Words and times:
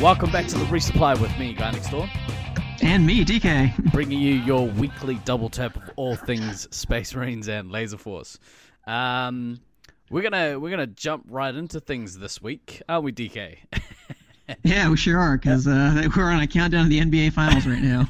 Welcome 0.00 0.30
back 0.30 0.46
to 0.46 0.56
the 0.56 0.64
resupply 0.66 1.20
with 1.20 1.36
me, 1.40 1.52
Guy 1.54 1.72
Next 1.72 1.90
Door, 1.90 2.08
And 2.82 3.04
me, 3.04 3.24
DK. 3.24 3.92
bringing 3.92 4.20
you 4.20 4.34
your 4.34 4.68
weekly 4.68 5.16
double 5.24 5.48
tap 5.48 5.74
of 5.74 5.90
all 5.96 6.14
things 6.14 6.68
Space 6.70 7.12
Marines 7.16 7.48
and 7.48 7.68
Laserforce. 7.72 8.38
Um, 8.86 9.60
we're 10.08 10.22
gonna 10.22 10.56
we're 10.60 10.70
gonna 10.70 10.86
jump 10.86 11.24
right 11.28 11.52
into 11.52 11.80
things 11.80 12.16
this 12.16 12.40
week, 12.40 12.80
aren't 12.88 13.04
we, 13.04 13.12
DK? 13.12 13.58
Yeah, 14.62 14.88
we 14.88 14.96
sure 14.96 15.18
are, 15.18 15.36
because 15.36 15.66
uh, 15.66 16.08
we're 16.16 16.30
on 16.30 16.40
a 16.40 16.46
countdown 16.46 16.84
to 16.84 16.88
the 16.88 17.00
NBA 17.00 17.34
Finals 17.34 17.66
right 17.66 17.82
now. 17.82 18.08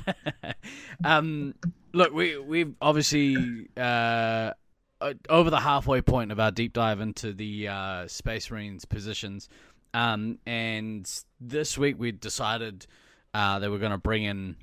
um, 1.05 1.53
look, 1.93 2.13
we 2.13 2.39
we've 2.39 2.75
obviously 2.81 3.69
uh, 3.77 4.53
uh, 5.01 5.15
over 5.29 5.51
the 5.51 5.61
halfway 5.61 6.01
point 6.01 6.33
of 6.33 6.41
our 6.41 6.51
deep 6.51 6.73
dive 6.73 7.01
into 7.01 7.33
the 7.33 7.69
uh, 7.69 8.07
Space 8.07 8.51
Marines 8.51 8.85
positions, 8.85 9.49
um, 9.95 10.39
and 10.47 11.11
this 11.41 11.79
week 11.79 11.97
we 11.99 12.13
decided 12.13 12.87
uh, 13.35 13.59
that 13.59 13.71
we're 13.71 13.79
going 13.79 13.93
to 13.93 13.99
bring 13.99 14.25
in 14.25 14.57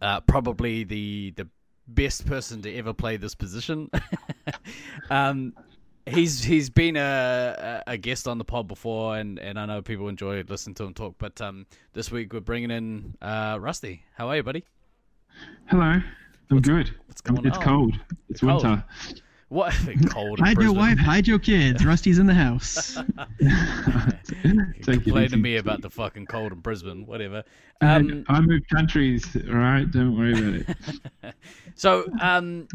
uh, 0.00 0.20
probably 0.20 0.84
the 0.84 1.32
the 1.36 1.48
best 1.88 2.26
person 2.26 2.62
to 2.62 2.74
ever 2.76 2.92
play 2.92 3.16
this 3.16 3.34
position. 3.34 3.90
um, 5.10 5.52
he's 6.06 6.42
he's 6.42 6.70
been 6.70 6.96
a, 6.96 7.82
a 7.86 7.96
guest 7.96 8.26
on 8.28 8.38
the 8.38 8.44
pod 8.44 8.68
before, 8.68 9.16
and, 9.16 9.38
and 9.38 9.58
I 9.58 9.66
know 9.66 9.82
people 9.82 10.08
enjoy 10.08 10.42
listening 10.48 10.74
to 10.76 10.84
him 10.84 10.94
talk. 10.94 11.16
But 11.18 11.40
um, 11.40 11.66
this 11.92 12.10
week 12.10 12.32
we're 12.32 12.40
bringing 12.40 12.70
in 12.70 13.16
uh, 13.20 13.58
Rusty. 13.60 14.04
How 14.16 14.28
are 14.28 14.36
you, 14.36 14.42
buddy? 14.42 14.64
Hello. 15.66 16.00
I'm 16.50 16.60
good. 16.60 16.94
what's 17.06 17.20
going 17.20 17.46
it's 17.46 17.56
on? 17.56 17.64
cold. 17.64 18.00
It's 18.28 18.40
Cold. 18.40 18.64
winter. 18.64 18.84
What 19.52 19.74
cold? 20.08 20.40
Hide 20.40 20.56
your 20.62 20.72
wife, 20.72 20.96
hide 20.96 21.28
your 21.28 21.38
kids. 21.38 21.84
Rusty's 21.84 22.18
in 22.18 22.26
the 22.26 22.32
house. 22.32 22.96
Complain 24.82 25.28
to 25.28 25.36
me 25.36 25.56
about 25.56 25.82
the 25.82 25.90
fucking 25.90 26.24
cold 26.24 26.52
in 26.52 26.60
Brisbane. 26.60 27.04
Whatever. 27.04 27.44
Um, 27.82 28.24
I 28.30 28.40
move 28.40 28.62
countries, 28.72 29.36
all 29.46 29.56
right? 29.56 29.84
Don't 29.90 30.16
worry 30.16 30.32
about 30.32 30.76
it. 31.22 31.34
So, 31.74 32.06
um, 32.22 32.66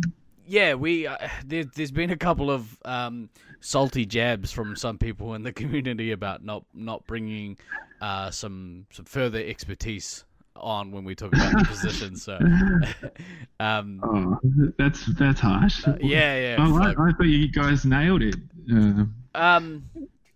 yeah, 0.46 0.76
we 0.76 1.08
uh, 1.08 1.18
there, 1.44 1.64
there's 1.64 1.90
been 1.90 2.12
a 2.12 2.18
couple 2.18 2.52
of 2.52 2.78
um, 2.86 3.30
salty 3.60 4.06
jabs 4.06 4.52
from 4.52 4.76
some 4.76 5.00
people 5.00 5.34
in 5.34 5.42
the 5.42 5.54
community 5.54 6.12
about 6.12 6.46
not 6.46 6.64
not 6.76 7.08
bringing 7.08 7.58
uh, 8.02 8.30
some 8.30 8.86
some 8.92 9.06
further 9.06 9.40
expertise 9.40 10.26
on 10.60 10.92
when 10.92 11.04
we 11.04 11.16
talk 11.16 11.34
about 11.34 11.52
the 11.60 11.66
position. 11.68 12.16
So, 12.16 12.38
um, 13.60 14.00
Oh, 14.04 14.72
that's 14.78 15.06
that's 15.18 15.40
harsh. 15.40 15.86
yeah, 16.02 16.40
yeah, 16.40 16.56
Oh, 16.60 16.78
I, 16.78 16.88
fuck. 16.94 17.00
I 17.00 17.12
thought 17.14 17.24
you 17.24 17.48
guys 17.52 17.86
nailed 17.86 18.22
it. 18.22 18.36
Uh, 18.72 19.06
um, 19.36 19.90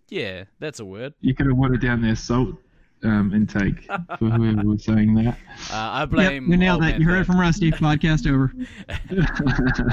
yeah, 0.08 0.44
that's 0.58 0.80
a 0.80 0.84
word. 0.84 1.14
you 1.20 1.34
could 1.34 1.46
have 1.46 1.56
watered 1.56 1.80
down 1.82 2.02
their 2.02 2.16
salt 2.16 2.54
um, 3.04 3.32
intake 3.34 3.82
for 4.18 4.30
whoever 4.30 4.62
was 4.68 4.84
saying 4.84 5.14
that. 5.14 5.36
Uh, 5.70 5.74
I 5.74 6.00
yep, 6.00 6.10
blame. 6.10 6.50
you 6.50 6.56
nailed 6.56 6.82
old 6.82 6.92
it. 6.92 7.00
You 7.00 7.06
heard 7.06 7.20
it 7.20 7.24
from 7.24 7.38
Rusty. 7.40 7.70
Podcast 7.72 8.30
over. 8.30 8.52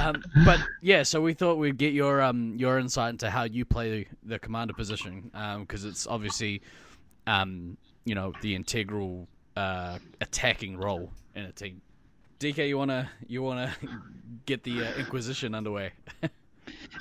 um, 0.01 0.21
but 0.45 0.59
yeah, 0.81 1.03
so 1.03 1.21
we 1.21 1.33
thought 1.33 1.57
we'd 1.57 1.77
get 1.77 1.93
your 1.93 2.21
um 2.21 2.55
your 2.57 2.79
insight 2.79 3.11
into 3.11 3.29
how 3.29 3.43
you 3.43 3.65
play 3.65 4.07
the 4.23 4.39
commander 4.39 4.73
position, 4.73 5.31
um, 5.33 5.61
because 5.61 5.85
it's 5.85 6.05
obviously, 6.07 6.61
um, 7.27 7.77
you 8.05 8.13
know, 8.15 8.33
the 8.41 8.55
integral 8.55 9.27
uh, 9.59 9.99
attacking 10.21 10.77
role 10.77 11.11
in 11.35 11.43
a 11.45 11.51
team. 11.51 11.81
DK, 12.39 12.69
you 12.69 12.77
wanna 12.77 13.09
you 13.27 13.43
wanna 13.43 13.73
get 14.45 14.63
the 14.63 14.85
uh, 14.85 14.93
Inquisition 14.97 15.53
underway? 15.55 15.91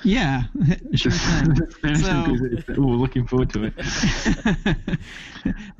Yeah, 0.03 0.43
sure 0.95 1.11
thing. 1.11 1.55
So- 1.95 2.07
them 2.07 2.25
'cause 2.25 2.41
it- 2.41 2.65
oh, 2.77 2.81
looking 2.81 3.27
forward 3.27 3.49
to 3.51 3.65
it. 3.65 3.73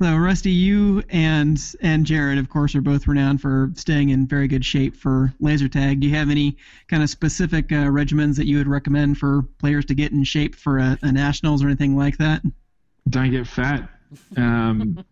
so 0.02 0.16
Rusty, 0.16 0.50
you 0.52 1.02
and 1.10 1.60
and 1.80 2.04
Jared, 2.06 2.38
of 2.38 2.48
course, 2.48 2.74
are 2.74 2.80
both 2.80 3.06
renowned 3.08 3.40
for 3.40 3.70
staying 3.74 4.10
in 4.10 4.26
very 4.26 4.46
good 4.48 4.64
shape 4.64 4.94
for 4.94 5.32
laser 5.40 5.68
tag. 5.68 6.00
Do 6.00 6.06
you 6.08 6.14
have 6.14 6.30
any 6.30 6.56
kind 6.88 7.02
of 7.02 7.10
specific 7.10 7.72
uh, 7.72 7.86
regimens 7.86 8.36
that 8.36 8.46
you 8.46 8.58
would 8.58 8.68
recommend 8.68 9.18
for 9.18 9.42
players 9.58 9.84
to 9.86 9.94
get 9.94 10.12
in 10.12 10.22
shape 10.24 10.54
for 10.54 10.78
a, 10.78 10.98
a 11.02 11.10
nationals 11.12 11.62
or 11.62 11.66
anything 11.66 11.96
like 11.96 12.18
that? 12.18 12.42
Don't 13.08 13.30
get 13.30 13.46
fat. 13.46 13.88
Um, 14.36 15.04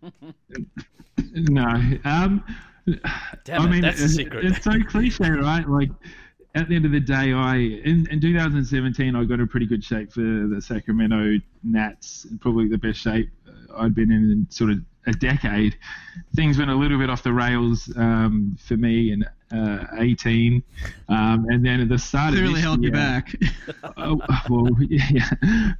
no. 1.35 1.99
Um, 2.05 2.45
Damn 3.45 3.63
I 3.63 3.65
it, 3.65 3.69
mean, 3.69 3.83
that's 3.83 4.01
it's, 4.01 4.15
secret. 4.15 4.45
it's 4.45 4.65
so 4.65 4.73
cliche, 4.89 5.31
right? 5.31 5.69
Like, 5.69 5.91
at 6.55 6.69
the 6.69 6.77
end 6.77 6.87
of 6.87 6.93
the 6.93 7.01
day, 7.01 7.33
I 7.33 7.57
in, 7.57 8.07
in 8.11 8.21
2017 8.21 9.15
I 9.15 9.25
got 9.25 9.41
in 9.41 9.47
pretty 9.47 9.67
good 9.67 9.85
shape 9.85 10.13
for 10.13 10.21
the 10.21 10.61
Sacramento 10.61 11.39
Nats, 11.63 12.27
probably 12.41 12.69
the 12.69 12.79
best 12.79 12.99
shape 13.01 13.31
I'd 13.77 13.95
been 13.95 14.11
in 14.11 14.31
in 14.31 14.47
sort 14.51 14.71
of 14.71 14.79
a 15.09 15.13
decade. 15.13 15.77
Things 16.37 16.59
went 16.59 16.71
a 16.71 16.75
little 16.75 16.99
bit 16.99 17.11
off 17.11 17.23
the 17.23 17.33
rails 17.33 17.91
um, 17.97 18.57
for 18.61 18.77
me 18.77 19.13
in 19.13 19.25
uh, 19.53 19.87
18, 19.99 20.63
um, 21.09 21.47
and 21.49 21.65
then 21.65 21.81
at 21.81 21.89
the 21.89 21.99
start 21.99 22.35
of 22.35 22.39
Clearly 22.39 22.55
this 22.55 22.63
held 22.63 22.83
you 22.85 22.93
back. 22.93 23.35
Oh, 23.97 24.21
well, 24.49 24.71
yeah. 24.81 25.29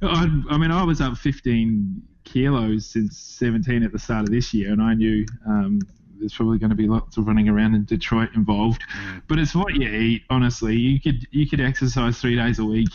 I, 0.01 0.41
I 0.49 0.57
mean, 0.57 0.71
I 0.71 0.83
was 0.83 0.99
up 0.99 1.17
15 1.17 2.01
kilos 2.25 2.85
since 2.85 3.17
17 3.17 3.83
at 3.83 3.91
the 3.91 3.99
start 3.99 4.23
of 4.23 4.31
this 4.31 4.53
year, 4.53 4.71
and 4.71 4.81
I 4.81 4.93
knew 4.93 5.25
um, 5.47 5.79
there's 6.19 6.33
probably 6.33 6.59
going 6.59 6.69
to 6.69 6.75
be 6.75 6.87
lots 6.87 7.17
of 7.17 7.27
running 7.27 7.49
around 7.49 7.75
in 7.75 7.85
Detroit 7.85 8.29
involved. 8.35 8.83
But 9.27 9.39
it's 9.39 9.55
what 9.55 9.73
you 9.75 9.89
eat, 9.89 10.23
honestly. 10.29 10.75
You 10.75 10.99
could 10.99 11.25
you 11.31 11.47
could 11.47 11.61
exercise 11.61 12.19
three 12.19 12.35
days 12.35 12.59
a 12.59 12.65
week. 12.65 12.89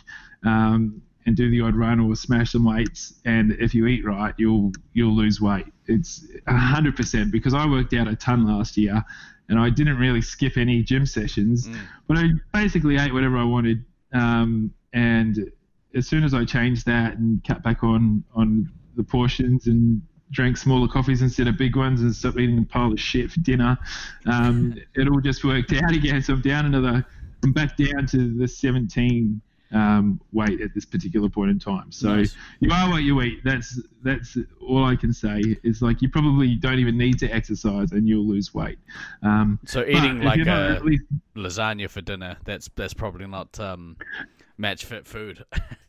Um, 0.44 1.02
and 1.26 1.36
do 1.36 1.50
the 1.50 1.60
odd 1.60 1.74
run 1.74 2.00
or 2.00 2.14
smash 2.14 2.52
some 2.52 2.64
weights, 2.64 3.14
and 3.24 3.52
if 3.52 3.74
you 3.74 3.86
eat 3.86 4.04
right, 4.04 4.34
you'll 4.36 4.72
you'll 4.92 5.14
lose 5.14 5.40
weight. 5.40 5.66
It's 5.86 6.26
hundred 6.46 6.96
percent 6.96 7.32
because 7.32 7.54
I 7.54 7.66
worked 7.66 7.94
out 7.94 8.08
a 8.08 8.16
ton 8.16 8.46
last 8.46 8.76
year, 8.76 9.02
and 9.48 9.58
I 9.58 9.70
didn't 9.70 9.98
really 9.98 10.20
skip 10.20 10.56
any 10.56 10.82
gym 10.82 11.06
sessions, 11.06 11.68
but 12.06 12.18
I 12.18 12.30
basically 12.52 12.96
ate 12.96 13.12
whatever 13.12 13.38
I 13.38 13.44
wanted. 13.44 13.84
Um, 14.12 14.72
and 14.92 15.50
as 15.94 16.06
soon 16.06 16.24
as 16.24 16.34
I 16.34 16.44
changed 16.44 16.86
that 16.86 17.16
and 17.16 17.42
cut 17.44 17.62
back 17.62 17.82
on 17.82 18.24
on 18.34 18.70
the 18.96 19.02
portions 19.02 19.66
and 19.66 20.02
drank 20.30 20.56
smaller 20.56 20.88
coffees 20.88 21.22
instead 21.22 21.46
of 21.46 21.56
big 21.56 21.76
ones 21.76 22.00
and 22.00 22.14
stopped 22.14 22.38
eating 22.38 22.58
a 22.58 22.64
pile 22.64 22.92
of 22.92 23.00
shit 23.00 23.30
for 23.30 23.40
dinner, 23.40 23.78
um, 24.26 24.74
it 24.94 25.08
all 25.08 25.20
just 25.20 25.44
worked 25.44 25.72
out 25.72 25.92
again. 25.94 26.22
So 26.22 26.34
I'm 26.34 26.42
down 26.42 26.66
into 26.66 26.80
the 26.80 27.04
I'm 27.42 27.52
back 27.52 27.76
down 27.76 28.06
to 28.06 28.34
the 28.38 28.48
17 28.48 29.40
um, 29.74 30.20
weight 30.32 30.60
at 30.60 30.72
this 30.72 30.84
particular 30.84 31.28
point 31.28 31.50
in 31.50 31.58
time. 31.58 31.90
So 31.90 32.16
Nice. 32.16 32.36
you 32.60 32.70
are 32.72 32.88
what 32.88 33.02
you 33.02 33.20
eat. 33.22 33.40
That's 33.44 33.80
that's 34.02 34.38
all 34.66 34.84
I 34.84 34.96
can 34.96 35.12
say. 35.12 35.42
Is 35.62 35.82
like 35.82 36.00
you 36.00 36.08
probably 36.08 36.54
don't 36.54 36.78
even 36.78 36.96
need 36.96 37.18
to 37.18 37.28
exercise 37.28 37.92
and 37.92 38.08
you'll 38.08 38.26
lose 38.26 38.54
weight. 38.54 38.78
Um, 39.22 39.58
so 39.66 39.84
eating 39.84 40.22
like 40.22 40.40
a 40.40 40.80
lasagna 41.36 41.90
for 41.90 42.00
dinner, 42.00 42.36
that's 42.44 42.70
that's 42.76 42.94
probably 42.94 43.26
not 43.26 43.58
um, 43.60 43.96
match 44.56 44.84
fit 44.84 45.06
food. 45.06 45.44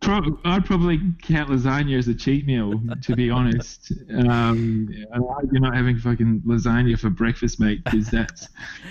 Pro- 0.00 0.38
I'd 0.44 0.66
probably 0.66 1.00
count 1.22 1.48
lasagna 1.50 1.96
as 1.96 2.08
a 2.08 2.14
cheat 2.14 2.46
meal, 2.46 2.78
to 3.02 3.16
be 3.16 3.30
honest. 3.38 3.92
Um, 4.28 4.88
I 5.14 5.18
you're 5.50 5.60
not 5.62 5.74
having 5.74 5.96
fucking 5.98 6.42
lasagna 6.46 6.98
for 6.98 7.08
breakfast, 7.10 7.58
mate, 7.60 7.82
because 7.84 8.08
that's 8.10 8.48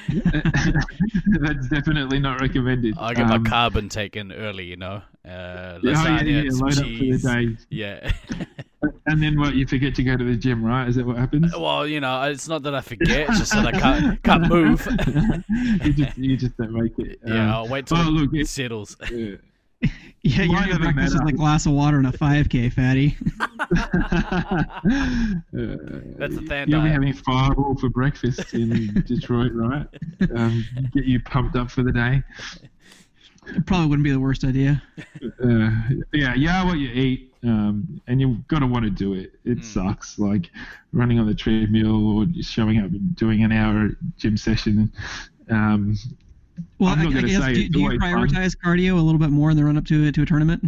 that's 1.41 1.67
definitely 1.67 2.19
not 2.19 2.41
recommended. 2.41 2.95
I 2.97 3.13
get 3.13 3.29
Um, 3.29 3.43
my 3.43 3.49
carbon 3.49 3.89
taken 3.89 4.31
early, 4.31 4.65
you 4.65 4.77
know. 4.77 5.01
Uh, 5.25 5.79
yeah, 5.83 5.93
lasagna, 5.93 6.23
yeah, 6.25 6.41
yeah, 6.41 6.49
some 6.49 6.59
load 6.59 6.71
up 6.71 6.77
for 6.77 6.83
the 6.83 6.99
cheese. 6.99 7.23
day, 7.23 7.57
Yeah. 7.69 8.11
and 9.05 9.21
then 9.21 9.39
what? 9.39 9.53
You 9.55 9.67
forget 9.67 9.93
to 9.95 10.03
go 10.03 10.17
to 10.17 10.23
the 10.23 10.35
gym, 10.35 10.63
right? 10.63 10.87
Is 10.87 10.95
that 10.95 11.05
what 11.05 11.17
happens? 11.17 11.55
well, 11.55 11.85
you 11.85 11.99
know, 11.99 12.23
it's 12.23 12.47
not 12.47 12.63
that 12.63 12.73
I 12.73 12.81
forget, 12.81 13.29
it's 13.29 13.39
just 13.39 13.51
that 13.51 13.67
I 13.67 13.71
can't 13.79 14.23
can't 14.23 14.47
move. 14.49 14.87
you 15.83 15.93
just 15.93 16.17
you 16.17 16.37
just 16.37 16.57
don't 16.57 16.73
make 16.73 16.97
it. 16.97 17.19
yeah, 17.25 17.43
Um, 17.43 17.49
I'll 17.51 17.67
wait 17.67 17.85
till 17.87 17.97
well, 17.97 18.09
look, 18.11 18.33
it 18.33 18.41
it- 18.41 18.47
settles. 18.49 18.97
yeah. 19.11 19.35
Yeah, 20.25 20.43
your 20.43 20.53
Might 20.53 20.65
new 20.67 20.71
have 20.71 20.81
a 20.81 20.83
breakfast 20.85 21.07
is 21.15 21.21
matter. 21.21 21.27
a 21.35 21.37
glass 21.37 21.65
of 21.65 21.73
water 21.73 21.97
and 21.97 22.07
a 22.07 22.11
5K, 22.13 22.71
fatty. 22.71 23.17
That's 25.51 26.35
the 26.35 26.41
than 26.47 26.69
You'll 26.69 26.81
be 26.81 26.89
diet. 26.89 26.91
having 26.93 27.13
Fireball 27.13 27.75
for 27.75 27.89
breakfast 27.89 28.53
in 28.53 29.03
Detroit, 29.07 29.51
right? 29.53 29.85
Um, 30.33 30.63
get 30.93 31.03
you 31.05 31.19
pumped 31.21 31.55
up 31.57 31.69
for 31.69 31.83
the 31.83 31.91
day. 31.91 32.23
It 33.47 33.65
probably 33.65 33.87
wouldn't 33.87 34.05
be 34.05 34.11
the 34.11 34.19
worst 34.19 34.45
idea. 34.45 34.81
Uh, 35.43 35.71
yeah, 36.13 36.33
you 36.35 36.47
are 36.49 36.65
what 36.65 36.77
you 36.79 36.87
eat, 36.89 37.33
um, 37.43 37.99
and 38.07 38.21
you've 38.21 38.47
got 38.47 38.59
to 38.59 38.67
want 38.67 38.85
to 38.85 38.91
do 38.91 39.13
it. 39.15 39.33
It 39.43 39.57
Mm. 39.59 39.63
sucks, 39.65 40.17
like 40.17 40.49
running 40.93 41.19
on 41.19 41.27
the 41.27 41.35
treadmill 41.35 42.17
or 42.17 42.25
just 42.25 42.49
showing 42.49 42.77
up 42.79 42.85
and 42.91 43.13
doing 43.17 43.43
an 43.43 43.51
hour 43.51 43.89
gym 44.15 44.37
session. 44.37 44.89
Um, 45.49 45.97
Well, 46.79 46.89
I'm 46.89 46.99
not 46.99 47.07
I 47.07 47.13
gonna 47.13 47.27
guess, 47.27 47.41
say 47.41 47.53
do, 47.53 47.69
do 47.69 47.79
you 47.79 47.85
always 47.85 47.99
fun. 47.99 48.13
prioritize 48.29 48.55
cardio 48.57 48.93
a 48.97 49.01
little 49.01 49.19
bit 49.19 49.29
more 49.29 49.49
in 49.51 49.57
the 49.57 49.63
run 49.65 49.77
up 49.77 49.85
to, 49.85 50.11
to 50.11 50.21
a 50.21 50.25
tournament? 50.25 50.63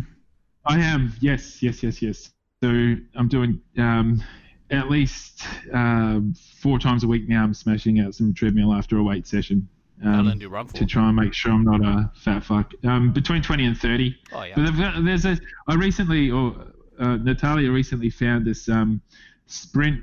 I 0.66 0.80
am, 0.80 1.14
yes, 1.20 1.62
yes, 1.62 1.84
yes, 1.84 2.02
yes. 2.02 2.32
So 2.64 2.70
I'm 3.16 3.28
doing 3.28 3.62
um, 3.78 4.24
at 4.72 4.90
least 4.90 5.44
um, 5.74 6.34
four 6.60 6.80
times 6.80 7.04
a 7.04 7.08
week 7.08 7.30
now. 7.30 7.44
I'm 7.44 7.54
smashing 7.54 8.00
out 8.00 8.16
some 8.16 8.34
treadmill 8.34 8.74
after 8.74 8.98
a 8.98 9.04
weight 9.04 9.28
session. 9.28 9.68
How 10.04 10.20
Um, 10.20 10.28
long 10.28 10.40
do 10.40 10.50
run 10.50 10.68
for? 10.68 10.74
to 10.74 10.86
try 10.86 11.08
and 11.08 11.16
make 11.16 11.34
sure 11.34 11.52
I'm 11.52 11.64
not 11.64 11.82
a 11.82 12.12
fat 12.16 12.44
fuck. 12.44 12.74
Um, 12.84 13.14
between 13.14 13.42
20 13.44 13.66
and 13.66 13.78
30. 13.78 14.18
Oh 14.34 14.44
yeah. 14.44 14.54
But 14.56 14.66
they've 14.66 14.78
got- 14.78 15.04
there's 15.06 15.26
a. 15.26 15.38
I 15.68 15.76
recently, 15.76 16.32
or 16.32 16.56
uh, 17.00 17.18
Natalia 17.18 17.72
recently 17.72 18.10
found 18.10 18.46
this 18.46 18.68
um, 18.68 19.02
sprint 19.46 20.02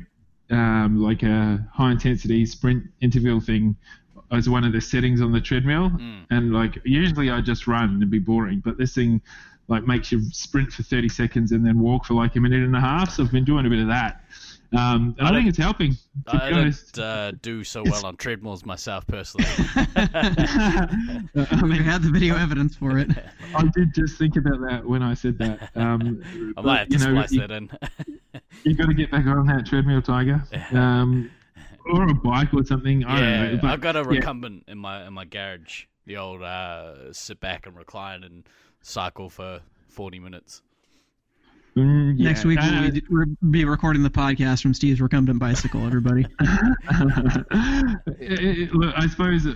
um, 0.50 0.98
like 1.02 1.22
a 1.22 1.66
high 1.72 1.90
intensity 1.92 2.46
sprint 2.46 2.84
interval 3.00 3.40
thing 3.40 3.74
as 4.32 4.48
one 4.48 4.64
of 4.64 4.72
the 4.72 4.80
settings 4.80 5.20
on 5.20 5.30
the 5.32 5.40
treadmill, 5.40 5.90
Mm. 5.90 6.24
and 6.30 6.52
like 6.52 6.78
usually 6.84 7.30
I 7.30 7.40
just 7.40 7.66
run 7.66 8.00
and 8.02 8.10
be 8.10 8.18
boring, 8.18 8.60
but 8.64 8.78
this 8.78 8.94
thing 8.94 9.20
like 9.68 9.86
makes 9.86 10.10
you 10.10 10.20
sprint 10.32 10.72
for 10.72 10.82
30 10.82 11.08
seconds 11.08 11.52
and 11.52 11.64
then 11.64 11.78
walk 11.78 12.04
for 12.04 12.14
like 12.14 12.34
a 12.36 12.40
minute 12.40 12.62
and 12.64 12.74
a 12.76 12.80
half. 12.80 13.12
So 13.14 13.22
I've 13.22 13.30
been 13.32 13.44
doing 13.44 13.64
a 13.66 13.70
bit 13.70 13.78
of 13.78 13.86
that, 13.88 14.24
um, 14.76 15.14
and 15.18 15.28
I, 15.28 15.30
I 15.30 15.34
think 15.34 15.48
it's 15.48 15.58
helping. 15.58 15.92
To 15.92 15.98
I 16.44 16.48
be 16.48 16.54
don't 16.54 16.98
uh, 16.98 17.30
do 17.42 17.62
so 17.62 17.82
well 17.84 18.04
on 18.06 18.16
treadmills 18.16 18.64
myself 18.66 19.06
personally. 19.06 19.46
I 19.96 20.88
You 21.34 21.66
mean, 21.66 21.82
had 21.82 22.02
the 22.02 22.10
video 22.10 22.36
evidence 22.36 22.76
for 22.76 22.98
it. 22.98 23.08
I 23.54 23.62
did 23.74 23.94
just 23.94 24.18
think 24.18 24.36
about 24.36 24.60
that 24.68 24.84
when 24.84 25.02
I 25.02 25.14
said 25.14 25.38
that. 25.38 25.70
Um, 25.76 26.22
I 26.24 26.52
but, 26.56 26.64
might 26.64 26.78
have 26.78 26.88
to 26.88 26.92
you 26.98 26.98
know, 27.04 27.12
splice 27.12 27.32
you, 27.32 27.40
that 27.40 27.50
in. 27.50 27.70
you 28.64 28.74
got 28.74 28.86
to 28.86 28.94
get 28.94 29.10
back 29.10 29.26
on 29.26 29.46
that 29.46 29.66
treadmill, 29.66 30.02
Tiger, 30.02 30.42
um, 30.72 31.30
or 31.86 32.08
a 32.08 32.14
bike 32.14 32.52
or 32.54 32.64
something. 32.64 33.04
I 33.04 33.20
yeah, 33.20 33.42
don't 33.42 33.54
know. 33.54 33.58
But, 33.62 33.70
I've 33.70 33.80
got 33.80 33.96
a 33.96 34.00
yeah. 34.00 34.08
recumbent 34.08 34.64
in 34.68 34.78
my 34.78 35.06
in 35.06 35.12
my 35.12 35.24
garage. 35.24 35.84
The 36.06 36.16
old 36.16 36.42
uh, 36.42 37.12
sit 37.12 37.40
back 37.40 37.66
and 37.66 37.76
recline 37.76 38.24
and 38.24 38.48
cycle 38.80 39.30
for 39.30 39.60
forty 39.88 40.18
minutes. 40.18 40.62
Mm, 41.76 42.14
yeah. 42.18 42.28
Next 42.28 42.44
week 42.44 42.58
Uh, 42.60 42.90
we'll 43.08 43.24
be, 43.50 43.64
recording 43.64 44.02
the 44.02 44.10
podcast 44.10 44.60
from 44.60 44.74
Steve's 44.74 45.00
recumbent 45.00 45.38
bicycle. 45.38 45.86
Everybody. 45.86 46.26
It- 48.20 48.40
it- 48.60 48.74
look, 48.74 48.94
I 48.94 49.06
suppose 49.06 49.46
uh, 49.46 49.54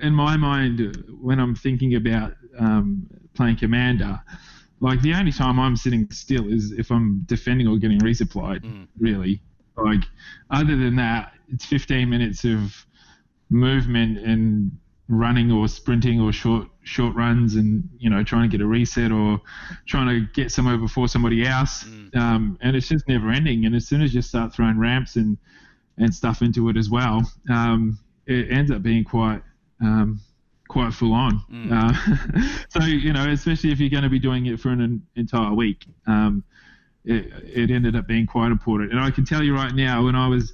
in 0.00 0.14
my 0.14 0.36
mind, 0.36 0.80
uh, 0.80 1.00
when 1.20 1.40
I'm 1.40 1.56
thinking 1.56 1.96
about 1.96 2.34
um, 2.58 3.08
playing 3.34 3.56
commander, 3.56 4.20
like 4.80 5.00
the 5.02 5.14
only 5.14 5.32
time 5.32 5.58
I'm 5.58 5.76
sitting 5.76 6.08
still 6.12 6.48
is 6.48 6.70
if 6.72 6.92
I'm 6.92 7.22
defending 7.26 7.66
or 7.66 7.76
getting 7.78 7.98
resupplied. 8.00 8.60
Mm. 8.60 8.86
Really, 9.00 9.40
like 9.76 10.04
other 10.50 10.76
than 10.76 10.94
that, 10.96 11.32
it's 11.52 11.64
15 11.64 12.08
minutes 12.08 12.44
of 12.44 12.86
movement 13.50 14.18
and 14.18 14.70
running 15.08 15.50
or 15.50 15.66
sprinting 15.68 16.20
or 16.20 16.32
short 16.32 16.68
short 16.82 17.14
runs 17.16 17.54
and 17.56 17.88
you 17.98 18.10
know 18.10 18.22
trying 18.22 18.48
to 18.50 18.54
get 18.56 18.62
a 18.62 18.66
reset 18.66 19.10
or 19.10 19.40
trying 19.86 20.06
to 20.06 20.26
get 20.34 20.52
somewhere 20.52 20.76
before 20.76 21.08
somebody 21.08 21.46
else 21.46 21.84
Mm. 21.84 22.16
um, 22.16 22.58
and 22.60 22.76
it's 22.76 22.88
just 22.88 23.08
never 23.08 23.30
ending 23.30 23.64
and 23.64 23.74
as 23.74 23.86
soon 23.88 24.02
as 24.02 24.14
you 24.14 24.20
start 24.22 24.52
throwing 24.54 24.78
ramps 24.78 25.16
and 25.16 25.38
and 25.96 26.14
stuff 26.14 26.42
into 26.42 26.68
it 26.68 26.76
as 26.76 26.90
well 26.90 27.20
um, 27.50 27.98
it 28.26 28.50
ends 28.50 28.70
up 28.70 28.82
being 28.82 29.02
quite 29.04 29.40
um, 29.80 30.20
quite 30.68 30.92
full 30.92 31.14
on 31.14 31.40
Mm. 31.50 31.72
uh, 31.72 32.58
so 32.68 32.84
you 32.84 33.14
know 33.14 33.30
especially 33.30 33.72
if 33.72 33.80
you're 33.80 33.88
going 33.90 34.02
to 34.02 34.10
be 34.10 34.18
doing 34.18 34.44
it 34.46 34.60
for 34.60 34.68
an, 34.68 34.82
en- 34.82 35.02
entire 35.16 35.54
week 35.54 35.86
um, 36.06 36.44
it, 37.06 37.32
it 37.44 37.70
ended 37.70 37.96
up 37.96 38.06
being 38.06 38.26
quite 38.26 38.50
important 38.52 38.92
and 38.92 39.00
I 39.00 39.10
can 39.10 39.24
tell 39.24 39.42
you 39.42 39.54
right 39.54 39.74
now 39.74 40.04
when 40.04 40.14
I 40.14 40.28
was 40.28 40.52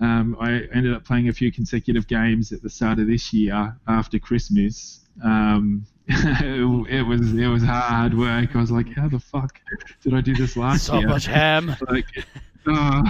um, 0.00 0.36
I 0.40 0.62
ended 0.74 0.92
up 0.92 1.04
playing 1.04 1.28
a 1.28 1.32
few 1.32 1.52
consecutive 1.52 2.06
games 2.06 2.52
at 2.52 2.62
the 2.62 2.70
start 2.70 2.98
of 2.98 3.06
this 3.06 3.32
year 3.32 3.76
after 3.86 4.18
Christmas. 4.18 5.00
Um, 5.22 5.86
it, 6.06 6.90
it 6.98 7.02
was 7.02 7.32
it 7.34 7.46
was 7.46 7.62
hard 7.62 8.16
work. 8.16 8.54
I 8.54 8.58
was 8.60 8.70
like, 8.70 8.92
how 8.94 9.08
the 9.08 9.20
fuck 9.20 9.60
did 10.02 10.14
I 10.14 10.20
do 10.20 10.34
this 10.34 10.56
last 10.56 10.86
So 10.86 10.94
year? 10.94 11.02
So 11.02 11.08
much 11.08 11.26
ham. 11.26 11.76
Like, 11.88 12.06
uh, 12.66 13.02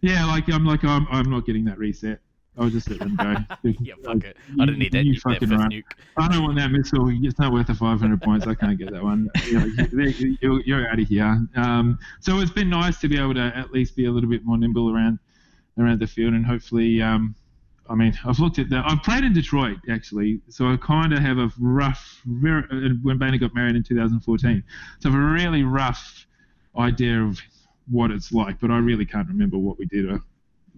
yeah, 0.00 0.24
like 0.26 0.48
I'm 0.50 0.64
like 0.64 0.84
I'm, 0.84 1.06
I'm 1.10 1.30
not 1.30 1.46
getting 1.46 1.64
that 1.66 1.78
reset. 1.78 2.20
I'll 2.58 2.68
just 2.68 2.90
let 2.90 2.98
them 2.98 3.14
go. 3.14 3.36
yeah, 3.80 3.94
fuck 4.04 4.24
it. 4.24 4.36
I 4.60 4.66
didn't 4.66 4.80
need 4.80 4.90
that, 4.92 5.04
You 5.04 5.14
that 5.14 5.20
fucking 5.20 5.50
right. 5.50 5.70
nuke. 5.70 5.92
I 6.16 6.26
don't 6.26 6.42
want 6.42 6.56
that 6.56 6.72
missile. 6.72 7.08
It's 7.24 7.38
not 7.38 7.52
worth 7.52 7.68
the 7.68 7.74
500 7.74 8.20
points. 8.20 8.48
I 8.48 8.54
can't 8.56 8.76
get 8.76 8.90
that 8.90 9.02
one. 9.02 9.30
You 9.46 9.60
know, 9.60 10.06
you're, 10.40 10.60
you're 10.62 10.88
out 10.88 10.98
of 10.98 11.06
here. 11.06 11.46
Um, 11.54 12.00
so 12.18 12.40
it's 12.40 12.50
been 12.50 12.68
nice 12.68 12.98
to 12.98 13.08
be 13.08 13.16
able 13.16 13.34
to 13.34 13.52
at 13.54 13.70
least 13.70 13.94
be 13.94 14.06
a 14.06 14.10
little 14.10 14.28
bit 14.28 14.44
more 14.44 14.58
nimble 14.58 14.92
around 14.92 15.20
around 15.78 16.00
the 16.00 16.06
field, 16.06 16.34
and 16.34 16.44
hopefully, 16.44 17.00
um, 17.02 17.34
I 17.88 17.94
mean, 17.94 18.18
I've 18.24 18.38
looked 18.38 18.58
at 18.58 18.68
that. 18.70 18.84
I've 18.86 19.02
played 19.02 19.24
in 19.24 19.32
Detroit 19.32 19.78
actually, 19.90 20.40
so 20.48 20.66
I 20.70 20.76
kind 20.76 21.12
of 21.12 21.20
have 21.20 21.38
a 21.38 21.50
rough. 21.58 22.20
Very, 22.26 22.62
uh, 22.70 22.94
when 23.02 23.18
Boehner 23.18 23.38
got 23.38 23.54
married 23.54 23.76
in 23.76 23.82
2014, 23.82 24.62
so 25.00 25.08
I 25.08 25.12
have 25.12 25.20
a 25.20 25.24
really 25.24 25.62
rough 25.62 26.26
idea 26.78 27.22
of 27.22 27.40
what 27.90 28.10
it's 28.10 28.32
like, 28.32 28.60
but 28.60 28.70
I 28.70 28.78
really 28.78 29.06
can't 29.06 29.26
remember 29.28 29.56
what 29.58 29.78
we 29.78 29.86
did 29.86 30.04
or 30.10 30.20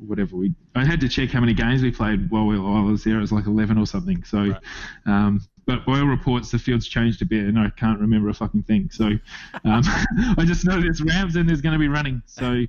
whatever 0.06 0.36
we. 0.36 0.54
I 0.74 0.84
had 0.84 1.00
to 1.00 1.08
check 1.08 1.30
how 1.30 1.40
many 1.40 1.52
games 1.52 1.82
we 1.82 1.90
played 1.90 2.30
while, 2.30 2.46
we, 2.46 2.58
while 2.58 2.76
I 2.76 2.82
was 2.82 3.02
there. 3.04 3.18
It 3.18 3.20
was 3.20 3.32
like 3.32 3.46
11 3.46 3.76
or 3.76 3.86
something. 3.86 4.22
So, 4.24 4.38
Right. 4.38 4.56
um, 5.06 5.40
but 5.66 5.82
all 5.86 6.04
reports, 6.06 6.50
the 6.50 6.58
field's 6.58 6.86
changed 6.86 7.20
a 7.22 7.26
bit, 7.26 7.44
and 7.46 7.58
I 7.58 7.70
can't 7.70 8.00
remember 8.00 8.28
a 8.28 8.34
fucking 8.34 8.62
thing. 8.62 8.88
So, 8.92 9.06
um, 9.06 9.82
I 10.38 10.44
just 10.46 10.64
know 10.64 10.80
there's 10.80 11.02
Rams 11.02 11.36
and 11.36 11.48
there's 11.48 11.60
going 11.60 11.74
to 11.74 11.78
be 11.78 11.88
running. 11.88 12.22
So, 12.26 12.64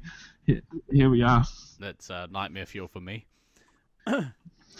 here 0.45 1.09
we 1.09 1.21
are. 1.21 1.43
That's 1.79 2.09
uh, 2.09 2.27
nightmare 2.31 2.65
fuel 2.65 2.87
for 2.87 2.99
me. 2.99 3.25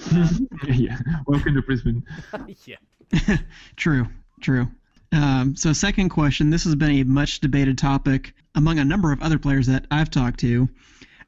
yeah. 0.68 0.98
Welcome 1.28 1.56
to 1.56 1.62
Brisbane. 1.62 2.04
yeah. 2.66 3.38
True, 3.76 4.08
true. 4.42 4.68
Um, 5.12 5.56
so, 5.56 5.74
second 5.74 6.10
question. 6.10 6.50
This 6.50 6.64
has 6.64 6.76
been 6.76 6.92
a 6.92 7.04
much 7.04 7.40
debated 7.40 7.78
topic 7.78 8.34
among 8.56 8.80
a 8.80 8.86
number 8.86 9.12
of 9.12 9.22
other 9.22 9.38
players 9.38 9.68
that 9.68 9.86
I've 9.92 10.10
talked 10.10 10.40
to 10.42 10.70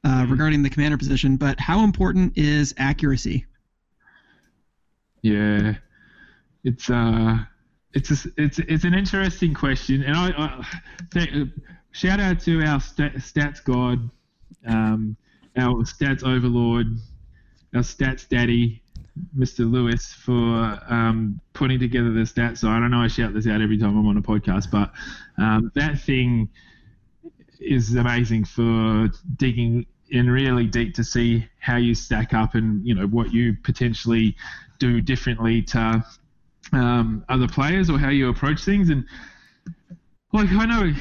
uh, 0.03 0.25
regarding 0.29 0.63
the 0.63 0.69
commander 0.69 0.97
position. 0.97 1.37
But 1.37 1.59
how 1.59 1.83
important 1.83 2.37
is 2.37 2.73
accuracy? 2.77 3.45
Yeah, 5.21 5.75
it's 6.63 6.89
uh, 6.89 7.39
it's 7.93 8.11
a, 8.11 8.29
it's 8.37 8.59
it's 8.59 8.83
an 8.83 8.93
interesting 8.93 9.53
question, 9.53 10.03
and 10.03 10.15
I, 10.15 10.29
I 10.37 10.65
th- 11.11 11.47
shout 11.91 12.19
out 12.19 12.39
to 12.41 12.63
our 12.63 12.79
sta- 12.79 13.17
stats 13.17 13.63
god, 13.63 14.09
um, 14.67 15.15
our 15.57 15.83
stats 15.83 16.23
overlord, 16.23 16.87
our 17.75 17.81
stats 17.81 18.27
daddy, 18.27 18.81
Mr. 19.37 19.69
Lewis, 19.69 20.13
for 20.13 20.79
um, 20.87 21.39
putting 21.53 21.79
together 21.79 22.11
the 22.11 22.21
stats 22.21 22.59
So 22.59 22.69
I 22.69 22.79
don't 22.79 22.91
know 22.91 23.01
I 23.01 23.07
shout 23.07 23.33
this 23.33 23.47
out 23.47 23.61
every 23.61 23.77
time 23.77 23.97
I'm 23.97 24.07
on 24.07 24.17
a 24.17 24.21
podcast, 24.21 24.71
but 24.71 24.91
um, 25.37 25.71
that 25.75 25.99
thing 25.99 26.49
is 27.59 27.95
amazing 27.95 28.45
for 28.45 29.09
digging 29.37 29.85
in 30.09 30.29
really 30.29 30.65
deep 30.65 30.93
to 30.95 31.03
see 31.03 31.47
how 31.59 31.77
you 31.77 31.95
stack 31.95 32.33
up 32.33 32.55
and 32.55 32.85
you 32.85 32.93
know 32.93 33.07
what 33.07 33.33
you 33.33 33.55
potentially 33.63 34.35
do 34.77 35.01
differently 35.01 35.61
to 35.61 36.03
um, 36.71 37.23
other 37.29 37.47
players 37.47 37.89
or 37.89 37.97
how 37.97 38.09
you 38.09 38.29
approach 38.29 38.63
things 38.63 38.89
and 38.89 39.05
like 40.33 40.51
I 40.51 40.65
know 40.65 40.91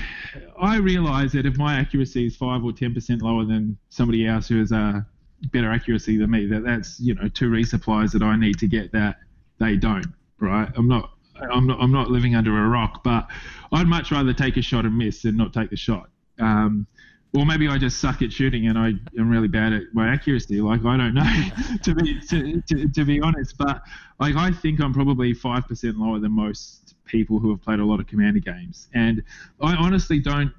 I 0.60 0.76
realize 0.76 1.32
that 1.32 1.46
if 1.46 1.56
my 1.56 1.78
accuracy 1.78 2.26
is 2.26 2.36
five 2.36 2.62
or 2.62 2.72
ten 2.72 2.94
percent 2.94 3.22
lower 3.22 3.44
than 3.44 3.76
somebody 3.88 4.26
else 4.26 4.48
who 4.48 4.58
has 4.58 4.72
a 4.72 5.04
better 5.50 5.72
accuracy 5.72 6.16
than 6.18 6.30
me 6.30 6.46
that 6.46 6.62
that's 6.64 7.00
you 7.00 7.14
know 7.14 7.28
two 7.28 7.50
resupplies 7.50 8.12
that 8.12 8.22
I 8.22 8.36
need 8.36 8.58
to 8.58 8.68
get 8.68 8.92
that 8.92 9.16
they 9.58 9.76
don't 9.76 10.06
right? 10.38 10.70
I'm 10.76 10.88
not 10.88 11.10
I'm 11.40 11.66
not 11.66 11.80
I'm 11.80 11.92
not 11.92 12.10
living 12.10 12.36
under 12.36 12.64
a 12.64 12.68
rock 12.68 13.02
but 13.02 13.28
I'd 13.72 13.86
much 13.86 14.12
rather 14.12 14.32
take 14.32 14.56
a 14.56 14.62
shot 14.62 14.84
and 14.84 14.96
miss 14.96 15.22
than 15.22 15.36
not 15.36 15.52
take 15.52 15.70
the 15.70 15.76
shot. 15.76 16.10
Um, 16.38 16.86
or 17.34 17.46
maybe 17.46 17.66
I 17.68 17.78
just 17.78 17.98
suck 18.00 18.20
at 18.22 18.32
shooting 18.32 18.66
and 18.66 18.78
I 18.78 18.92
am 19.18 19.30
really 19.30 19.48
bad 19.48 19.72
at 19.72 19.82
my 19.92 20.12
accuracy. 20.12 20.60
Like 20.60 20.84
I 20.84 20.96
don't 20.96 21.14
know, 21.14 21.48
to 21.82 21.94
be 21.94 22.20
to, 22.28 22.60
to, 22.62 22.88
to 22.88 23.04
be 23.04 23.20
honest. 23.20 23.56
But 23.56 23.82
like 24.20 24.36
I 24.36 24.50
think 24.50 24.80
I'm 24.80 24.92
probably 24.92 25.32
five 25.32 25.66
percent 25.66 25.98
lower 25.98 26.18
than 26.18 26.32
most 26.32 26.94
people 27.04 27.38
who 27.38 27.50
have 27.50 27.62
played 27.62 27.80
a 27.80 27.84
lot 27.84 28.00
of 28.00 28.06
commander 28.06 28.40
games, 28.40 28.88
and 28.94 29.22
I 29.60 29.74
honestly 29.74 30.18
don't 30.18 30.52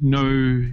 know. 0.00 0.64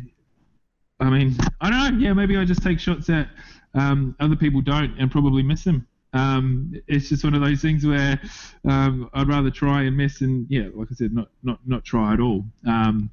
I 1.00 1.10
mean, 1.10 1.36
I 1.62 1.70
don't 1.70 2.00
know. 2.00 2.08
Yeah, 2.08 2.14
maybe 2.14 2.38
I 2.38 2.46
just 2.46 2.64
take 2.64 2.80
shots 2.80 3.08
that 3.08 3.30
um, 3.74 4.16
other 4.20 4.36
people 4.36 4.62
don't 4.62 5.00
and 5.00 5.12
probably 5.12 5.44
miss 5.44 5.64
them. 5.64 5.88
Um, 6.14 6.74
it's 6.88 7.10
just 7.10 7.24
one 7.24 7.34
of 7.34 7.42
those 7.42 7.62
things 7.62 7.86
where 7.86 8.20
um, 8.68 9.10
I'd 9.14 9.28
rather 9.28 9.52
try 9.52 9.84
and 9.84 9.96
miss 9.96 10.22
and 10.22 10.48
yeah, 10.50 10.68
like 10.74 10.88
I 10.92 10.96
said, 10.96 11.14
not 11.14 11.30
not 11.44 11.60
not 11.66 11.84
try 11.84 12.14
at 12.14 12.20
all. 12.20 12.46
Um, 12.66 13.10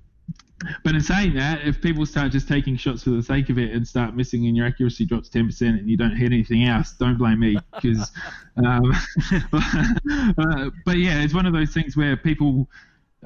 but 0.82 0.94
in 0.94 1.00
saying 1.00 1.34
that, 1.34 1.66
if 1.66 1.80
people 1.80 2.06
start 2.06 2.32
just 2.32 2.48
taking 2.48 2.76
shots 2.76 3.02
for 3.02 3.10
the 3.10 3.22
sake 3.22 3.50
of 3.50 3.58
it 3.58 3.72
and 3.72 3.86
start 3.86 4.16
missing 4.16 4.46
and 4.46 4.56
your 4.56 4.66
accuracy 4.66 5.04
drops 5.04 5.28
10% 5.28 5.60
and 5.62 5.88
you 5.88 5.96
don't 5.96 6.16
hit 6.16 6.32
anything 6.32 6.64
else, 6.64 6.92
don't 6.92 7.18
blame 7.18 7.40
me. 7.40 7.56
Because, 7.74 8.10
um, 8.56 8.92
uh, 9.52 10.70
but 10.84 10.98
yeah, 10.98 11.22
it's 11.22 11.34
one 11.34 11.46
of 11.46 11.52
those 11.52 11.72
things 11.72 11.96
where 11.96 12.16
people 12.16 12.68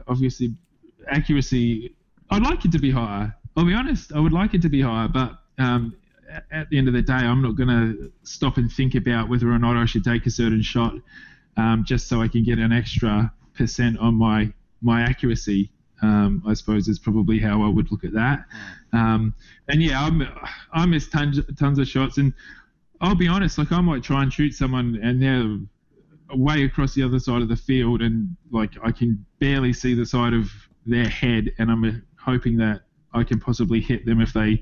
obviously 0.06 0.54
accuracy. 1.08 1.94
I'd 2.30 2.42
like 2.42 2.64
it 2.64 2.72
to 2.72 2.78
be 2.78 2.90
higher. 2.90 3.34
I'll 3.56 3.64
be 3.64 3.74
honest. 3.74 4.12
I 4.12 4.20
would 4.20 4.32
like 4.32 4.54
it 4.54 4.62
to 4.62 4.68
be 4.68 4.82
higher, 4.82 5.08
but 5.08 5.38
um, 5.58 5.96
at- 6.50 6.70
the 6.70 6.78
end 6.78 6.88
of 6.88 6.94
the 6.94 7.02
day, 7.02 7.14
I'm 7.14 7.42
not 7.42 7.56
going 7.56 7.68
to 7.68 8.12
stop 8.22 8.56
and 8.56 8.70
think 8.70 8.94
about 8.94 9.28
whether 9.28 9.50
or 9.50 9.58
not 9.58 9.76
I 9.76 9.86
should 9.86 10.04
take 10.04 10.26
a 10.26 10.30
certain 10.30 10.62
shot 10.62 10.94
um, 11.56 11.84
just 11.84 12.08
so 12.08 12.20
I 12.20 12.28
can 12.28 12.44
get 12.44 12.58
an 12.58 12.72
extra 12.72 13.32
percent 13.54 13.98
on 13.98 14.14
my 14.14 14.52
my 14.80 15.02
accuracy 15.02 15.72
um, 16.02 16.42
I 16.46 16.54
suppose 16.54 16.88
is 16.88 16.98
probably 16.98 17.38
how 17.38 17.62
I 17.62 17.68
would 17.68 17.90
look 17.90 18.04
at 18.04 18.12
that. 18.12 18.44
Um, 18.92 19.34
and 19.68 19.82
yeah, 19.82 20.02
I'm, 20.02 20.26
I 20.72 20.86
miss 20.86 21.08
tons, 21.08 21.40
tons 21.58 21.78
of 21.78 21.88
shots, 21.88 22.18
and 22.18 22.32
I'll 23.00 23.14
be 23.14 23.28
honest, 23.28 23.58
like 23.58 23.72
I 23.72 23.80
might 23.80 24.02
try 24.02 24.22
and 24.22 24.32
shoot 24.32 24.54
someone, 24.54 24.98
and 25.02 25.22
they're 25.22 25.58
way 26.36 26.64
across 26.64 26.94
the 26.94 27.02
other 27.02 27.18
side 27.18 27.42
of 27.42 27.48
the 27.48 27.56
field, 27.56 28.02
and 28.02 28.36
like 28.50 28.72
I 28.82 28.92
can 28.92 29.24
barely 29.38 29.72
see 29.72 29.94
the 29.94 30.06
side 30.06 30.34
of 30.34 30.50
their 30.86 31.08
head, 31.08 31.52
and 31.58 31.70
I'm 31.70 32.02
hoping 32.16 32.56
that 32.58 32.82
I 33.12 33.24
can 33.24 33.40
possibly 33.40 33.80
hit 33.80 34.04
them 34.06 34.20
if 34.20 34.32
they 34.32 34.60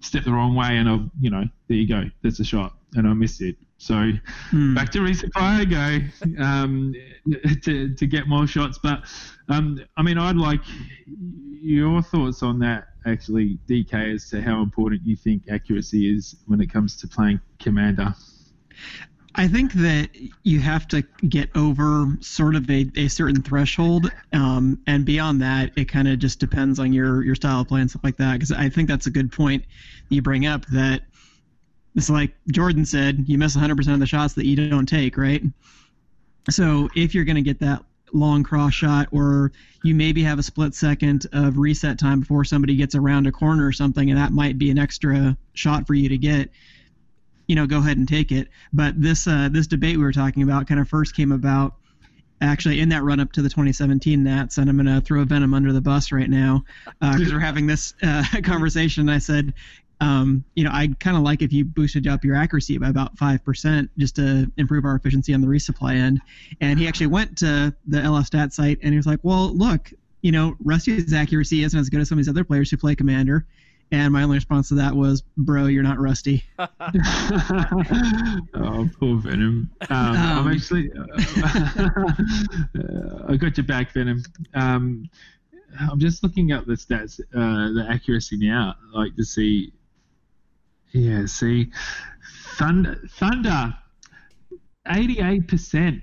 step 0.00 0.24
the 0.24 0.32
wrong 0.32 0.54
way, 0.54 0.76
and 0.76 0.88
I, 0.88 0.98
you 1.20 1.30
know, 1.30 1.44
there 1.68 1.76
you 1.76 1.88
go, 1.88 2.04
that's 2.22 2.40
a 2.40 2.44
shot, 2.44 2.76
and 2.94 3.06
I 3.06 3.12
missed 3.14 3.40
it. 3.40 3.56
So 3.78 4.12
Hmm. 4.50 4.74
back 4.74 4.90
to 4.90 4.98
resupply 4.98 5.32
I 5.36 5.64
go 5.64 6.42
um, 6.42 6.94
to 7.62 7.94
to 7.94 8.06
get 8.06 8.28
more 8.28 8.46
shots. 8.46 8.78
But 8.82 9.04
um, 9.48 9.80
I 9.96 10.02
mean, 10.02 10.18
I'd 10.18 10.36
like 10.36 10.60
your 11.06 12.02
thoughts 12.02 12.42
on 12.42 12.58
that 12.60 12.88
actually, 13.06 13.58
DK, 13.68 14.14
as 14.14 14.28
to 14.30 14.42
how 14.42 14.62
important 14.62 15.02
you 15.04 15.16
think 15.16 15.44
accuracy 15.50 16.12
is 16.14 16.34
when 16.46 16.60
it 16.60 16.70
comes 16.70 16.96
to 16.96 17.08
playing 17.08 17.40
commander. 17.58 18.14
I 19.34 19.46
think 19.46 19.72
that 19.74 20.10
you 20.42 20.58
have 20.58 20.88
to 20.88 21.02
get 21.28 21.48
over 21.54 22.06
sort 22.20 22.56
of 22.56 22.68
a, 22.68 22.90
a 22.96 23.06
certain 23.06 23.40
threshold, 23.42 24.10
um, 24.32 24.80
and 24.88 25.04
beyond 25.04 25.40
that, 25.42 25.70
it 25.76 25.84
kind 25.84 26.08
of 26.08 26.18
just 26.18 26.40
depends 26.40 26.80
on 26.80 26.92
your 26.92 27.22
your 27.24 27.36
style 27.36 27.60
of 27.60 27.68
play 27.68 27.80
and 27.80 27.88
stuff 27.88 28.02
like 28.02 28.16
that. 28.16 28.32
Because 28.32 28.50
I 28.50 28.68
think 28.68 28.88
that's 28.88 29.06
a 29.06 29.10
good 29.10 29.30
point 29.30 29.64
you 30.08 30.20
bring 30.22 30.46
up. 30.46 30.66
That 30.66 31.02
it's 31.98 32.08
like 32.08 32.32
Jordan 32.52 32.84
said, 32.86 33.24
you 33.26 33.36
miss 33.38 33.56
100% 33.56 33.92
of 33.92 34.00
the 34.00 34.06
shots 34.06 34.34
that 34.34 34.46
you 34.46 34.68
don't 34.70 34.86
take, 34.86 35.16
right? 35.16 35.42
So 36.48 36.88
if 36.94 37.14
you're 37.14 37.24
going 37.24 37.36
to 37.36 37.42
get 37.42 37.58
that 37.60 37.84
long 38.12 38.42
cross 38.44 38.72
shot, 38.72 39.08
or 39.10 39.52
you 39.82 39.94
maybe 39.94 40.22
have 40.22 40.38
a 40.38 40.42
split 40.42 40.74
second 40.74 41.26
of 41.32 41.58
reset 41.58 41.98
time 41.98 42.20
before 42.20 42.44
somebody 42.44 42.76
gets 42.76 42.94
around 42.94 43.26
a 43.26 43.32
corner 43.32 43.66
or 43.66 43.72
something, 43.72 44.10
and 44.10 44.18
that 44.18 44.32
might 44.32 44.58
be 44.58 44.70
an 44.70 44.78
extra 44.78 45.36
shot 45.54 45.86
for 45.86 45.94
you 45.94 46.08
to 46.08 46.16
get 46.16 46.50
you 47.48 47.56
know, 47.56 47.66
go 47.66 47.78
ahead 47.78 47.96
and 47.96 48.06
take 48.06 48.30
it. 48.30 48.48
But 48.72 49.00
this 49.00 49.26
uh, 49.26 49.48
this 49.50 49.66
debate 49.66 49.96
we 49.96 50.04
were 50.04 50.12
talking 50.12 50.42
about 50.42 50.68
kind 50.68 50.78
of 50.78 50.88
first 50.88 51.16
came 51.16 51.32
about 51.32 51.74
actually 52.40 52.78
in 52.80 52.90
that 52.90 53.02
run 53.02 53.18
up 53.20 53.32
to 53.32 53.42
the 53.42 53.48
2017 53.48 54.22
Nats, 54.22 54.58
and 54.58 54.70
I'm 54.70 54.76
going 54.76 54.86
to 54.86 55.00
throw 55.00 55.22
a 55.22 55.24
Venom 55.24 55.54
under 55.54 55.72
the 55.72 55.80
bus 55.80 56.12
right 56.12 56.28
now 56.28 56.62
because 57.00 57.32
we're 57.32 57.40
having 57.40 57.66
this 57.66 57.94
uh, 58.02 58.22
conversation. 58.44 59.08
I 59.08 59.18
said, 59.18 59.54
um, 60.00 60.44
you 60.54 60.64
know, 60.64 60.70
I'd 60.72 61.00
kind 61.00 61.16
of 61.16 61.22
like 61.22 61.42
if 61.42 61.52
you 61.52 61.64
boosted 61.64 62.06
up 62.06 62.24
your 62.24 62.36
accuracy 62.36 62.78
by 62.78 62.88
about 62.88 63.16
five 63.18 63.44
percent 63.44 63.90
just 63.98 64.16
to 64.16 64.50
improve 64.56 64.84
our 64.84 64.94
efficiency 64.94 65.34
on 65.34 65.40
the 65.40 65.48
resupply 65.48 65.94
end. 65.96 66.20
And 66.60 66.78
he 66.78 66.86
actually 66.86 67.08
went 67.08 67.36
to 67.38 67.74
the 67.86 67.98
LF 67.98 68.26
stat 68.26 68.52
site 68.52 68.78
and 68.82 68.92
he 68.92 68.96
was 68.96 69.06
like, 69.06 69.20
well, 69.22 69.54
look. 69.56 69.90
You 70.20 70.32
know, 70.32 70.56
Rusty's 70.64 71.12
accuracy 71.12 71.62
isn't 71.62 71.78
as 71.78 71.88
good 71.88 72.00
as 72.00 72.08
some 72.08 72.18
of 72.18 72.24
these 72.24 72.28
other 72.28 72.42
players 72.42 72.72
who 72.72 72.76
play 72.76 72.96
Commander. 72.96 73.46
And 73.92 74.12
my 74.12 74.24
only 74.24 74.36
response 74.36 74.68
to 74.70 74.74
that 74.74 74.92
was, 74.94 75.22
"Bro, 75.36 75.66
you're 75.66 75.84
not 75.84 75.98
rusty." 76.00 76.44
oh, 76.58 76.68
poor 78.98 79.16
Venom. 79.18 79.70
Um, 79.88 79.88
I'm 79.90 80.38
Um, 80.38 80.52
actually. 80.52 80.90
I 83.28 83.36
got 83.36 83.56
your 83.56 83.64
back, 83.64 83.92
Venom. 83.92 84.22
Um, 84.54 85.08
I'm 85.78 85.98
just 86.00 86.22
looking 86.22 86.52
up 86.52 86.66
the 86.66 86.72
stats, 86.74 87.20
uh, 87.20 87.72
the 87.72 87.86
accuracy 87.88 88.36
now, 88.36 88.74
like 88.92 89.14
to 89.16 89.24
see. 89.24 89.72
Yeah, 90.92 91.26
see, 91.26 91.70
Thunder, 92.56 93.00
Thunder, 93.10 93.74
88%. 94.86 96.00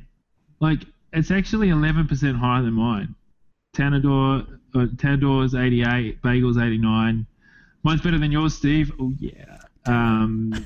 Like 0.60 0.82
it's 1.13 1.32
actually 1.32 1.70
11% 1.70 2.38
higher 2.38 2.62
than 2.62 2.74
mine. 2.74 3.15
Tanador, 3.75 4.60
uh, 4.74 4.86
Tanador's 4.96 5.56
88, 5.56 6.22
Bagel's 6.22 6.58
89. 6.58 7.25
Mine's 7.84 8.01
better 8.01 8.18
than 8.18 8.32
yours, 8.32 8.56
Steve. 8.56 8.92
Oh 9.00 9.13
yeah. 9.20 9.58
Um, 9.86 10.54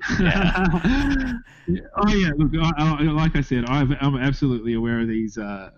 oh 0.10 2.08
yeah. 2.08 2.30
Look, 2.36 2.52
I, 2.60 2.72
I, 2.78 3.02
like 3.04 3.36
I 3.36 3.40
said, 3.40 3.64
I've, 3.68 3.90
I'm 4.00 4.16
absolutely 4.16 4.74
aware 4.74 5.00
of 5.00 5.08
these, 5.08 5.38
uh, 5.38 5.70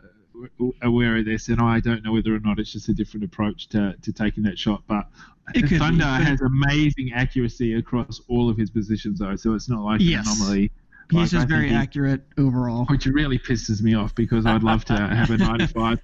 aware 0.82 1.18
of 1.18 1.24
this, 1.24 1.48
and 1.48 1.60
I 1.60 1.80
don't 1.80 2.02
know 2.04 2.12
whether 2.12 2.34
or 2.34 2.40
not 2.40 2.58
it's 2.58 2.72
just 2.72 2.88
a 2.88 2.94
different 2.94 3.24
approach 3.24 3.68
to, 3.70 3.94
to 4.00 4.12
taking 4.12 4.42
that 4.44 4.58
shot. 4.58 4.82
But 4.86 5.06
Be, 5.54 5.62
Thunder 5.78 6.04
but- 6.04 6.22
has 6.22 6.40
amazing 6.40 7.12
accuracy 7.14 7.74
across 7.74 8.20
all 8.28 8.48
of 8.50 8.56
his 8.56 8.70
positions, 8.70 9.18
though, 9.18 9.36
so 9.36 9.54
it's 9.54 9.68
not 9.68 9.82
like 9.82 10.00
Yes. 10.00 10.26
an 10.26 10.32
anomaly. 10.42 10.72
He's 11.10 11.16
Like, 11.16 11.24
I 11.24 11.26
just 11.38 11.48
very 11.48 11.68
he- 11.70 11.74
accurate 11.74 12.22
overall. 12.38 12.84
which 12.86 13.04
really 13.06 13.36
pisses 13.36 13.82
me 13.82 13.94
off 13.94 14.14
because 14.14 14.46
I'd 14.46 14.62
love 14.62 14.84
to 14.84 14.92
have 14.96 15.30
a 15.30 15.36
95% 15.38 15.98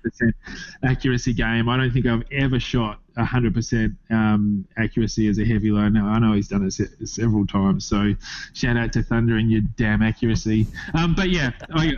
accuracy 0.82 1.32
game. 1.32 1.68
I 1.68 1.76
don't 1.76 1.92
think 1.92 2.06
I've 2.06 2.24
ever 2.32 2.58
shot 2.58 3.00
100% 3.16 3.96
um, 4.10 4.66
accuracy 4.76 5.28
as 5.28 5.38
a 5.38 5.44
heavy 5.44 5.70
low. 5.70 5.88
Now 5.88 6.08
I 6.08 6.18
know 6.18 6.32
he's 6.32 6.48
done 6.48 6.64
it 6.66 6.72
se- 6.72 6.88
several 7.04 7.46
times, 7.46 7.84
so 7.86 8.14
shout 8.52 8.76
out 8.76 8.92
to 8.94 9.02
Thunder 9.04 9.36
and 9.36 9.48
your 9.50 9.60
damn 9.76 10.02
accuracy. 10.02 10.66
Um, 10.92 11.14
but 11.14 11.30
yeah, 11.30 11.52
I, 11.70 11.92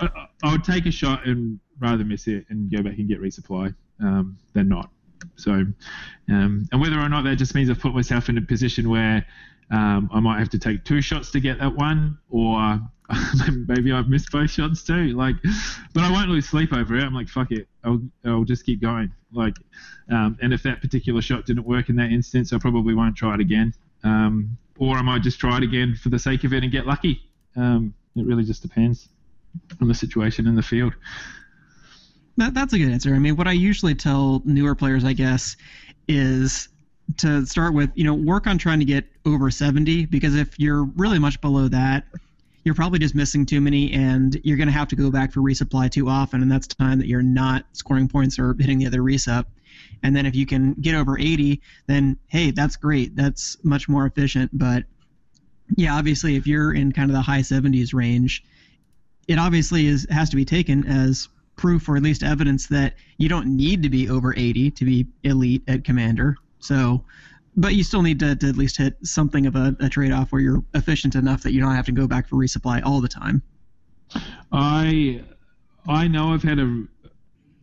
I, 0.00 0.08
I 0.42 0.50
would 0.52 0.64
take 0.64 0.86
a 0.86 0.90
shot 0.90 1.26
and 1.26 1.60
rather 1.78 2.04
miss 2.04 2.26
it 2.26 2.46
and 2.50 2.68
go 2.70 2.82
back 2.82 2.98
and 2.98 3.06
get 3.08 3.20
resupply 3.22 3.74
um, 4.00 4.36
than 4.54 4.68
not. 4.68 4.90
So, 5.36 5.52
um, 6.28 6.68
and 6.72 6.80
whether 6.80 6.98
or 6.98 7.08
not 7.08 7.24
that 7.24 7.36
just 7.36 7.54
means 7.54 7.70
I've 7.70 7.80
put 7.80 7.94
myself 7.94 8.28
in 8.28 8.38
a 8.38 8.42
position 8.42 8.88
where 8.88 9.26
um, 9.70 10.10
I 10.12 10.20
might 10.20 10.38
have 10.38 10.50
to 10.50 10.58
take 10.58 10.84
two 10.84 11.00
shots 11.00 11.30
to 11.32 11.40
get 11.40 11.58
that 11.58 11.74
one, 11.74 12.18
or 12.28 12.80
maybe 13.68 13.92
I've 13.92 14.08
missed 14.08 14.30
both 14.30 14.50
shots 14.50 14.82
too. 14.82 15.16
Like, 15.16 15.36
but 15.94 16.02
I 16.02 16.10
won't 16.10 16.28
lose 16.28 16.48
sleep 16.48 16.72
over 16.72 16.96
it. 16.96 17.04
I'm 17.04 17.14
like, 17.14 17.28
fuck 17.28 17.52
it, 17.52 17.68
I'll, 17.84 18.00
I'll 18.24 18.44
just 18.44 18.64
keep 18.64 18.80
going. 18.80 19.12
Like, 19.32 19.56
um, 20.10 20.38
and 20.42 20.52
if 20.52 20.62
that 20.64 20.80
particular 20.80 21.22
shot 21.22 21.46
didn't 21.46 21.64
work 21.64 21.88
in 21.88 21.96
that 21.96 22.10
instance, 22.10 22.52
I 22.52 22.58
probably 22.58 22.94
won't 22.94 23.16
try 23.16 23.34
it 23.34 23.40
again. 23.40 23.72
Um, 24.02 24.56
or 24.78 24.96
I 24.96 25.02
might 25.02 25.22
just 25.22 25.38
try 25.38 25.58
it 25.58 25.62
again 25.62 25.94
for 25.94 26.08
the 26.08 26.18
sake 26.18 26.44
of 26.44 26.52
it 26.52 26.62
and 26.62 26.72
get 26.72 26.86
lucky. 26.86 27.20
Um, 27.54 27.94
it 28.16 28.26
really 28.26 28.44
just 28.44 28.62
depends 28.62 29.08
on 29.80 29.88
the 29.88 29.94
situation 29.94 30.46
in 30.46 30.56
the 30.56 30.62
field. 30.62 30.94
That, 32.40 32.54
that's 32.54 32.72
a 32.72 32.78
good 32.78 32.90
answer. 32.90 33.14
I 33.14 33.18
mean, 33.18 33.36
what 33.36 33.46
I 33.46 33.52
usually 33.52 33.94
tell 33.94 34.40
newer 34.46 34.74
players, 34.74 35.04
I 35.04 35.12
guess, 35.12 35.58
is 36.08 36.70
to 37.18 37.44
start 37.44 37.74
with, 37.74 37.90
you 37.94 38.04
know, 38.04 38.14
work 38.14 38.46
on 38.46 38.56
trying 38.56 38.78
to 38.78 38.86
get 38.86 39.04
over 39.26 39.50
70 39.50 40.06
because 40.06 40.34
if 40.34 40.58
you're 40.58 40.84
really 40.96 41.18
much 41.18 41.38
below 41.42 41.68
that, 41.68 42.04
you're 42.64 42.74
probably 42.74 42.98
just 42.98 43.14
missing 43.14 43.44
too 43.44 43.60
many 43.60 43.92
and 43.92 44.40
you're 44.42 44.56
going 44.56 44.68
to 44.68 44.72
have 44.72 44.88
to 44.88 44.96
go 44.96 45.10
back 45.10 45.32
for 45.32 45.40
resupply 45.40 45.90
too 45.90 46.08
often. 46.08 46.40
And 46.40 46.50
that's 46.50 46.66
time 46.66 46.98
that 46.98 47.08
you're 47.08 47.20
not 47.20 47.66
scoring 47.72 48.08
points 48.08 48.38
or 48.38 48.56
hitting 48.58 48.78
the 48.78 48.86
other 48.86 49.02
resup. 49.02 49.46
And 50.02 50.16
then 50.16 50.24
if 50.24 50.34
you 50.34 50.46
can 50.46 50.72
get 50.74 50.94
over 50.94 51.18
80, 51.18 51.60
then 51.88 52.16
hey, 52.28 52.52
that's 52.52 52.76
great. 52.76 53.16
That's 53.16 53.58
much 53.62 53.86
more 53.86 54.06
efficient. 54.06 54.50
But 54.54 54.84
yeah, 55.76 55.94
obviously, 55.94 56.36
if 56.36 56.46
you're 56.46 56.72
in 56.72 56.92
kind 56.92 57.10
of 57.10 57.14
the 57.14 57.22
high 57.22 57.40
70s 57.40 57.92
range, 57.92 58.42
it 59.28 59.38
obviously 59.38 59.86
is 59.86 60.06
has 60.10 60.30
to 60.30 60.36
be 60.36 60.46
taken 60.46 60.86
as 60.86 61.28
proof 61.60 61.88
or 61.88 61.96
at 61.96 62.02
least 62.02 62.22
evidence 62.22 62.66
that 62.68 62.94
you 63.18 63.28
don't 63.28 63.46
need 63.46 63.82
to 63.82 63.90
be 63.90 64.08
over 64.08 64.34
80 64.36 64.70
to 64.72 64.84
be 64.84 65.06
elite 65.24 65.62
at 65.68 65.84
commander. 65.84 66.36
So, 66.58 67.04
but 67.54 67.74
you 67.74 67.84
still 67.84 68.02
need 68.02 68.18
to, 68.20 68.34
to 68.34 68.48
at 68.48 68.56
least 68.56 68.78
hit 68.78 68.96
something 69.02 69.46
of 69.46 69.56
a, 69.56 69.76
a 69.80 69.88
trade 69.88 70.10
off 70.10 70.32
where 70.32 70.40
you're 70.40 70.64
efficient 70.74 71.14
enough 71.14 71.42
that 71.42 71.52
you 71.52 71.60
don't 71.60 71.74
have 71.74 71.86
to 71.86 71.92
go 71.92 72.06
back 72.06 72.26
for 72.26 72.36
resupply 72.36 72.82
all 72.84 73.00
the 73.00 73.08
time. 73.08 73.42
I 74.50 75.22
I 75.86 76.08
know 76.08 76.32
I've 76.32 76.42
had 76.42 76.58
a 76.58 76.84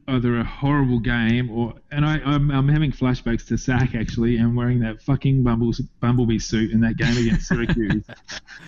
either 0.10 0.39
a 0.39 0.44
horrible 0.44 1.00
game 1.00 1.50
or 1.50 1.74
and 1.92 2.06
I 2.06 2.20
I'm, 2.24 2.50
I'm 2.51 2.70
having 2.70 2.92
flashbacks 2.92 3.46
to 3.48 3.58
Sack 3.58 3.96
actually 3.96 4.38
and 4.38 4.56
wearing 4.56 4.80
that 4.80 5.01
fucking 5.01 5.44
Bumbles, 5.44 5.82
Bumblebee 6.00 6.39
suit 6.39 6.72
in 6.72 6.80
that 6.82 6.98
game 6.98 7.18
against 7.18 7.48
Syracuse 7.50 8.06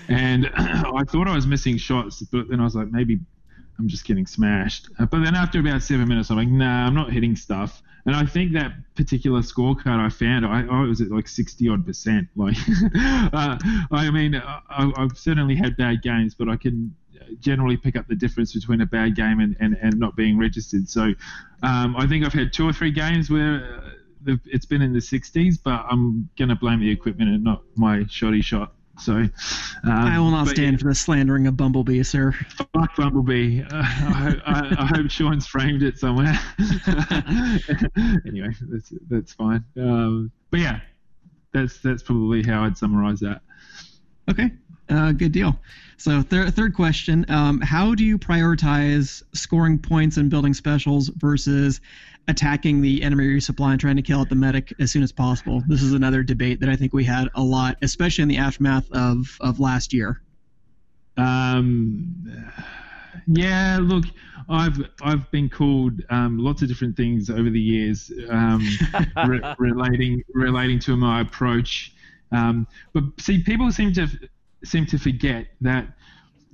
and 0.10 0.48
I 0.56 1.04
thought 1.06 1.28
I 1.28 1.36
was 1.36 1.48
missing 1.48 1.78
shots 1.78 2.22
but 2.24 2.50
then 2.50 2.60
I 2.60 2.64
was 2.64 2.76
like 2.76 2.90
maybe 2.92 3.20
I'm 3.80 3.88
just 3.88 4.06
getting 4.06 4.28
smashed 4.28 4.90
Uh, 5.00 5.06
but 5.06 5.24
then 5.24 5.36
after 5.36 5.60
about 5.60 5.82
seven 5.82 6.08
minutes 6.08 6.30
I'm 6.30 6.38
like 6.38 6.48
nah 6.48 6.86
I'm 6.86 6.96
not 6.96 7.12
hitting 7.12 7.36
stuff 7.36 7.82
and 8.06 8.16
I 8.16 8.26
think 8.26 8.54
that 8.54 8.74
particular 8.96 9.42
scorecard 9.42 10.00
I 10.00 10.10
found 10.10 10.46
I, 10.46 10.66
I 10.66 10.82
was 10.82 11.02
at 11.02 11.10
like 11.10 11.28
60 11.28 11.70
odd 11.70 11.86
percent 11.86 12.28
like 12.36 12.58
uh, 13.34 13.58
I 13.92 14.10
mean 14.12 14.36
I, 14.36 14.92
I've 14.96 15.18
certainly 15.18 15.56
had 15.56 15.78
bad 15.78 16.02
games 16.02 16.36
but 16.36 16.50
I 16.50 16.58
can 16.58 16.94
generally 17.40 17.78
pick 17.78 17.96
up 17.96 18.08
the 18.08 18.16
difference 18.16 18.54
between 18.54 18.82
a 18.82 18.86
bad 18.86 19.16
game 19.16 19.40
and, 19.40 19.56
and, 19.60 19.78
and 19.82 20.00
not 20.00 20.16
being 20.16 20.38
registered. 20.38 20.90
So 20.90 21.14
um, 21.64 21.96
I 21.96 22.08
think 22.08 22.26
I've 22.26 22.34
had 22.34 22.54
two 22.54 22.68
or 22.68 22.74
three 22.74 22.92
games 22.92 23.30
where 23.30 23.82
uh, 24.28 24.36
it's 24.46 24.66
been 24.66 24.82
in 24.82 24.94
the 24.94 25.00
60s, 25.00 25.56
but 25.64 25.86
I'm 25.90 26.30
going 26.38 26.50
to 26.50 26.56
blame 26.56 26.80
the 26.80 26.90
equipment 26.90 27.30
and 27.30 27.44
not 27.44 27.64
my 27.76 28.06
shoddy 28.10 28.42
shot. 28.42 28.74
So 29.00 29.14
um, 29.14 29.32
I 29.84 30.20
will 30.20 30.32
not 30.32 30.48
stand 30.48 30.80
for 30.80 30.90
the 30.90 30.96
slandering 30.96 31.48
of 31.48 31.56
Bumblebee, 31.56 32.04
sir. 32.04 32.34
Fuck 32.74 32.96
Bumblebee. 32.98 33.62
Uh, 33.62 33.68
I, 33.72 34.36
I, 34.46 34.76
I 34.80 34.86
hope 34.86 35.10
Sean's 35.10 35.48
framed 35.48 35.84
it 35.84 35.98
somewhere. 35.98 36.38
anyway, 38.28 38.54
that's 38.62 38.94
that's 39.10 39.34
fine. 39.34 39.64
Um, 39.78 40.32
but 40.52 40.60
yeah, 40.60 40.80
that's 41.54 41.80
that's 41.80 42.04
probably 42.04 42.44
how 42.44 42.64
I'd 42.64 42.78
summarize 42.78 43.20
that. 43.22 43.42
Okay, 44.30 44.52
uh, 44.90 45.12
good 45.12 45.32
deal. 45.32 45.60
So, 45.98 46.22
thir- 46.22 46.50
third 46.50 46.74
question 46.76 47.26
um, 47.30 47.60
How 47.62 47.94
do 47.94 48.06
you 48.06 48.18
prioritize 48.18 49.22
scoring 49.34 49.78
points 49.78 50.18
and 50.18 50.30
building 50.30 50.54
specials 50.54 51.10
versus 51.10 51.82
attacking 52.30 52.82
the 52.82 53.04
enemy 53.04 53.26
resupply 53.26 53.72
and 53.72 53.80
trying 53.80 53.96
to 53.96 54.02
kill 54.02 54.22
out 54.22 54.30
the 54.30 54.36
medic 54.36 54.74
as 54.80 54.92
soon 54.92 55.04
as 55.04 55.12
possible? 55.12 55.64
This 55.68 55.82
is 55.82 55.94
another 55.94 56.24
debate 56.24 56.60
that 56.62 56.70
I 56.70 56.76
think 56.76 56.94
we 56.94 57.04
had 57.04 57.28
a 57.36 57.42
lot, 57.42 57.78
especially 57.82 58.22
in 58.22 58.28
the 58.28 58.38
aftermath 58.38 58.90
of, 58.92 59.26
of 59.42 59.60
last 59.60 59.92
year. 59.92 60.22
Um, 61.18 62.16
yeah, 63.28 63.80
look, 63.82 64.06
I've 64.48 64.80
I've 65.02 65.30
been 65.32 65.50
called 65.50 66.02
um, 66.10 66.38
lots 66.38 66.62
of 66.62 66.68
different 66.68 66.96
things 66.96 67.30
over 67.30 67.50
the 67.50 67.60
years, 67.60 68.12
um, 68.30 68.66
re- 69.28 69.56
relating 69.58 70.24
relating 70.34 70.80
to 70.82 70.96
my 70.96 71.22
approach. 71.22 71.94
Um, 72.32 72.68
but 72.94 73.04
see, 73.20 73.44
people 73.44 73.72
seem 73.72 73.92
to 73.94 74.08
seem 74.64 74.86
to 74.88 74.98
forget 74.98 75.48
that 75.62 75.88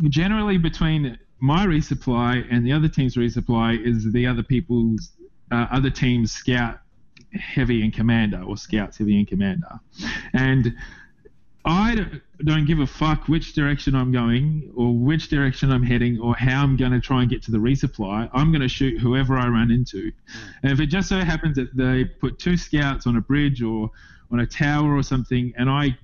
generally 0.09 0.57
between 0.57 1.17
my 1.39 1.65
resupply 1.65 2.45
and 2.49 2.65
the 2.65 2.71
other 2.71 2.87
team's 2.87 3.15
resupply 3.15 3.85
is 3.85 4.11
the 4.11 4.25
other 4.25 4.43
people's 4.43 5.11
uh, 5.51 5.67
other 5.71 5.89
team's 5.89 6.31
scout 6.31 6.79
heavy 7.33 7.83
and 7.83 7.93
commander 7.93 8.41
or 8.41 8.57
scouts 8.57 8.97
heavy 8.97 9.17
and 9.17 9.27
commander, 9.27 9.79
and 10.33 10.73
I 11.65 12.05
don't 12.43 12.65
give 12.65 12.79
a 12.79 12.85
fuck 12.85 13.27
which 13.27 13.53
direction 13.53 13.95
I'm 13.95 14.11
going 14.11 14.71
or 14.75 14.93
which 14.93 15.29
direction 15.29 15.71
I'm 15.71 15.81
heading 15.81 16.19
or 16.19 16.35
how 16.35 16.61
I'm 16.61 16.77
going 16.77 16.91
to 16.91 16.99
try 16.99 17.21
and 17.21 17.29
get 17.29 17.41
to 17.43 17.51
the 17.51 17.57
resupply. 17.57 18.29
I'm 18.33 18.51
going 18.51 18.61
to 18.61 18.67
shoot 18.67 18.99
whoever 18.99 19.35
I 19.35 19.47
run 19.47 19.71
into. 19.71 20.11
And 20.61 20.71
if 20.71 20.79
it 20.79 20.87
just 20.87 21.09
so 21.09 21.17
happens 21.17 21.55
that 21.55 21.75
they 21.75 22.05
put 22.05 22.37
two 22.37 22.55
scouts 22.55 23.07
on 23.07 23.17
a 23.17 23.21
bridge 23.21 23.63
or 23.63 23.89
on 24.31 24.41
a 24.41 24.45
tower 24.45 24.95
or 24.95 25.01
something 25.01 25.53
and 25.57 25.67
I 25.69 25.97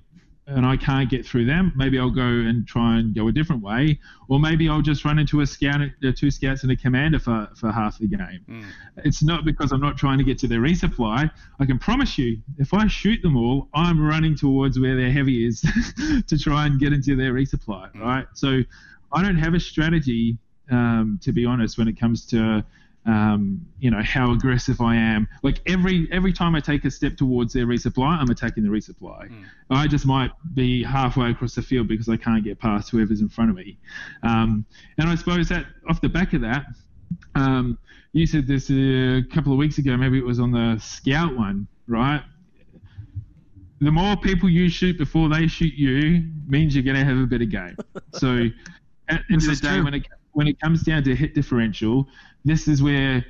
and 0.46 0.66
I 0.66 0.76
can't 0.76 1.08
get 1.08 1.24
through 1.24 1.46
them, 1.46 1.72
maybe 1.76 1.98
I'll 1.98 2.10
go 2.10 2.22
and 2.22 2.66
try 2.66 2.98
and 2.98 3.14
go 3.14 3.28
a 3.28 3.32
different 3.32 3.62
way, 3.62 4.00
or 4.28 4.40
maybe 4.40 4.68
I'll 4.68 4.82
just 4.82 5.04
run 5.04 5.18
into 5.18 5.40
a 5.40 5.46
scout, 5.46 5.80
uh, 5.80 6.12
two 6.16 6.30
scouts 6.30 6.64
and 6.64 6.72
a 6.72 6.76
commander 6.76 7.20
for, 7.20 7.48
for 7.54 7.70
half 7.70 7.98
the 7.98 8.08
game. 8.08 8.44
Mm. 8.48 8.64
It's 9.04 9.22
not 9.22 9.44
because 9.44 9.70
I'm 9.70 9.80
not 9.80 9.96
trying 9.96 10.18
to 10.18 10.24
get 10.24 10.38
to 10.38 10.48
their 10.48 10.60
resupply. 10.60 11.30
I 11.60 11.64
can 11.64 11.78
promise 11.78 12.18
you, 12.18 12.38
if 12.58 12.74
I 12.74 12.88
shoot 12.88 13.22
them 13.22 13.36
all, 13.36 13.68
I'm 13.72 14.04
running 14.04 14.36
towards 14.36 14.80
where 14.80 14.96
their 14.96 15.12
heavy 15.12 15.46
is 15.46 15.60
to 16.26 16.38
try 16.38 16.66
and 16.66 16.80
get 16.80 16.92
into 16.92 17.14
their 17.14 17.32
resupply, 17.32 17.92
mm. 17.92 18.00
right? 18.00 18.26
So 18.34 18.62
I 19.12 19.22
don't 19.22 19.38
have 19.38 19.54
a 19.54 19.60
strategy, 19.60 20.38
um, 20.72 21.20
to 21.22 21.32
be 21.32 21.44
honest, 21.44 21.78
when 21.78 21.86
it 21.86 21.98
comes 21.98 22.26
to 22.26 22.64
um, 23.04 23.66
you 23.78 23.90
know 23.90 24.02
how 24.02 24.32
aggressive 24.32 24.80
I 24.80 24.94
am. 24.94 25.26
Like 25.42 25.60
every 25.66 26.08
every 26.12 26.32
time 26.32 26.54
I 26.54 26.60
take 26.60 26.84
a 26.84 26.90
step 26.90 27.16
towards 27.16 27.52
their 27.52 27.66
resupply, 27.66 28.18
I'm 28.18 28.30
attacking 28.30 28.62
the 28.62 28.70
resupply. 28.70 29.30
Mm. 29.30 29.44
I 29.70 29.86
just 29.88 30.06
might 30.06 30.30
be 30.54 30.84
halfway 30.84 31.30
across 31.30 31.54
the 31.54 31.62
field 31.62 31.88
because 31.88 32.08
I 32.08 32.16
can't 32.16 32.44
get 32.44 32.58
past 32.58 32.90
whoever's 32.90 33.20
in 33.20 33.28
front 33.28 33.50
of 33.50 33.56
me. 33.56 33.78
Um, 34.22 34.64
and 34.98 35.08
I 35.08 35.16
suppose 35.16 35.48
that 35.48 35.66
off 35.88 36.00
the 36.00 36.08
back 36.08 36.32
of 36.32 36.42
that, 36.42 36.66
um, 37.34 37.78
you 38.12 38.26
said 38.26 38.46
this 38.46 38.70
a 38.70 39.22
couple 39.34 39.52
of 39.52 39.58
weeks 39.58 39.78
ago. 39.78 39.96
Maybe 39.96 40.18
it 40.18 40.24
was 40.24 40.38
on 40.38 40.52
the 40.52 40.78
scout 40.80 41.36
one, 41.36 41.66
right? 41.88 42.22
The 43.80 43.90
more 43.90 44.16
people 44.16 44.48
you 44.48 44.68
shoot 44.68 44.96
before 44.96 45.28
they 45.28 45.48
shoot 45.48 45.74
you 45.74 46.30
means 46.46 46.76
you're 46.76 46.84
going 46.84 46.96
to 46.96 47.04
have 47.04 47.18
a 47.18 47.26
better 47.26 47.44
game. 47.44 47.76
So 48.14 48.46
at 49.08 49.22
the 49.26 49.34
end 49.34 49.42
of 49.42 49.48
the 49.48 49.56
day, 49.56 49.80
when 49.80 49.94
it 49.94 50.06
when 50.32 50.46
it 50.46 50.60
comes 50.60 50.82
down 50.82 51.04
to 51.04 51.14
hit 51.14 51.34
differential, 51.34 52.08
this 52.44 52.68
is 52.68 52.82
where 52.82 53.24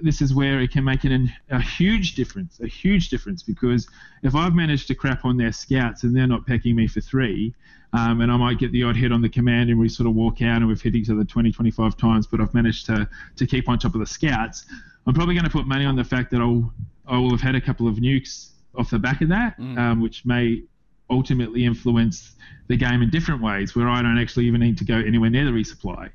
this 0.00 0.20
is 0.20 0.34
where 0.34 0.60
it 0.60 0.72
can 0.72 0.82
make 0.82 1.04
an, 1.04 1.32
a 1.50 1.60
huge 1.60 2.16
difference, 2.16 2.58
a 2.60 2.66
huge 2.66 3.08
difference. 3.08 3.42
Because 3.42 3.88
if 4.22 4.34
I've 4.34 4.54
managed 4.54 4.88
to 4.88 4.96
crap 4.96 5.24
on 5.24 5.36
their 5.36 5.52
scouts 5.52 6.02
and 6.02 6.14
they're 6.16 6.26
not 6.26 6.44
pecking 6.44 6.74
me 6.74 6.88
for 6.88 7.00
three, 7.00 7.54
um, 7.92 8.20
and 8.20 8.32
I 8.32 8.36
might 8.36 8.58
get 8.58 8.72
the 8.72 8.82
odd 8.82 8.96
hit 8.96 9.12
on 9.12 9.22
the 9.22 9.28
command 9.28 9.70
and 9.70 9.78
we 9.78 9.88
sort 9.88 10.08
of 10.08 10.14
walk 10.14 10.42
out 10.42 10.56
and 10.56 10.66
we've 10.66 10.80
hit 10.80 10.96
each 10.96 11.08
other 11.08 11.24
20, 11.24 11.52
25 11.52 11.96
times, 11.96 12.26
but 12.26 12.40
I've 12.40 12.52
managed 12.52 12.86
to, 12.86 13.08
to 13.36 13.46
keep 13.46 13.68
on 13.68 13.78
top 13.78 13.94
of 13.94 14.00
the 14.00 14.06
scouts, 14.06 14.64
I'm 15.06 15.14
probably 15.14 15.34
going 15.34 15.44
to 15.44 15.50
put 15.50 15.66
money 15.66 15.84
on 15.84 15.94
the 15.94 16.04
fact 16.04 16.30
that 16.32 16.40
I'll, 16.40 16.72
I 17.06 17.18
will 17.18 17.30
have 17.30 17.40
had 17.40 17.54
a 17.54 17.60
couple 17.60 17.86
of 17.86 17.96
nukes 17.96 18.50
off 18.76 18.90
the 18.90 18.98
back 18.98 19.20
of 19.20 19.28
that, 19.28 19.58
mm. 19.58 19.78
um, 19.78 20.00
which 20.00 20.24
may 20.24 20.62
ultimately 21.10 21.64
influence 21.64 22.32
the 22.68 22.76
game 22.76 23.02
in 23.02 23.10
different 23.10 23.42
ways 23.42 23.74
where 23.74 23.88
I 23.88 24.02
don't 24.02 24.18
actually 24.18 24.46
even 24.46 24.60
need 24.60 24.78
to 24.78 24.84
go 24.84 24.96
anywhere 24.96 25.30
near 25.30 25.44
the 25.44 25.50
resupply. 25.50 26.10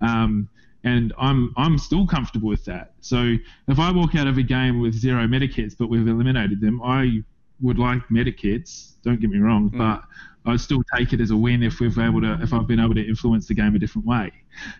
Um, 0.00 0.48
and 0.84 1.12
I'm 1.18 1.52
I'm 1.56 1.78
still 1.78 2.06
comfortable 2.06 2.48
with 2.48 2.64
that. 2.66 2.92
So 3.00 3.34
if 3.66 3.78
I 3.78 3.90
walk 3.90 4.14
out 4.14 4.28
of 4.28 4.38
a 4.38 4.42
game 4.42 4.80
with 4.80 4.94
zero 4.94 5.26
medic 5.26 5.52
hits, 5.52 5.74
but 5.74 5.88
we've 5.88 6.06
eliminated 6.06 6.60
them, 6.60 6.80
I 6.82 7.22
would 7.60 7.78
like 7.78 8.08
medic 8.10 8.40
hits. 8.40 8.94
Don't 9.02 9.20
get 9.20 9.30
me 9.30 9.38
wrong, 9.38 9.70
mm. 9.70 9.78
but 9.78 10.04
I 10.48 10.56
still 10.56 10.82
take 10.96 11.12
it 11.12 11.20
as 11.20 11.32
a 11.32 11.36
win 11.36 11.62
if 11.62 11.80
we've 11.80 11.98
able 11.98 12.20
to 12.20 12.38
if 12.40 12.52
I've 12.52 12.68
been 12.68 12.78
able 12.78 12.94
to 12.94 13.06
influence 13.06 13.48
the 13.48 13.54
game 13.54 13.74
a 13.74 13.78
different 13.78 14.06
way. 14.06 14.32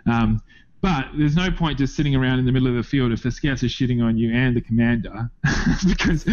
Um, 0.06 0.40
but 0.86 1.08
there's 1.18 1.34
no 1.34 1.50
point 1.50 1.78
just 1.78 1.96
sitting 1.96 2.14
around 2.14 2.38
in 2.38 2.44
the 2.44 2.52
middle 2.52 2.68
of 2.68 2.76
the 2.76 2.82
field 2.84 3.10
if 3.10 3.20
the 3.20 3.30
scouts 3.32 3.64
are 3.64 3.66
shitting 3.66 4.00
on 4.00 4.16
you 4.16 4.32
and 4.32 4.54
the 4.54 4.60
commander, 4.60 5.28
because 5.88 6.24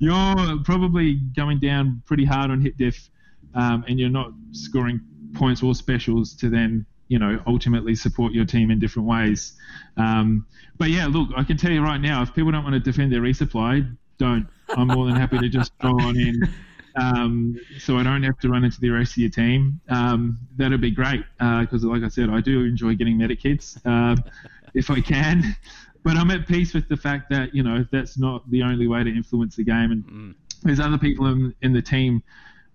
you're 0.00 0.58
probably 0.64 1.20
going 1.36 1.60
down 1.60 2.02
pretty 2.04 2.24
hard 2.24 2.50
on 2.50 2.60
hit 2.60 2.76
diff, 2.76 3.10
um, 3.54 3.84
and 3.86 4.00
you're 4.00 4.08
not 4.08 4.32
scoring 4.50 5.00
points 5.34 5.62
or 5.62 5.72
specials 5.72 6.34
to 6.34 6.50
then 6.50 6.84
you 7.06 7.16
know 7.20 7.40
ultimately 7.46 7.94
support 7.94 8.32
your 8.32 8.44
team 8.44 8.72
in 8.72 8.80
different 8.80 9.06
ways. 9.06 9.52
Um, 9.96 10.46
but 10.78 10.88
yeah, 10.88 11.06
look, 11.06 11.28
I 11.36 11.44
can 11.44 11.56
tell 11.56 11.70
you 11.70 11.80
right 11.80 12.00
now, 12.00 12.22
if 12.22 12.34
people 12.34 12.50
don't 12.50 12.64
want 12.64 12.74
to 12.74 12.80
defend 12.80 13.12
their 13.12 13.20
resupply, 13.20 13.96
don't. 14.18 14.48
I'm 14.70 14.88
more 14.88 15.06
than 15.06 15.14
happy 15.14 15.38
to 15.38 15.48
just 15.48 15.70
throw 15.80 15.92
on 16.00 16.18
in. 16.18 16.42
Um, 16.96 17.58
so 17.78 17.96
I 17.96 18.02
don't 18.02 18.22
have 18.22 18.38
to 18.40 18.48
run 18.48 18.64
into 18.64 18.80
the 18.80 18.90
rest 18.90 19.12
of 19.12 19.18
your 19.18 19.30
team. 19.30 19.80
Um, 19.88 20.38
that'd 20.56 20.80
be 20.80 20.90
great 20.90 21.24
because, 21.38 21.84
uh, 21.84 21.88
like 21.88 22.02
I 22.02 22.08
said, 22.08 22.28
I 22.30 22.40
do 22.40 22.64
enjoy 22.64 22.94
getting 22.94 23.16
medic 23.18 23.42
hits 23.42 23.78
uh, 23.84 24.16
if 24.74 24.90
I 24.90 25.00
can. 25.00 25.56
But 26.04 26.16
I'm 26.16 26.30
at 26.32 26.48
peace 26.48 26.74
with 26.74 26.88
the 26.88 26.96
fact 26.96 27.30
that 27.30 27.54
you 27.54 27.62
know 27.62 27.86
that's 27.92 28.18
not 28.18 28.48
the 28.50 28.62
only 28.62 28.88
way 28.88 29.04
to 29.04 29.10
influence 29.10 29.56
the 29.56 29.64
game, 29.64 29.92
and 29.92 30.04
mm. 30.04 30.34
there's 30.62 30.80
other 30.80 30.98
people 30.98 31.26
in, 31.26 31.54
in 31.62 31.72
the 31.72 31.82
team 31.82 32.22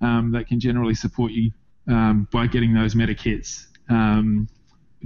um, 0.01 0.31
that 0.31 0.47
can 0.47 0.59
generally 0.59 0.95
support 0.95 1.31
you 1.33 1.51
um, 1.87 2.27
by 2.31 2.47
getting 2.47 2.73
those 2.73 2.95
medic 2.95 3.19
hits 3.19 3.67
um, 3.89 4.47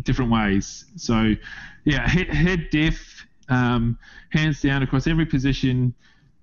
different 0.04 0.32
ways. 0.32 0.86
So, 0.96 1.36
yeah, 1.84 2.08
head, 2.08 2.28
head 2.28 2.70
diff, 2.72 3.26
um, 3.50 3.98
hands 4.30 4.62
down 4.62 4.84
across 4.84 5.08
every 5.08 5.26
position, 5.26 5.94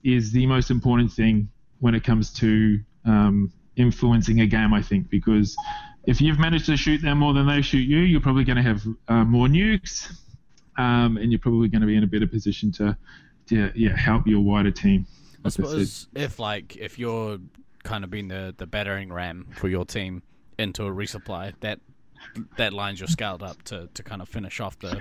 is 0.05 0.33
the 0.33 0.47
most 0.47 0.71
important 0.71 1.13
thing 1.13 1.49
when 1.81 1.95
it 1.95 2.05
comes 2.05 2.33
to 2.35 2.81
um, 3.05 3.53
influencing 3.77 4.41
a 4.41 4.47
game. 4.47 4.75
I 4.75 4.83
think 4.83 5.09
because 5.11 5.57
if 6.07 6.21
you've 6.21 6.39
managed 6.39 6.67
to 6.67 6.77
shoot 6.77 7.03
them 7.03 7.19
more 7.19 7.35
than 7.35 7.47
they 7.47 7.63
shoot 7.63 7.79
you, 7.79 7.99
you're 7.99 8.21
probably 8.21 8.45
going 8.45 8.57
to 8.57 8.63
have 8.63 8.83
uh, 9.09 9.25
more 9.25 9.47
nukes, 9.47 10.11
um, 10.77 11.17
and 11.17 11.31
you're 11.31 11.41
probably 11.41 11.69
going 11.69 11.83
to 11.83 11.87
be 11.87 11.97
in 11.97 12.05
a 12.05 12.07
better 12.07 12.27
position 12.27 12.73
to, 12.73 12.97
to 13.49 13.71
yeah, 13.75 13.97
help 13.97 14.27
your 14.27 14.41
wider 14.41 14.71
team. 14.71 15.07
I 15.45 15.51
suppose 15.51 16.09
if 16.15 16.39
like 16.39 16.77
if 16.77 16.99
you're 16.99 17.39
kind 17.85 18.05
of 18.05 18.11
being 18.11 18.29
the 18.29 18.55
the 18.57 18.67
battering 18.67 19.13
ram 19.13 19.47
for 19.55 19.69
your 19.69 19.85
team 19.85 20.23
into 20.59 20.85
a 20.85 20.91
resupply, 20.91 21.55
that 21.61 21.81
that 22.57 22.73
lines 22.73 23.01
your 23.01 23.07
scout 23.07 23.43
up 23.43 23.63
to, 23.65 23.89
to 23.95 24.03
kind 24.03 24.21
of 24.21 24.29
finish 24.29 24.61
off 24.61 24.79
the 24.79 25.01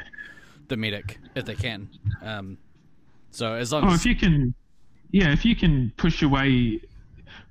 the 0.67 0.77
medic 0.77 1.19
if 1.35 1.45
they 1.45 1.55
can. 1.55 1.89
Um, 2.21 2.57
so 3.31 3.53
as 3.53 3.71
long 3.71 3.85
as. 3.85 3.91
oh, 3.91 3.93
as 3.95 3.99
if 4.01 4.05
you 4.05 4.15
can, 4.15 4.53
yeah, 5.11 5.31
if 5.31 5.45
you 5.45 5.55
can 5.55 5.91
push 5.97 6.21
away, 6.21 6.81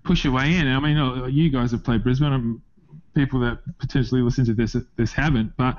push 0.05 0.25
away 0.25 0.57
in. 0.57 0.69
I 0.69 0.81
mean, 0.81 0.97
uh, 0.97 1.27
you 1.27 1.51
guys 1.51 1.71
have 1.73 1.85
played 1.85 2.03
Brisbane. 2.03 2.33
Um, 2.33 2.63
people 3.15 3.41
that 3.41 3.59
potentially 3.79 4.21
listen 4.21 4.45
to 4.45 4.55
this 4.55 4.77
this 4.97 5.13
haven't, 5.13 5.57
but 5.57 5.77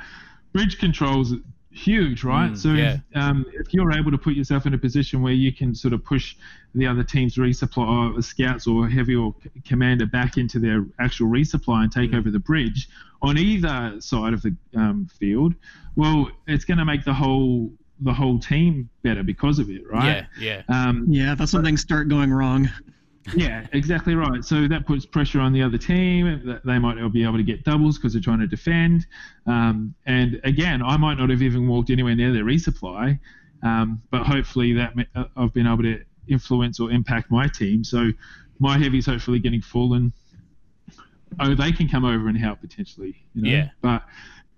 bridge 0.53 0.79
controls 0.79 1.33
huge, 1.71 2.23
right? 2.23 2.51
Mm, 2.51 2.57
so 2.57 2.69
yeah. 2.69 2.97
um, 3.15 3.45
if 3.53 3.73
you're 3.73 3.91
able 3.91 4.11
to 4.11 4.17
put 4.17 4.33
yourself 4.33 4.65
in 4.65 4.73
a 4.73 4.77
position 4.77 5.21
where 5.21 5.33
you 5.33 5.53
can 5.53 5.75
sort 5.75 5.93
of 5.93 6.03
push 6.03 6.35
the 6.73 6.87
other 6.87 7.03
team's 7.03 7.35
resupply, 7.35 8.17
or 8.17 8.21
scouts 8.21 8.67
or 8.67 8.89
heavy 8.89 9.15
or 9.15 9.35
commander 9.65 10.05
back 10.05 10.37
into 10.37 10.59
their 10.59 10.85
actual 10.99 11.27
resupply 11.27 11.83
and 11.83 11.91
take 11.91 12.11
mm. 12.11 12.17
over 12.17 12.31
the 12.31 12.39
bridge, 12.39 12.89
on 13.21 13.37
either 13.37 13.95
side 13.99 14.33
of 14.33 14.41
the 14.41 14.55
um, 14.75 15.07
field, 15.19 15.53
well, 15.95 16.29
it's 16.47 16.65
going 16.65 16.77
to 16.77 16.85
make 16.85 17.03
the 17.03 17.13
whole 17.13 17.71
the 18.01 18.13
whole 18.13 18.39
team 18.39 18.89
better 19.03 19.23
because 19.23 19.59
of 19.59 19.69
it, 19.69 19.81
right? 19.89 20.25
Yeah, 20.39 20.63
yeah. 20.69 20.87
Um, 20.89 21.05
yeah, 21.09 21.35
that's 21.35 21.53
when 21.53 21.63
things 21.63 21.81
start 21.81 22.09
going 22.09 22.31
wrong. 22.31 22.69
yeah, 23.35 23.67
exactly 23.73 24.15
right. 24.15 24.43
So 24.43 24.67
that 24.67 24.85
puts 24.85 25.05
pressure 25.05 25.39
on 25.39 25.51
the 25.51 25.61
other 25.61 25.77
team. 25.77 26.59
They 26.63 26.79
might 26.79 26.97
not 26.97 27.11
be 27.11 27.23
able 27.23 27.37
to 27.37 27.43
get 27.43 27.63
doubles 27.63 27.97
because 27.97 28.13
they're 28.13 28.21
trying 28.21 28.39
to 28.39 28.47
defend. 28.47 29.05
Um, 29.45 29.93
and 30.05 30.39
again, 30.43 30.81
I 30.81 30.97
might 30.97 31.17
not 31.17 31.29
have 31.29 31.41
even 31.41 31.67
walked 31.67 31.89
anywhere 31.89 32.15
near 32.15 32.31
their 32.31 32.43
resupply, 32.43 33.19
um, 33.63 34.01
but 34.11 34.23
hopefully 34.23 34.73
that 34.73 34.93
uh, 35.15 35.25
I've 35.35 35.53
been 35.53 35.67
able 35.67 35.83
to 35.83 35.99
influence 36.27 36.79
or 36.79 36.91
impact 36.91 37.31
my 37.31 37.47
team. 37.47 37.83
So 37.83 38.11
my 38.59 38.77
heavy's 38.77 39.05
hopefully 39.05 39.39
getting 39.39 39.61
full 39.61 39.93
and 39.93 40.11
oh, 41.39 41.55
they 41.55 41.71
can 41.71 41.87
come 41.87 42.05
over 42.05 42.27
and 42.27 42.37
help 42.37 42.61
potentially. 42.61 43.15
You 43.33 43.41
know? 43.43 43.49
Yeah. 43.49 43.69
But 43.81 44.03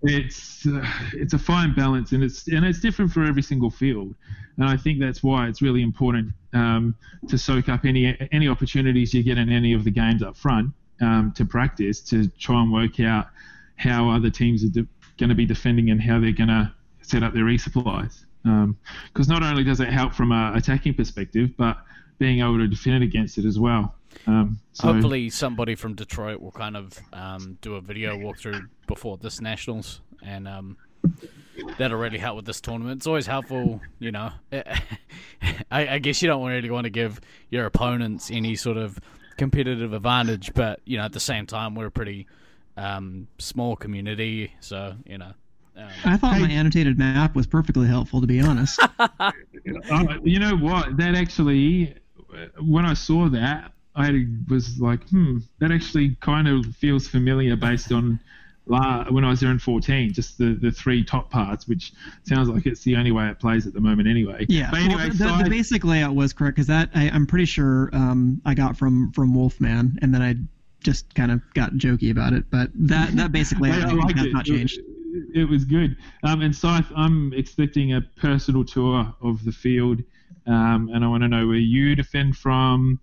it's 0.02 0.66
uh, 0.66 0.84
it's 1.12 1.34
a 1.34 1.38
fine 1.38 1.74
balance, 1.74 2.12
and 2.12 2.22
it's 2.22 2.46
and 2.48 2.64
it's 2.64 2.80
different 2.80 3.12
for 3.12 3.24
every 3.24 3.42
single 3.42 3.70
field, 3.70 4.14
and 4.56 4.66
I 4.66 4.76
think 4.76 4.98
that's 4.98 5.22
why 5.22 5.48
it's 5.48 5.60
really 5.60 5.82
important 5.82 6.32
um, 6.54 6.94
to 7.28 7.36
soak 7.36 7.68
up 7.68 7.84
any 7.84 8.16
any 8.32 8.48
opportunities 8.48 9.12
you 9.12 9.22
get 9.22 9.38
in 9.38 9.50
any 9.50 9.72
of 9.74 9.84
the 9.84 9.90
games 9.90 10.22
up 10.22 10.36
front 10.36 10.72
um, 11.00 11.32
to 11.36 11.44
practice 11.44 12.00
to 12.02 12.28
try 12.38 12.62
and 12.62 12.72
work 12.72 13.00
out 13.00 13.28
how 13.76 14.10
other 14.10 14.30
teams 14.30 14.64
are 14.64 14.68
de- 14.68 14.86
going 15.18 15.28
to 15.28 15.34
be 15.34 15.46
defending 15.46 15.90
and 15.90 16.02
how 16.02 16.20
they're 16.20 16.32
going 16.32 16.48
to 16.48 16.72
set 17.02 17.22
up 17.22 17.32
their 17.32 17.44
resupplies. 17.44 18.24
Because 18.42 19.28
um, 19.28 19.40
not 19.40 19.42
only 19.42 19.64
does 19.64 19.80
it 19.80 19.88
help 19.88 20.14
from 20.14 20.32
a 20.32 20.52
attacking 20.54 20.94
perspective, 20.94 21.50
but 21.56 21.78
being 22.18 22.40
able 22.40 22.58
to 22.58 22.68
defend 22.68 23.02
against 23.02 23.38
it 23.38 23.44
as 23.44 23.58
well. 23.58 23.94
Um, 24.26 24.60
so, 24.72 24.92
Hopefully, 24.92 25.30
somebody 25.30 25.74
from 25.74 25.94
Detroit 25.94 26.40
will 26.40 26.52
kind 26.52 26.76
of 26.76 26.98
um, 27.12 27.58
do 27.60 27.76
a 27.76 27.80
video 27.80 28.16
walkthrough 28.16 28.66
before 28.86 29.16
this 29.16 29.40
nationals, 29.40 30.00
and 30.22 30.46
um, 30.46 30.76
that'll 31.78 31.98
really 31.98 32.18
help 32.18 32.36
with 32.36 32.46
this 32.46 32.60
tournament. 32.60 32.98
It's 32.98 33.06
always 33.06 33.26
helpful, 33.26 33.80
you 33.98 34.12
know. 34.12 34.32
I, 34.52 34.74
I, 35.70 35.98
guess 35.98 36.22
you 36.22 36.28
don't 36.28 36.44
really 36.44 36.70
want 36.70 36.84
to 36.84 36.90
give 36.90 37.20
your 37.50 37.66
opponents 37.66 38.30
any 38.30 38.56
sort 38.56 38.76
of 38.76 38.98
competitive 39.36 39.92
advantage, 39.92 40.52
but 40.54 40.80
you 40.84 40.98
know, 40.98 41.04
at 41.04 41.12
the 41.12 41.20
same 41.20 41.46
time, 41.46 41.74
we're 41.74 41.86
a 41.86 41.90
pretty 41.90 42.26
um, 42.76 43.26
small 43.38 43.76
community, 43.76 44.52
so 44.60 44.94
you 45.06 45.18
know. 45.18 45.32
Um, 45.76 45.88
I 46.04 46.16
thought 46.16 46.34
Hey. 46.34 46.42
my 46.42 46.50
annotated 46.50 46.98
map 46.98 47.34
was 47.34 47.46
perfectly 47.46 47.86
helpful, 47.86 48.20
to 48.20 48.26
be 48.26 48.40
honest. 48.40 48.80
Uh, 49.90 50.14
you 50.22 50.38
know 50.38 50.56
what? 50.56 50.96
That 50.96 51.14
actually, 51.14 51.94
when 52.58 52.86
I 52.86 52.94
saw 52.94 53.28
that, 53.28 53.72
I 53.94 54.26
was 54.48 54.78
like, 54.80 55.08
hmm, 55.08 55.38
that 55.58 55.72
actually 55.72 56.16
kind 56.20 56.48
of 56.48 56.64
feels 56.76 57.08
familiar 57.08 57.56
based 57.56 57.92
on 57.92 58.20
la- 58.66 59.04
when 59.10 59.24
I 59.24 59.30
was 59.30 59.40
there 59.40 59.50
in 59.50 59.58
14, 59.58 60.12
just 60.12 60.38
the, 60.38 60.54
the 60.54 60.70
three 60.70 61.04
top 61.04 61.30
parts, 61.30 61.68
which 61.68 61.92
sounds 62.22 62.48
like 62.48 62.66
it's 62.66 62.82
the 62.82 62.96
only 62.96 63.10
way 63.10 63.28
it 63.28 63.38
plays 63.38 63.66
at 63.66 63.74
the 63.74 63.80
moment 63.80 64.08
anyway. 64.08 64.46
Yeah, 64.48 64.70
But 64.70 64.80
well, 64.80 64.98
anyway, 64.98 65.08
the, 65.10 65.42
the 65.44 65.50
basic 65.50 65.84
layout 65.84 66.14
was 66.14 66.32
correct 66.32 66.56
because 66.56 66.68
that 66.68 66.90
I, 66.94 67.10
I'm 67.10 67.26
pretty 67.26 67.46
sure 67.46 67.90
um, 67.92 68.40
I 68.44 68.54
got 68.54 68.76
from 68.76 69.12
from 69.12 69.34
Wolfman, 69.34 69.98
and 70.02 70.14
then 70.14 70.22
I 70.22 70.36
just 70.82 71.14
kind 71.14 71.30
of 71.30 71.42
got 71.54 71.72
jokey 71.72 72.10
about 72.10 72.32
it. 72.32 72.44
But 72.50 72.70
that 72.74 73.14
that 73.16 73.32
basic 73.32 73.58
layout 73.60 73.84
I 73.84 74.12
has 74.16 74.26
it. 74.26 74.32
not 74.32 74.44
changed. 74.44 74.78
It, 74.78 75.40
it 75.40 75.44
was 75.44 75.64
good. 75.64 75.96
Um, 76.22 76.40
and 76.40 76.54
Scythe, 76.54 76.86
I'm 76.96 77.32
expecting 77.32 77.94
a 77.94 78.00
personal 78.00 78.64
tour 78.64 79.12
of 79.20 79.44
the 79.44 79.52
field, 79.52 80.02
um, 80.46 80.90
and 80.94 81.04
I 81.04 81.08
want 81.08 81.22
to 81.22 81.28
know 81.28 81.46
where 81.46 81.56
you 81.56 81.96
defend 81.96 82.36
from, 82.36 83.00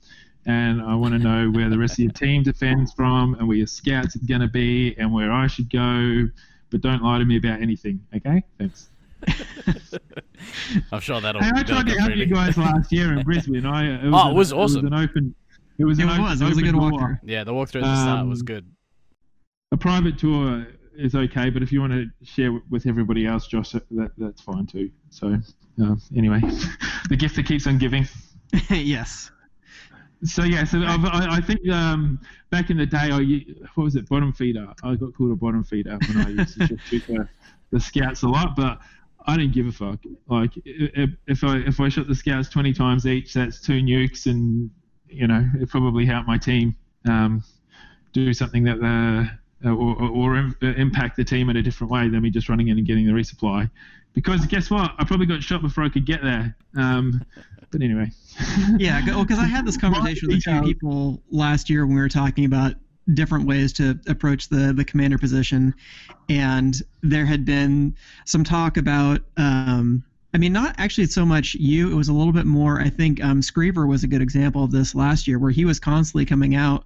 and 0.47 0.81
I 0.81 0.95
want 0.95 1.13
to 1.13 1.19
know 1.19 1.51
where 1.51 1.69
the 1.69 1.77
rest 1.77 1.93
of 1.93 1.99
your 1.99 2.11
team 2.13 2.41
defends 2.41 2.91
from, 2.93 3.35
and 3.35 3.47
where 3.47 3.57
your 3.57 3.67
scouts 3.67 4.15
are 4.15 4.25
going 4.27 4.41
to 4.41 4.47
be, 4.47 4.95
and 4.97 5.13
where 5.13 5.31
I 5.31 5.45
should 5.47 5.69
go. 5.71 6.25
But 6.71 6.81
don't 6.81 7.03
lie 7.03 7.19
to 7.19 7.25
me 7.25 7.37
about 7.37 7.61
anything, 7.61 7.99
okay? 8.15 8.43
Thanks. 8.57 8.89
I'm 10.91 10.99
sure 10.99 11.21
that'll. 11.21 11.41
Hey, 11.41 11.51
I 11.55 11.63
tried 11.63 11.85
to 11.87 11.91
go 11.93 11.97
help 11.97 12.05
pretty- 12.11 12.19
you 12.21 12.25
guys 12.27 12.57
last 12.57 12.91
year 12.91 13.13
in 13.17 13.23
Brisbane. 13.23 13.65
I, 13.65 14.05
it 14.05 14.09
was 14.09 14.13
Oh, 14.13 14.27
it 14.27 14.29
an- 14.31 14.35
was 14.35 14.51
It 14.51 14.55
awesome. 14.57 14.83
was 14.83 14.91
an 14.91 14.93
open. 14.93 15.35
It 15.79 15.85
was 15.85 15.99
It 15.99 16.03
an 16.03 16.07
was. 16.21 16.41
open, 16.41 16.47
It 16.47 16.49
was 16.49 16.57
a 16.57 16.61
good 16.61 16.75
open 16.75 16.91
walkthrough. 16.91 16.99
door. 16.99 17.21
Yeah, 17.23 17.43
the 17.43 17.53
walkthrough 17.53 17.81
at 17.83 17.83
the 17.83 18.01
start 18.01 18.27
was 18.27 18.39
Um, 18.41 18.45
good. 18.45 18.65
a 19.71 19.77
private 19.77 20.17
tour 20.17 20.67
is 20.97 21.13
okay, 21.15 21.49
but 21.49 21.61
if 21.61 21.71
you 21.71 21.79
want 21.81 21.93
to 21.93 22.07
share 22.25 22.59
with 22.69 22.87
everybody 22.87 23.25
else, 23.27 23.47
Josh, 23.47 23.71
that, 23.71 24.11
that's 24.17 24.41
fine 24.41 24.65
too. 24.65 24.89
So, 25.09 25.37
uh, 25.83 25.95
anyway, 26.15 26.39
the 27.09 27.15
gift 27.15 27.35
that 27.35 27.45
keeps 27.45 27.67
on 27.67 27.77
giving. 27.77 28.07
yes. 28.69 29.29
So 30.23 30.43
yeah, 30.43 30.63
so 30.63 30.79
I, 30.79 31.37
I 31.37 31.41
think 31.41 31.67
um, 31.69 32.19
back 32.49 32.69
in 32.69 32.77
the 32.77 32.85
day, 32.85 33.09
I 33.11 33.45
what 33.75 33.83
was 33.83 33.95
it, 33.95 34.09
bottom 34.09 34.33
feeder? 34.33 34.67
I 34.83 34.95
got 34.95 35.13
called 35.13 35.31
a 35.31 35.35
bottom 35.35 35.63
feeder 35.63 35.97
when 36.07 36.25
I 36.25 36.29
used 36.29 36.59
to 36.59 36.77
shoot 36.85 37.03
the, 37.07 37.29
the 37.71 37.79
scouts 37.79 38.23
a 38.23 38.27
lot, 38.27 38.55
but 38.55 38.79
I 39.27 39.37
didn't 39.37 39.53
give 39.53 39.67
a 39.67 39.71
fuck. 39.71 39.99
Like 40.27 40.51
if 40.65 41.43
I 41.43 41.57
if 41.57 41.79
I 41.79 41.89
shot 41.89 42.07
the 42.07 42.15
scouts 42.15 42.49
20 42.49 42.73
times 42.73 43.05
each, 43.05 43.33
that's 43.33 43.61
two 43.61 43.81
nukes, 43.81 44.25
and 44.25 44.71
you 45.07 45.27
know 45.27 45.45
it 45.59 45.69
probably 45.69 46.05
helped 46.05 46.27
my 46.27 46.37
team 46.37 46.75
um, 47.05 47.43
do 48.13 48.33
something 48.33 48.63
that 48.63 48.79
the 48.79 49.29
or, 49.63 49.71
or, 49.71 50.09
or 50.09 50.35
im- 50.37 50.55
uh, 50.61 50.67
impact 50.67 51.17
the 51.17 51.23
team 51.23 51.49
in 51.49 51.57
a 51.57 51.61
different 51.61 51.91
way 51.91 52.09
than 52.09 52.21
me 52.21 52.29
just 52.29 52.49
running 52.49 52.67
in 52.67 52.77
and 52.77 52.87
getting 52.87 53.05
the 53.05 53.11
resupply. 53.11 53.69
Because 54.13 54.45
guess 54.45 54.69
what? 54.69 54.93
I 54.97 55.03
probably 55.03 55.25
got 55.25 55.43
shot 55.43 55.61
before 55.61 55.83
I 55.83 55.89
could 55.89 56.05
get 56.05 56.23
there. 56.23 56.55
Um, 56.75 57.23
but 57.71 57.81
anyway. 57.81 58.11
Yeah, 58.77 59.03
well, 59.05 59.23
because 59.23 59.39
I 59.39 59.45
had 59.45 59.65
this 59.65 59.77
conversation 59.81 60.29
with 60.29 60.37
a 60.37 60.41
few 60.41 60.61
people 60.61 61.21
last 61.31 61.69
year 61.69 61.85
when 61.85 61.95
we 61.95 62.01
were 62.01 62.09
talking 62.09 62.45
about 62.45 62.73
different 63.13 63.47
ways 63.47 63.71
to 63.73 63.99
approach 64.07 64.49
the 64.49 64.73
the 64.73 64.83
commander 64.83 65.17
position, 65.17 65.73
and 66.29 66.81
there 67.01 67.25
had 67.25 67.45
been 67.45 67.95
some 68.25 68.43
talk 68.43 68.77
about. 68.77 69.21
Um, 69.37 70.03
I 70.33 70.37
mean, 70.37 70.53
not 70.53 70.75
actually 70.77 71.07
so 71.07 71.25
much 71.25 71.55
you. 71.55 71.91
It 71.91 71.95
was 71.95 72.09
a 72.09 72.13
little 72.13 72.33
bit 72.33 72.45
more. 72.45 72.79
I 72.79 72.89
think 72.89 73.23
um, 73.23 73.41
Screever 73.41 73.87
was 73.87 74.03
a 74.03 74.07
good 74.07 74.21
example 74.21 74.63
of 74.63 74.71
this 74.71 74.93
last 74.93 75.27
year, 75.27 75.39
where 75.39 75.51
he 75.51 75.65
was 75.65 75.79
constantly 75.79 76.25
coming 76.25 76.55
out 76.55 76.85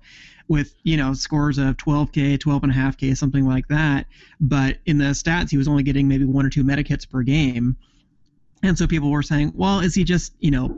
with 0.51 0.75
you 0.83 0.97
know 0.97 1.13
scores 1.13 1.57
of 1.57 1.77
12k, 1.77 2.37
12.5k, 2.37 3.15
something 3.15 3.47
like 3.47 3.69
that. 3.69 4.05
But 4.41 4.79
in 4.85 4.97
the 4.97 5.05
stats, 5.05 5.49
he 5.49 5.57
was 5.57 5.69
only 5.69 5.81
getting 5.81 6.09
maybe 6.09 6.25
one 6.25 6.45
or 6.45 6.49
two 6.49 6.65
medic 6.65 6.89
hits 6.89 7.05
per 7.05 7.21
game. 7.23 7.77
And 8.61 8.77
so 8.77 8.85
people 8.85 9.09
were 9.09 9.23
saying, 9.23 9.53
well, 9.55 9.79
is 9.79 9.95
he 9.95 10.03
just, 10.03 10.33
you 10.39 10.51
know, 10.51 10.77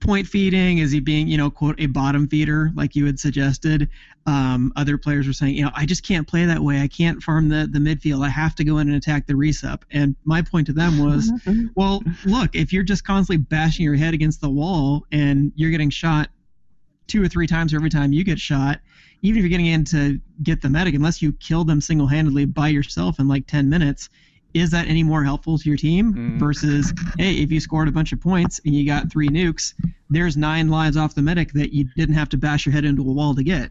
point 0.00 0.26
feeding? 0.26 0.78
Is 0.78 0.92
he 0.92 1.00
being, 1.00 1.28
you 1.28 1.38
know, 1.38 1.50
quote, 1.50 1.80
a 1.80 1.86
bottom 1.86 2.28
feeder, 2.28 2.70
like 2.76 2.94
you 2.94 3.06
had 3.06 3.18
suggested? 3.18 3.88
Um, 4.26 4.70
other 4.76 4.98
players 4.98 5.26
were 5.26 5.32
saying, 5.32 5.54
you 5.54 5.64
know, 5.64 5.70
I 5.74 5.86
just 5.86 6.06
can't 6.06 6.28
play 6.28 6.44
that 6.44 6.60
way. 6.60 6.82
I 6.82 6.86
can't 6.86 7.22
farm 7.22 7.48
the, 7.48 7.68
the 7.72 7.78
midfield. 7.78 8.24
I 8.24 8.28
have 8.28 8.54
to 8.56 8.64
go 8.64 8.78
in 8.78 8.88
and 8.88 8.96
attack 8.96 9.26
the 9.26 9.34
resup. 9.34 9.86
And 9.90 10.14
my 10.24 10.42
point 10.42 10.66
to 10.66 10.74
them 10.74 10.98
was, 10.98 11.32
well, 11.74 12.02
look, 12.26 12.54
if 12.54 12.70
you're 12.70 12.84
just 12.84 13.04
constantly 13.04 13.38
bashing 13.38 13.84
your 13.84 13.96
head 13.96 14.12
against 14.12 14.42
the 14.42 14.50
wall 14.50 15.06
and 15.10 15.52
you're 15.56 15.70
getting 15.70 15.90
shot 15.90 16.28
two 17.06 17.22
or 17.22 17.28
three 17.28 17.46
times 17.46 17.72
every 17.72 17.90
time 17.90 18.12
you 18.12 18.24
get 18.24 18.38
shot, 18.38 18.80
even 19.22 19.38
if 19.38 19.42
you're 19.42 19.50
getting 19.50 19.66
in 19.66 19.84
to 19.86 20.20
get 20.42 20.60
the 20.62 20.68
medic, 20.68 20.94
unless 20.94 21.20
you 21.22 21.32
kill 21.34 21.64
them 21.64 21.80
single 21.80 22.06
handedly 22.06 22.44
by 22.44 22.68
yourself 22.68 23.18
in 23.18 23.28
like 23.28 23.46
10 23.46 23.68
minutes, 23.68 24.08
is 24.54 24.70
that 24.70 24.88
any 24.88 25.02
more 25.02 25.22
helpful 25.22 25.58
to 25.58 25.68
your 25.68 25.76
team 25.76 26.14
Mm. 26.14 26.38
versus, 26.38 26.92
hey, 27.18 27.34
if 27.34 27.50
you 27.52 27.60
scored 27.60 27.88
a 27.88 27.92
bunch 27.92 28.12
of 28.12 28.20
points 28.20 28.60
and 28.64 28.74
you 28.74 28.86
got 28.86 29.10
three 29.10 29.28
nukes, 29.28 29.74
there's 30.08 30.36
nine 30.36 30.68
lives 30.68 30.96
off 30.96 31.14
the 31.14 31.22
medic 31.22 31.52
that 31.52 31.74
you 31.74 31.84
didn't 31.96 32.14
have 32.14 32.28
to 32.30 32.36
bash 32.38 32.64
your 32.64 32.72
head 32.72 32.84
into 32.84 33.02
a 33.02 33.12
wall 33.12 33.34
to 33.34 33.42
get. 33.42 33.70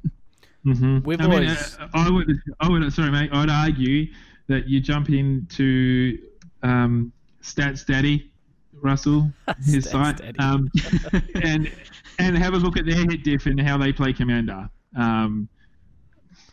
Mm-hmm. 0.65 0.99
We've 1.03 1.21
I 1.21 1.27
mean, 1.27 1.47
uh, 1.47 1.87
I 1.93 2.09
would, 2.09 2.39
I 2.59 2.69
would, 2.69 2.91
sorry, 2.93 3.11
mate. 3.11 3.29
I'd 3.33 3.49
argue 3.49 4.07
that 4.47 4.67
you 4.67 4.79
jump 4.79 5.09
into 5.09 6.17
um, 6.63 7.11
Stats 7.41 7.85
Daddy, 7.85 8.31
Russell, 8.73 9.31
his 9.65 9.85
Stats 9.87 10.19
site, 10.19 10.39
um, 10.39 10.69
and 11.43 11.71
and 12.19 12.37
have 12.37 12.53
a 12.53 12.57
look 12.57 12.77
at 12.77 12.85
their 12.85 12.95
hit 12.95 13.23
diff 13.23 13.45
and 13.45 13.59
how 13.59 13.77
they 13.77 13.91
play 13.93 14.11
Commander. 14.13 14.69
Um, 14.95 15.49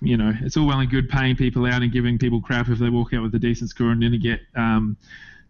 you 0.00 0.16
know, 0.16 0.32
it's 0.40 0.56
all 0.56 0.66
well 0.66 0.80
and 0.80 0.90
good 0.90 1.08
paying 1.08 1.36
people 1.36 1.64
out 1.66 1.82
and 1.82 1.92
giving 1.92 2.18
people 2.18 2.40
crap 2.40 2.68
if 2.68 2.78
they 2.78 2.88
walk 2.88 3.12
out 3.14 3.22
with 3.22 3.34
a 3.34 3.38
decent 3.38 3.70
score 3.70 3.90
and 3.92 4.00
didn't 4.00 4.22
get 4.22 4.40
um, 4.56 4.96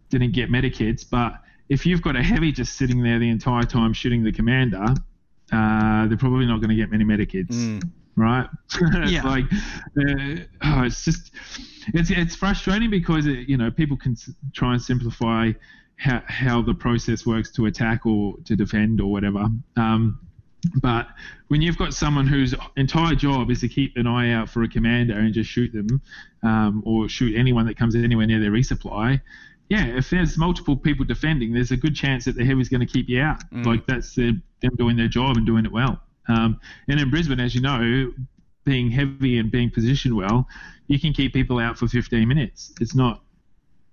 didn't 0.09 0.31
get 0.33 0.51
medic 0.51 0.75
hits, 0.75 1.03
but 1.03 1.33
if 1.69 1.85
you've 1.85 2.01
got 2.01 2.15
a 2.15 2.21
heavy 2.21 2.51
just 2.51 2.75
sitting 2.75 3.01
there 3.01 3.17
the 3.19 3.29
entire 3.29 3.63
time 3.63 3.93
shooting 3.93 4.23
the 4.23 4.31
commander, 4.31 4.85
uh, 5.51 6.07
they're 6.07 6.17
probably 6.17 6.45
not 6.45 6.57
going 6.59 6.69
to 6.69 6.75
get 6.75 6.91
many 6.91 7.03
medic 7.03 7.31
hits 7.31 7.55
Mm. 7.55 7.89
right? 8.15 8.47
It's 8.81 9.11
Yeah. 9.11 9.23
like, 9.23 9.45
uh, 9.51 10.43
oh, 10.63 10.83
it's 10.83 11.03
just, 11.03 11.31
it's 11.95 12.11
it's 12.11 12.35
frustrating 12.35 12.89
because 12.91 13.25
it, 13.25 13.49
you 13.49 13.57
know 13.57 13.71
people 13.71 13.97
can 13.97 14.11
s- 14.13 14.29
try 14.53 14.73
and 14.73 14.81
simplify 14.81 15.51
how 15.97 16.21
how 16.27 16.61
the 16.61 16.73
process 16.75 17.25
works 17.25 17.51
to 17.53 17.65
attack 17.65 18.05
or 18.05 18.35
to 18.45 18.55
defend 18.55 19.01
or 19.01 19.11
whatever. 19.11 19.47
Um, 19.77 20.19
but 20.81 21.07
when 21.47 21.61
you've 21.61 21.77
got 21.77 21.93
someone 21.93 22.27
whose 22.27 22.55
entire 22.77 23.15
job 23.15 23.51
is 23.51 23.61
to 23.61 23.67
keep 23.67 23.97
an 23.97 24.07
eye 24.07 24.31
out 24.31 24.49
for 24.49 24.63
a 24.63 24.67
commander 24.67 25.17
and 25.17 25.33
just 25.33 25.49
shoot 25.49 25.71
them, 25.73 26.01
um, 26.43 26.83
or 26.85 27.09
shoot 27.09 27.35
anyone 27.35 27.65
that 27.67 27.77
comes 27.77 27.95
anywhere 27.95 28.25
near 28.25 28.39
their 28.39 28.51
resupply, 28.51 29.21
yeah, 29.69 29.85
if 29.85 30.09
there's 30.09 30.37
multiple 30.37 30.75
people 30.75 31.05
defending, 31.05 31.53
there's 31.53 31.71
a 31.71 31.77
good 31.77 31.95
chance 31.95 32.25
that 32.25 32.35
the 32.35 32.45
heavy's 32.45 32.69
going 32.69 32.85
to 32.85 32.91
keep 32.91 33.09
you 33.09 33.21
out. 33.21 33.41
Mm. 33.51 33.65
Like 33.65 33.85
that's 33.85 34.15
them 34.15 34.43
doing 34.75 34.95
their 34.95 35.07
job 35.07 35.37
and 35.37 35.45
doing 35.45 35.65
it 35.65 35.71
well. 35.71 36.01
Um, 36.27 36.59
and 36.87 36.99
in 36.99 37.09
Brisbane, 37.09 37.39
as 37.39 37.55
you 37.55 37.61
know, 37.61 38.13
being 38.65 38.89
heavy 38.89 39.39
and 39.39 39.51
being 39.51 39.69
positioned 39.69 40.15
well, 40.15 40.47
you 40.87 40.99
can 40.99 41.13
keep 41.13 41.33
people 41.33 41.59
out 41.59 41.77
for 41.77 41.87
15 41.87 42.27
minutes. 42.27 42.71
It's 42.79 42.95
not 42.95 43.21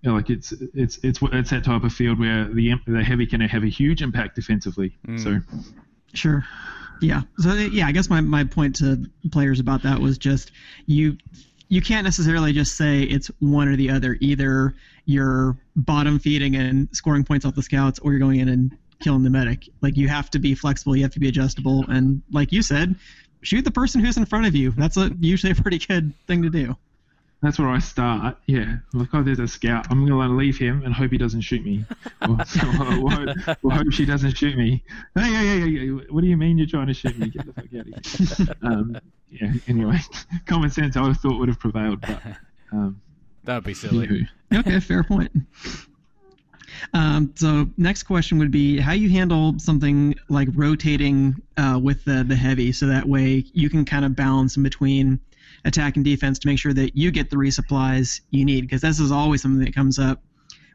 you 0.02 0.10
know, 0.10 0.16
like 0.16 0.30
it's 0.30 0.52
it's 0.74 0.98
it's 1.02 1.20
it's 1.22 1.50
that 1.50 1.64
type 1.64 1.84
of 1.84 1.92
field 1.92 2.18
where 2.18 2.44
the 2.44 2.74
the 2.86 3.04
heavy 3.04 3.26
can 3.26 3.40
have 3.42 3.64
a 3.64 3.68
huge 3.68 4.00
impact 4.00 4.34
defensively. 4.34 4.96
Mm. 5.06 5.22
So 5.22 5.40
Sure. 6.14 6.44
Yeah. 7.00 7.22
So 7.38 7.54
yeah, 7.54 7.86
I 7.86 7.92
guess 7.92 8.10
my, 8.10 8.20
my 8.20 8.44
point 8.44 8.76
to 8.76 9.04
players 9.30 9.60
about 9.60 9.82
that 9.82 9.98
was 9.98 10.18
just 10.18 10.52
you 10.86 11.16
you 11.68 11.80
can't 11.80 12.04
necessarily 12.04 12.52
just 12.52 12.76
say 12.76 13.02
it's 13.02 13.30
one 13.38 13.68
or 13.68 13.76
the 13.76 13.90
other. 13.90 14.18
Either 14.20 14.74
you're 15.06 15.56
bottom 15.76 16.18
feeding 16.18 16.56
and 16.56 16.88
scoring 16.92 17.24
points 17.24 17.46
off 17.46 17.54
the 17.54 17.62
scouts, 17.62 17.98
or 18.00 18.10
you're 18.10 18.20
going 18.20 18.40
in 18.40 18.48
and 18.48 18.76
killing 19.00 19.22
the 19.22 19.30
medic. 19.30 19.68
Like 19.80 19.96
you 19.96 20.08
have 20.08 20.30
to 20.30 20.38
be 20.38 20.54
flexible. 20.54 20.96
You 20.96 21.02
have 21.02 21.12
to 21.12 21.20
be 21.20 21.28
adjustable. 21.28 21.84
And 21.88 22.22
like 22.32 22.52
you 22.52 22.62
said, 22.62 22.96
shoot 23.42 23.64
the 23.64 23.70
person 23.70 24.04
who's 24.04 24.16
in 24.16 24.26
front 24.26 24.46
of 24.46 24.54
you. 24.54 24.72
That's 24.72 24.96
a 24.96 25.10
usually 25.20 25.52
a 25.52 25.54
pretty 25.54 25.78
good 25.78 26.12
thing 26.26 26.42
to 26.42 26.50
do. 26.50 26.76
That's 27.42 27.58
where 27.58 27.68
I 27.68 27.78
start. 27.78 28.36
Yeah, 28.46 28.76
like 28.92 29.08
oh, 29.14 29.22
there's 29.22 29.38
a 29.38 29.48
scout. 29.48 29.86
I'm 29.90 30.06
gonna 30.06 30.28
leave 30.34 30.58
him 30.58 30.82
and 30.84 30.92
hope 30.94 31.10
he 31.10 31.18
doesn't 31.18 31.40
shoot 31.40 31.64
me, 31.64 31.84
or, 32.22 32.36
or, 32.80 32.94
or, 32.98 33.34
or 33.62 33.70
hope 33.72 33.92
she 33.92 34.04
doesn't 34.04 34.36
shoot 34.36 34.56
me. 34.56 34.82
Hey, 35.14 35.22
hey, 35.22 35.46
hey, 35.46 35.60
hey, 35.60 35.78
hey, 35.78 35.88
what 36.10 36.20
do 36.20 36.26
you 36.26 36.36
mean 36.36 36.58
you're 36.58 36.66
trying 36.66 36.88
to 36.88 36.94
shoot 36.94 37.18
me? 37.18 37.28
Get 37.28 37.46
the 37.46 37.52
fuck 37.52 37.64
out 37.74 37.86
of 37.86 38.46
here. 38.46 38.56
um, 38.62 38.98
yeah. 39.30 39.52
Anyway, 39.68 39.98
common 40.46 40.70
sense 40.70 40.96
I 40.96 41.12
thought 41.14 41.38
would 41.38 41.48
have 41.48 41.58
prevailed, 41.60 42.00
but 42.02 42.20
um, 42.72 43.00
That 43.44 43.56
would 43.56 43.64
be 43.64 43.74
silly. 43.74 44.06
anywho. 44.06 44.28
Okay, 44.60 44.80
fair 44.80 45.02
point. 45.02 45.32
Um, 46.94 47.32
so 47.36 47.68
next 47.76 48.04
question 48.04 48.38
would 48.38 48.50
be 48.50 48.78
how 48.78 48.92
you 48.92 49.10
handle 49.10 49.58
something 49.58 50.14
like 50.28 50.48
rotating 50.54 51.36
uh, 51.56 51.78
with 51.82 52.04
the 52.04 52.24
the 52.24 52.36
heavy, 52.36 52.72
so 52.72 52.86
that 52.86 53.06
way 53.06 53.44
you 53.52 53.68
can 53.70 53.84
kind 53.84 54.04
of 54.04 54.14
balance 54.16 54.56
in 54.56 54.62
between 54.62 55.20
attack 55.64 55.96
and 55.96 56.04
defense 56.04 56.38
to 56.40 56.48
make 56.48 56.58
sure 56.58 56.72
that 56.72 56.96
you 56.96 57.10
get 57.10 57.30
the 57.30 57.36
resupplies 57.36 58.20
you 58.30 58.44
need. 58.44 58.62
Because 58.62 58.80
this 58.80 59.00
is 59.00 59.12
always 59.12 59.42
something 59.42 59.64
that 59.64 59.74
comes 59.74 59.98
up 59.98 60.22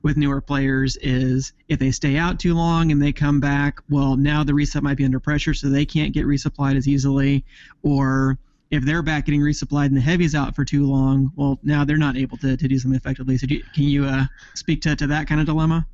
with 0.04 0.17
newer 0.17 0.39
players 0.39 0.98
is 1.02 1.54
if 1.67 1.80
they 1.80 1.89
stay 1.89 2.17
out 2.17 2.39
too 2.39 2.54
long 2.54 2.91
and 2.91 3.02
they 3.02 3.12
come 3.12 3.39
back, 3.39 3.80
well, 3.89 4.15
now 4.15 4.43
the 4.43 4.54
reset 4.54 4.84
might 4.84 4.98
be 4.98 5.06
under 5.06 5.19
pressure, 5.19 5.54
so 5.54 5.67
they 5.67 5.86
can't 5.86 6.13
get 6.13 6.26
resupplied 6.26 6.78
as 6.78 6.88
easily, 6.88 7.43
or 7.82 8.38
if 8.69 8.86
they're 8.86 9.02
back 9.02 9.26
getting 9.26 9.41
resupplied 9.41 9.88
and 9.88 9.98
the 9.98 10.02
heavy's 10.02 10.36
out 10.36 10.56
for 10.56 10.63
too 10.63 10.86
long, 10.86 11.32
well, 11.36 11.60
now 11.63 11.84
they're 11.84 11.98
not 11.98 12.17
able 12.17 12.38
to, 12.38 12.56
to 12.56 12.67
do 12.67 12.78
something 12.78 12.98
effectively. 12.98 13.38
So, 13.38 13.48
do 13.48 13.60
can 13.74 13.84
you 13.84 14.06
uh, 14.06 14.26
speak 14.54 14.82
to, 14.82 14.95
to 14.95 15.08
that 15.08 15.28
kind 15.28 15.39
of 15.41 15.48
dilemma? 15.48 15.88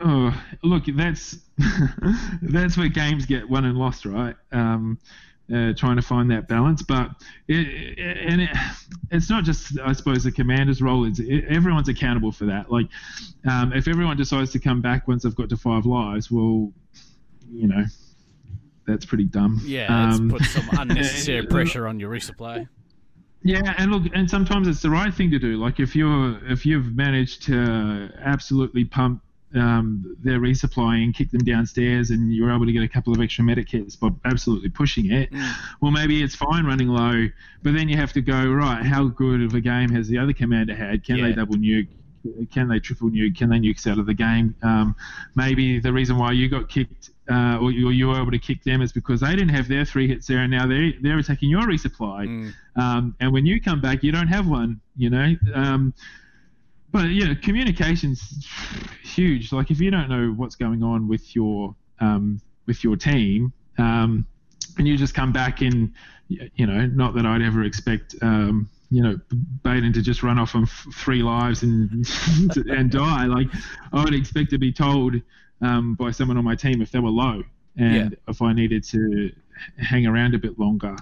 Oh, 0.00 0.38
look, 0.62 0.84
that's 0.94 1.38
that's 2.42 2.76
where 2.76 2.88
games 2.88 3.26
get 3.26 3.48
won 3.48 3.64
and 3.64 3.78
lost, 3.78 4.04
right? 4.04 4.36
Um, 4.52 4.98
uh, 5.54 5.72
trying 5.74 5.96
to 5.96 6.02
find 6.02 6.30
that 6.30 6.48
balance, 6.48 6.82
but 6.82 7.10
it, 7.48 7.98
it, 7.98 8.18
and 8.32 8.42
it, 8.42 8.50
it's 9.10 9.30
not 9.30 9.44
just, 9.44 9.78
I 9.78 9.92
suppose, 9.92 10.24
the 10.24 10.32
commander's 10.32 10.82
role. 10.82 11.04
It's 11.06 11.20
everyone's 11.48 11.88
accountable 11.88 12.32
for 12.32 12.46
that. 12.46 12.70
Like, 12.70 12.88
um, 13.48 13.72
if 13.72 13.86
everyone 13.86 14.16
decides 14.16 14.50
to 14.52 14.58
come 14.58 14.80
back 14.80 15.06
once 15.06 15.22
they've 15.22 15.34
got 15.34 15.48
to 15.50 15.56
five 15.56 15.86
lives, 15.86 16.30
well, 16.30 16.72
you 17.48 17.68
know, 17.68 17.84
that's 18.86 19.04
pretty 19.04 19.24
dumb. 19.24 19.60
Yeah, 19.64 19.86
um, 19.86 20.30
put 20.30 20.42
some 20.42 20.68
unnecessary 20.72 21.46
pressure 21.46 21.86
on 21.86 22.00
your 22.00 22.10
resupply. 22.10 22.68
Yeah, 23.42 23.74
and 23.78 23.92
look, 23.92 24.12
and 24.12 24.28
sometimes 24.28 24.66
it's 24.66 24.82
the 24.82 24.90
right 24.90 25.14
thing 25.14 25.30
to 25.30 25.38
do. 25.38 25.56
Like 25.56 25.78
if 25.78 25.94
you're 25.94 26.40
if 26.50 26.66
you've 26.66 26.96
managed 26.96 27.44
to 27.44 28.10
absolutely 28.20 28.84
pump 28.84 29.22
um, 29.54 30.16
their 30.22 30.40
resupplying, 30.40 31.14
kick 31.14 31.30
them 31.30 31.44
downstairs, 31.44 32.10
and 32.10 32.32
you're 32.32 32.52
able 32.52 32.66
to 32.66 32.72
get 32.72 32.82
a 32.82 32.88
couple 32.88 33.12
of 33.12 33.20
extra 33.20 33.44
medic 33.44 33.70
hits 33.70 33.96
by 33.96 34.08
absolutely 34.24 34.68
pushing 34.68 35.12
it. 35.12 35.32
Mm. 35.32 35.52
Well, 35.80 35.92
maybe 35.92 36.22
it's 36.22 36.34
fine 36.34 36.64
running 36.64 36.88
low, 36.88 37.28
but 37.62 37.74
then 37.74 37.88
you 37.88 37.96
have 37.96 38.12
to 38.14 38.20
go 38.20 38.50
right. 38.50 38.84
How 38.84 39.08
good 39.08 39.42
of 39.42 39.54
a 39.54 39.60
game 39.60 39.90
has 39.90 40.08
the 40.08 40.18
other 40.18 40.32
commander 40.32 40.74
had? 40.74 41.04
Can 41.04 41.16
yeah. 41.16 41.28
they 41.28 41.32
double 41.32 41.54
nuke? 41.54 41.88
Can 42.50 42.68
they 42.68 42.80
triple 42.80 43.08
nuke? 43.08 43.36
Can 43.36 43.48
they 43.48 43.58
nuke 43.58 43.86
out 43.86 43.98
of 43.98 44.06
the 44.06 44.14
game? 44.14 44.54
Um, 44.62 44.96
maybe 45.36 45.78
the 45.78 45.92
reason 45.92 46.18
why 46.18 46.32
you 46.32 46.48
got 46.48 46.68
kicked 46.68 47.10
uh, 47.30 47.58
or, 47.60 47.70
you, 47.70 47.88
or, 47.88 47.92
you, 47.92 48.08
were 48.08 48.20
able 48.20 48.30
to 48.30 48.38
kick 48.38 48.62
them 48.64 48.82
is 48.82 48.92
because 48.92 49.20
they 49.20 49.30
didn't 49.30 49.48
have 49.48 49.68
their 49.68 49.84
three 49.84 50.08
hits 50.08 50.26
there, 50.26 50.38
and 50.38 50.50
now 50.50 50.66
they're 50.66 50.92
they're 51.02 51.18
attacking 51.18 51.50
your 51.50 51.62
resupply. 51.62 52.26
Mm. 52.26 52.52
Um, 52.76 53.16
and 53.20 53.32
when 53.32 53.46
you 53.46 53.60
come 53.60 53.80
back, 53.80 54.02
you 54.02 54.12
don't 54.12 54.28
have 54.28 54.48
one. 54.48 54.80
You 54.96 55.10
know. 55.10 55.34
But 56.96 57.10
yeah, 57.10 57.34
communication's 57.34 58.48
huge. 59.02 59.52
Like 59.52 59.70
if 59.70 59.80
you 59.80 59.90
don't 59.90 60.08
know 60.08 60.32
what's 60.34 60.54
going 60.54 60.82
on 60.82 61.08
with 61.08 61.36
your 61.36 61.74
um, 62.00 62.40
with 62.64 62.82
your 62.82 62.96
team, 62.96 63.52
um, 63.76 64.26
and 64.78 64.88
you 64.88 64.96
just 64.96 65.12
come 65.12 65.30
back 65.30 65.60
and 65.60 65.92
you 66.28 66.66
know, 66.66 66.86
not 66.86 67.14
that 67.16 67.26
I'd 67.26 67.42
ever 67.42 67.64
expect 67.64 68.14
um, 68.22 68.70
you 68.90 69.02
know 69.02 69.20
Baden 69.62 69.92
to 69.92 70.00
just 70.00 70.22
run 70.22 70.38
off 70.38 70.54
on 70.54 70.62
f- 70.62 70.86
three 70.94 71.22
lives 71.22 71.62
and 71.64 72.08
and 72.66 72.90
die. 72.90 73.26
Like 73.26 73.48
I 73.92 74.02
would 74.02 74.14
expect 74.14 74.48
to 74.52 74.58
be 74.58 74.72
told 74.72 75.16
um, 75.60 75.96
by 75.96 76.12
someone 76.12 76.38
on 76.38 76.44
my 76.44 76.56
team 76.56 76.80
if 76.80 76.92
they 76.92 76.98
were 76.98 77.10
low 77.10 77.42
and 77.76 78.12
yeah. 78.12 78.18
if 78.26 78.40
I 78.40 78.54
needed 78.54 78.82
to 78.84 79.30
hang 79.76 80.06
around 80.06 80.34
a 80.34 80.38
bit 80.38 80.58
longer. 80.58 80.96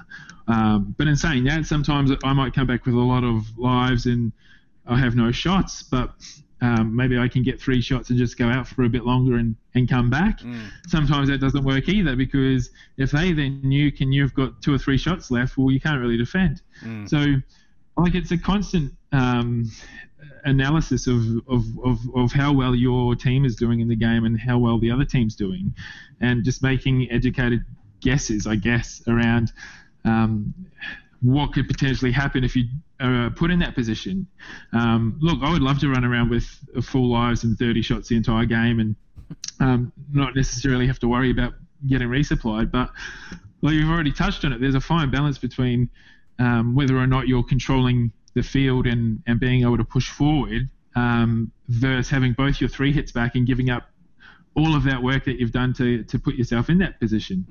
Um, 0.48 0.96
but 0.98 1.06
in 1.06 1.14
saying 1.14 1.44
that, 1.44 1.66
sometimes 1.66 2.10
I 2.24 2.32
might 2.32 2.52
come 2.52 2.66
back 2.66 2.84
with 2.84 2.96
a 2.96 2.98
lot 2.98 3.22
of 3.22 3.56
lives 3.56 4.06
and 4.06 4.32
I 4.86 4.98
have 4.98 5.16
no 5.16 5.32
shots, 5.32 5.82
but 5.82 6.14
um, 6.60 6.94
maybe 6.94 7.18
I 7.18 7.28
can 7.28 7.42
get 7.42 7.60
three 7.60 7.80
shots 7.80 8.10
and 8.10 8.18
just 8.18 8.38
go 8.38 8.48
out 8.48 8.66
for 8.66 8.84
a 8.84 8.88
bit 8.88 9.04
longer 9.04 9.36
and, 9.36 9.54
and 9.74 9.88
come 9.88 10.08
back. 10.08 10.40
Mm. 10.40 10.68
Sometimes 10.86 11.28
that 11.28 11.38
doesn't 11.38 11.64
work 11.64 11.88
either 11.88 12.16
because 12.16 12.70
if 12.96 13.10
they 13.10 13.32
then 13.32 13.60
nuke 13.62 14.00
and 14.00 14.14
you've 14.14 14.34
got 14.34 14.62
two 14.62 14.72
or 14.72 14.78
three 14.78 14.96
shots 14.96 15.30
left, 15.30 15.58
well, 15.58 15.70
you 15.70 15.80
can't 15.80 16.00
really 16.00 16.16
defend. 16.16 16.62
Mm. 16.82 17.08
So, 17.08 17.18
like, 17.96 18.14
it's 18.14 18.30
a 18.30 18.38
constant 18.38 18.92
um, 19.12 19.70
analysis 20.44 21.06
of, 21.06 21.22
of, 21.48 21.64
of, 21.84 21.98
of 22.14 22.32
how 22.32 22.52
well 22.52 22.74
your 22.74 23.14
team 23.14 23.44
is 23.44 23.56
doing 23.56 23.80
in 23.80 23.88
the 23.88 23.96
game 23.96 24.24
and 24.24 24.38
how 24.38 24.58
well 24.58 24.78
the 24.78 24.90
other 24.90 25.04
team's 25.04 25.34
doing, 25.34 25.74
and 26.20 26.44
just 26.44 26.62
making 26.62 27.10
educated 27.10 27.64
guesses, 28.00 28.46
I 28.46 28.56
guess, 28.56 29.02
around 29.06 29.52
um, 30.04 30.54
what 31.20 31.52
could 31.52 31.66
potentially 31.66 32.12
happen 32.12 32.44
if 32.44 32.54
you 32.54 32.64
are 33.04 33.26
uh, 33.26 33.30
put 33.30 33.50
in 33.50 33.58
that 33.60 33.74
position. 33.74 34.26
Um, 34.72 35.18
look, 35.20 35.38
I 35.42 35.50
would 35.50 35.62
love 35.62 35.78
to 35.80 35.88
run 35.88 36.04
around 36.04 36.30
with 36.30 36.44
full 36.82 37.10
lives 37.10 37.44
and 37.44 37.58
30 37.58 37.82
shots 37.82 38.08
the 38.08 38.16
entire 38.16 38.44
game 38.44 38.80
and 38.80 38.96
um, 39.60 39.92
not 40.12 40.34
necessarily 40.34 40.86
have 40.86 40.98
to 41.00 41.08
worry 41.08 41.30
about 41.30 41.54
getting 41.86 42.08
resupplied. 42.08 42.70
But 42.70 42.90
well, 43.60 43.72
you've 43.72 43.90
already 43.90 44.12
touched 44.12 44.44
on 44.44 44.52
it. 44.52 44.60
There's 44.60 44.74
a 44.74 44.80
fine 44.80 45.10
balance 45.10 45.38
between 45.38 45.88
um, 46.38 46.74
whether 46.74 46.96
or 46.96 47.06
not 47.06 47.28
you're 47.28 47.44
controlling 47.44 48.12
the 48.34 48.42
field 48.42 48.86
and, 48.86 49.22
and 49.26 49.38
being 49.38 49.62
able 49.62 49.78
to 49.78 49.84
push 49.84 50.10
forward 50.10 50.68
um, 50.96 51.50
versus 51.68 52.10
having 52.10 52.32
both 52.32 52.60
your 52.60 52.68
three 52.68 52.92
hits 52.92 53.12
back 53.12 53.34
and 53.34 53.46
giving 53.46 53.70
up 53.70 53.88
all 54.56 54.74
of 54.76 54.84
that 54.84 55.02
work 55.02 55.24
that 55.24 55.38
you've 55.38 55.52
done 55.52 55.72
to, 55.74 56.04
to 56.04 56.18
put 56.18 56.34
yourself 56.36 56.68
in 56.68 56.78
that 56.78 57.00
position. 57.00 57.44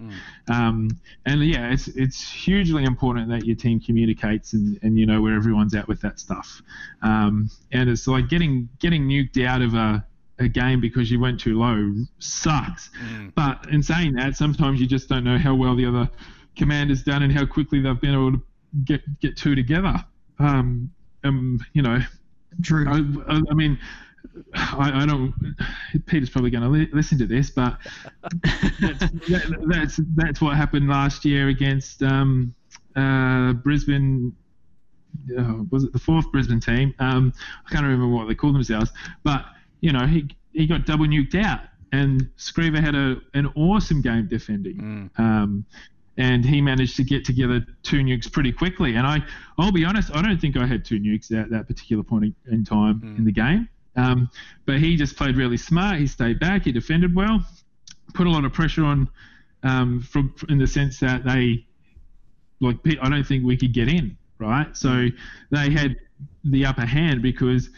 Mm. 0.47 0.53
Um, 0.53 0.99
and 1.25 1.43
yeah, 1.43 1.71
it's 1.71 1.87
it's 1.89 2.21
hugely 2.21 2.83
important 2.83 3.29
that 3.29 3.45
your 3.45 3.55
team 3.55 3.79
communicates 3.79 4.53
and, 4.53 4.79
and 4.83 4.97
you 4.97 5.05
know 5.05 5.21
where 5.21 5.35
everyone's 5.35 5.75
at 5.75 5.87
with 5.87 6.01
that 6.01 6.19
stuff. 6.19 6.61
Um, 7.01 7.49
and 7.71 7.89
it's 7.89 8.07
like 8.07 8.29
getting 8.29 8.69
getting 8.79 9.07
nuked 9.07 9.45
out 9.45 9.61
of 9.61 9.73
a, 9.73 10.05
a 10.39 10.47
game 10.47 10.79
because 10.79 11.11
you 11.11 11.19
went 11.19 11.39
too 11.39 11.59
low 11.59 11.93
sucks. 12.19 12.89
Mm. 13.01 13.33
But 13.35 13.67
in 13.69 13.83
saying 13.83 14.13
that, 14.15 14.35
sometimes 14.35 14.79
you 14.79 14.87
just 14.87 15.09
don't 15.09 15.23
know 15.23 15.37
how 15.37 15.55
well 15.55 15.75
the 15.75 15.85
other 15.85 16.09
commander's 16.55 17.03
done 17.03 17.23
and 17.23 17.33
how 17.33 17.45
quickly 17.45 17.81
they've 17.81 17.99
been 17.99 18.13
able 18.13 18.31
to 18.33 18.41
get 18.85 19.01
get 19.19 19.35
two 19.35 19.55
together. 19.55 19.95
Um, 20.39 20.91
um 21.23 21.59
you 21.73 21.81
know, 21.81 21.99
True. 22.61 22.85
I, 22.87 23.41
I 23.49 23.53
mean, 23.53 23.79
I, 24.55 25.03
I, 25.03 25.05
don't. 25.05 25.33
Peter's 26.05 26.29
probably 26.29 26.49
going 26.49 26.63
to 26.63 26.69
li- 26.69 26.89
listen 26.93 27.17
to 27.19 27.25
this, 27.25 27.49
but 27.49 27.77
that's, 28.81 28.99
that, 29.29 29.65
that's, 29.67 29.99
that's 30.15 30.41
what 30.41 30.55
happened 30.55 30.89
last 30.89 31.25
year 31.25 31.49
against 31.49 32.01
um, 32.03 32.53
uh, 32.95 33.53
Brisbane. 33.53 34.35
Uh, 35.37 35.63
was 35.69 35.83
it 35.83 35.93
the 35.93 35.99
fourth 35.99 36.31
Brisbane 36.31 36.59
team? 36.59 36.93
Um, 36.99 37.33
I 37.67 37.71
can't 37.71 37.83
remember 37.83 38.07
what 38.07 38.27
they 38.27 38.35
called 38.35 38.55
themselves, 38.55 38.91
but 39.23 39.45
you 39.81 39.91
know 39.91 40.07
he 40.07 40.27
he 40.53 40.65
got 40.65 40.85
double 40.85 41.05
nuked 41.05 41.35
out, 41.35 41.61
and 41.91 42.29
Screever 42.37 42.83
had 42.83 42.95
a 42.95 43.17
an 43.33 43.47
awesome 43.55 44.01
game 44.01 44.27
defending. 44.27 45.11
Mm. 45.17 45.19
Um, 45.19 45.65
and 46.17 46.45
he 46.45 46.61
managed 46.61 46.95
to 46.97 47.03
get 47.03 47.25
together 47.25 47.65
two 47.81 47.97
nukes 47.97 48.31
pretty 48.31 48.51
quickly. 48.51 48.95
And 48.95 49.07
I, 49.07 49.19
I'll 49.57 49.71
be 49.71 49.83
honest, 49.83 50.15
I 50.15 50.21
don't 50.21 50.39
think 50.39 50.55
I 50.57 50.65
had 50.67 50.85
two 50.85 50.99
nukes 50.99 51.31
at 51.31 51.49
that 51.49 51.67
particular 51.67 52.03
point 52.03 52.35
in 52.51 52.63
time 52.63 53.01
mm. 53.01 53.17
in 53.17 53.25
the 53.25 53.31
game. 53.31 53.67
Um, 53.95 54.29
but 54.65 54.79
he 54.79 54.95
just 54.95 55.15
played 55.15 55.35
really 55.37 55.57
smart. 55.57 55.99
He 55.99 56.07
stayed 56.07 56.39
back. 56.39 56.63
He 56.63 56.71
defended 56.71 57.15
well. 57.15 57.45
Put 58.13 58.27
a 58.27 58.29
lot 58.29 58.45
of 58.45 58.53
pressure 58.53 58.85
on, 58.85 59.09
um, 59.63 60.01
from 60.01 60.33
in 60.49 60.57
the 60.57 60.67
sense 60.67 60.99
that 60.99 61.23
they, 61.23 61.65
like, 62.59 62.77
I 63.01 63.09
don't 63.09 63.25
think 63.25 63.45
we 63.45 63.57
could 63.57 63.73
get 63.73 63.87
in, 63.87 64.17
right? 64.39 64.75
So 64.75 65.07
they 65.51 65.69
had 65.71 65.95
the 66.43 66.65
upper 66.65 66.85
hand 66.85 67.21
because 67.21 67.69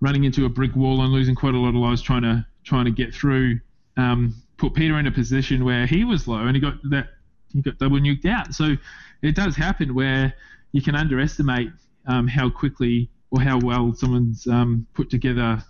running 0.00 0.24
into 0.24 0.44
a 0.44 0.48
brick 0.48 0.74
wall 0.76 1.02
and 1.02 1.12
losing 1.12 1.34
quite 1.34 1.54
a 1.54 1.58
lot 1.58 1.70
of 1.70 1.76
lives 1.76 2.02
trying 2.02 2.22
to 2.22 2.44
trying 2.62 2.84
to 2.86 2.90
get 2.90 3.14
through, 3.14 3.60
um, 3.96 4.34
put 4.56 4.74
Peter 4.74 4.98
in 4.98 5.06
a 5.06 5.10
position 5.10 5.64
where 5.64 5.86
he 5.86 6.04
was 6.04 6.26
low 6.26 6.46
and 6.46 6.56
he 6.56 6.60
got 6.60 6.74
that 6.90 7.08
he 7.52 7.62
got 7.62 7.78
double 7.78 7.98
nuked 7.98 8.26
out. 8.26 8.54
So 8.54 8.76
it 9.22 9.34
does 9.34 9.56
happen 9.56 9.94
where 9.94 10.34
you 10.72 10.82
can 10.82 10.94
underestimate 10.94 11.70
um, 12.06 12.26
how 12.26 12.50
quickly 12.50 13.10
or 13.34 13.40
how 13.40 13.58
well 13.58 13.92
someone's 13.92 14.46
um, 14.46 14.86
put 14.94 15.10
together 15.10 15.60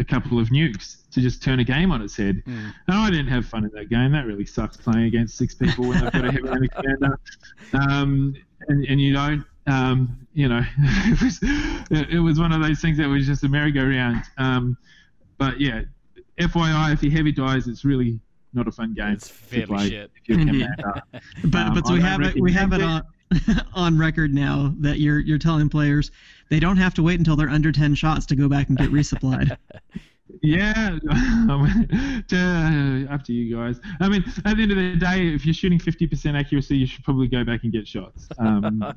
a 0.00 0.04
couple 0.04 0.40
of 0.40 0.48
nukes 0.48 1.08
to 1.12 1.20
just 1.20 1.40
turn 1.40 1.60
a 1.60 1.64
game 1.64 1.92
on 1.92 2.02
its 2.02 2.16
head. 2.16 2.42
Mm. 2.44 2.74
And 2.88 2.96
I 2.96 3.08
didn't 3.08 3.28
have 3.28 3.46
fun 3.46 3.62
in 3.64 3.70
that 3.74 3.88
game. 3.88 4.10
That 4.10 4.26
really 4.26 4.44
sucks 4.44 4.76
playing 4.76 5.04
against 5.04 5.38
six 5.38 5.54
people 5.54 5.86
when 5.86 6.00
they've 6.00 6.12
got 6.12 6.24
a 6.24 6.32
heavy 6.32 6.48
enemy 6.48 6.68
commander. 6.68 7.20
Um, 7.72 8.34
and, 8.68 8.84
and 8.86 9.00
you 9.00 9.12
don't, 9.12 9.44
um, 9.68 10.26
you 10.32 10.48
know, 10.48 10.62
it 10.78 11.22
was 11.22 11.38
it, 12.10 12.18
was 12.18 12.40
one 12.40 12.50
of 12.50 12.60
those 12.60 12.80
things 12.80 12.98
that 12.98 13.06
was 13.06 13.26
just 13.26 13.44
a 13.44 13.48
merry-go-round. 13.48 14.24
Um, 14.36 14.76
but 15.38 15.60
yeah, 15.60 15.82
FYI, 16.40 16.94
if 16.94 17.02
your 17.04 17.12
heavy 17.12 17.30
dies, 17.30 17.68
it's 17.68 17.84
really 17.84 18.18
not 18.54 18.66
a 18.66 18.72
fun 18.72 18.92
game. 18.92 19.12
It's 19.12 19.28
fairly 19.28 19.90
shit. 19.90 20.10
but 21.44 21.74
but 21.74 21.86
so 21.86 21.94
we 21.94 22.00
have 22.00 22.22
it. 22.22 22.40
We 22.40 22.52
have 22.52 22.72
it 22.72 22.82
on 22.82 23.02
on 23.74 23.98
record 23.98 24.32
now 24.32 24.72
that 24.78 25.00
you're 25.00 25.18
you're 25.18 25.38
telling 25.38 25.68
players 25.68 26.12
they 26.50 26.60
don't 26.60 26.76
have 26.76 26.94
to 26.94 27.02
wait 27.02 27.18
until 27.18 27.36
they're 27.36 27.48
under 27.48 27.72
10 27.72 27.94
shots 27.94 28.26
to 28.26 28.36
go 28.36 28.48
back 28.48 28.68
and 28.68 28.78
get 28.78 28.90
resupplied. 28.90 29.56
yeah, 30.42 30.98
up 33.10 33.24
to 33.24 33.32
you 33.32 33.56
guys. 33.56 33.80
I 34.00 34.08
mean, 34.08 34.24
at 34.44 34.56
the 34.56 34.62
end 34.62 34.70
of 34.70 34.76
the 34.76 34.96
day, 34.96 35.28
if 35.28 35.46
you're 35.46 35.54
shooting 35.54 35.78
50% 35.78 36.38
accuracy, 36.38 36.76
you 36.76 36.86
should 36.86 37.04
probably 37.04 37.28
go 37.28 37.44
back 37.44 37.64
and 37.64 37.72
get 37.72 37.88
shots. 37.88 38.28
Um, 38.38 38.80
that, 38.80 38.96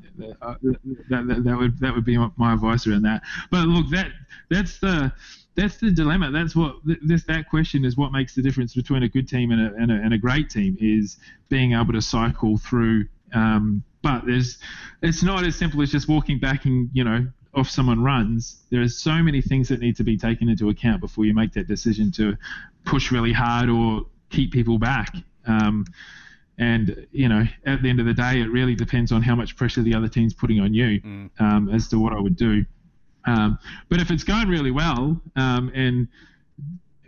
that, 1.08 1.42
that, 1.44 1.56
would 1.56 1.78
that 1.80 1.94
would 1.94 2.04
be 2.04 2.18
my 2.18 2.52
advice 2.52 2.86
around 2.86 3.02
that. 3.02 3.22
But 3.50 3.66
look, 3.66 3.88
that 3.90 4.10
that's 4.50 4.78
the 4.78 5.12
that's 5.54 5.78
the 5.78 5.90
dilemma. 5.90 6.30
That's 6.30 6.54
what 6.54 6.76
this 6.84 7.24
that 7.24 7.48
question 7.48 7.84
is. 7.84 7.96
What 7.96 8.12
makes 8.12 8.34
the 8.34 8.42
difference 8.42 8.74
between 8.74 9.02
a 9.02 9.08
good 9.08 9.28
team 9.28 9.50
and 9.50 9.60
a, 9.60 9.74
and 9.74 9.90
a, 9.90 9.94
and 9.94 10.14
a 10.14 10.18
great 10.18 10.50
team 10.50 10.76
is 10.80 11.18
being 11.48 11.72
able 11.72 11.94
to 11.94 12.02
cycle 12.02 12.58
through 12.58 13.06
um, 13.34 13.82
but 14.02 14.24
there's, 14.26 14.58
it's 15.02 15.22
not 15.22 15.44
as 15.44 15.56
simple 15.56 15.82
as 15.82 15.90
just 15.90 16.08
walking 16.08 16.38
back 16.38 16.64
and 16.64 16.90
you 16.92 17.04
know 17.04 17.26
off 17.54 17.68
someone 17.68 18.02
runs, 18.02 18.64
there 18.70 18.80
are 18.82 18.88
so 18.88 19.22
many 19.22 19.40
things 19.40 19.68
that 19.68 19.80
need 19.80 19.96
to 19.96 20.04
be 20.04 20.16
taken 20.16 20.48
into 20.48 20.68
account 20.68 21.00
before 21.00 21.24
you 21.24 21.34
make 21.34 21.52
that 21.52 21.66
decision 21.66 22.12
to 22.12 22.36
push 22.84 23.10
really 23.10 23.32
hard 23.32 23.68
or 23.68 24.06
keep 24.30 24.52
people 24.52 24.78
back. 24.78 25.14
Um, 25.46 25.84
and 26.58 27.06
you 27.12 27.28
know, 27.28 27.44
at 27.66 27.82
the 27.82 27.88
end 27.88 28.00
of 28.00 28.06
the 28.06 28.14
day, 28.14 28.40
it 28.40 28.50
really 28.50 28.74
depends 28.74 29.12
on 29.12 29.22
how 29.22 29.34
much 29.34 29.56
pressure 29.56 29.82
the 29.82 29.94
other 29.94 30.08
team's 30.08 30.34
putting 30.34 30.60
on 30.60 30.74
you 30.74 31.00
mm. 31.00 31.30
um, 31.40 31.68
as 31.68 31.88
to 31.88 31.98
what 31.98 32.12
I 32.12 32.20
would 32.20 32.36
do. 32.36 32.64
Um, 33.26 33.58
but 33.88 34.00
if 34.00 34.10
it's 34.10 34.24
going 34.24 34.48
really 34.48 34.70
well 34.70 35.20
um, 35.36 35.70
and 35.74 36.08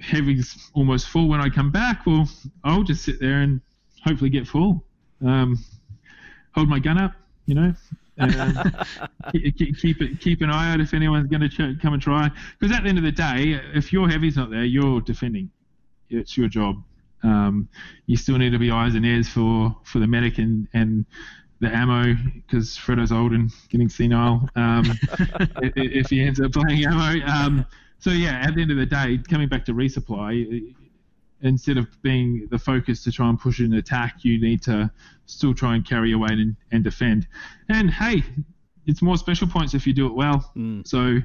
heavy's 0.00 0.70
almost 0.74 1.08
full 1.08 1.28
when 1.28 1.40
I 1.40 1.48
come 1.48 1.70
back, 1.70 2.06
well, 2.06 2.28
I'll 2.64 2.82
just 2.82 3.04
sit 3.04 3.20
there 3.20 3.40
and 3.40 3.60
hopefully 4.04 4.30
get 4.30 4.46
full. 4.46 4.84
Um, 5.24 5.58
hold 6.54 6.68
my 6.68 6.78
gun 6.78 6.98
up, 6.98 7.12
you 7.46 7.54
know. 7.54 7.74
keep, 9.32 9.78
keep 9.78 10.02
it, 10.02 10.20
keep 10.20 10.42
an 10.42 10.50
eye 10.50 10.72
out 10.72 10.80
if 10.80 10.92
anyone's 10.92 11.26
going 11.28 11.40
to 11.40 11.48
ch- 11.48 11.80
come 11.80 11.94
and 11.94 12.02
try. 12.02 12.30
Because 12.58 12.76
at 12.76 12.82
the 12.82 12.88
end 12.88 12.98
of 12.98 13.04
the 13.04 13.12
day, 13.12 13.60
if 13.74 13.92
your 13.92 14.08
heavy's 14.08 14.36
not 14.36 14.50
there, 14.50 14.64
you're 14.64 15.00
defending. 15.00 15.50
It's 16.10 16.36
your 16.36 16.48
job. 16.48 16.82
Um, 17.22 17.68
you 18.06 18.16
still 18.16 18.36
need 18.38 18.50
to 18.50 18.58
be 18.58 18.70
eyes 18.70 18.94
and 18.94 19.04
ears 19.04 19.28
for, 19.28 19.74
for 19.84 19.98
the 19.98 20.06
medic 20.06 20.38
and, 20.38 20.68
and 20.74 21.06
the 21.60 21.74
ammo 21.74 22.14
because 22.34 22.76
Fredo's 22.76 23.12
old 23.12 23.32
and 23.32 23.50
getting 23.68 23.88
senile. 23.88 24.48
Um, 24.56 24.84
if, 25.62 25.72
if, 25.76 26.10
he 26.10 26.22
ends 26.22 26.40
up 26.40 26.52
playing 26.52 26.84
ammo. 26.84 27.24
Um, 27.26 27.66
so 27.98 28.10
yeah, 28.10 28.42
at 28.42 28.54
the 28.54 28.62
end 28.62 28.70
of 28.70 28.78
the 28.78 28.86
day, 28.86 29.18
coming 29.28 29.48
back 29.48 29.64
to 29.66 29.74
resupply, 29.74 30.74
instead 31.42 31.78
of 31.78 31.86
being 32.02 32.48
the 32.50 32.58
focus 32.58 33.02
to 33.04 33.12
try 33.12 33.28
and 33.28 33.38
push 33.38 33.60
an 33.60 33.72
attack, 33.74 34.24
you 34.24 34.40
need 34.40 34.62
to 34.62 34.90
still 35.26 35.54
try 35.54 35.74
and 35.74 35.86
carry 35.86 36.12
away 36.12 36.28
and, 36.30 36.56
and 36.72 36.84
defend. 36.84 37.26
And 37.68 37.90
hey, 37.90 38.22
it's 38.86 39.02
more 39.02 39.16
special 39.16 39.48
points 39.48 39.74
if 39.74 39.86
you 39.86 39.92
do 39.92 40.06
it 40.06 40.14
well. 40.14 40.50
Mm. 40.56 40.86
So 40.86 41.18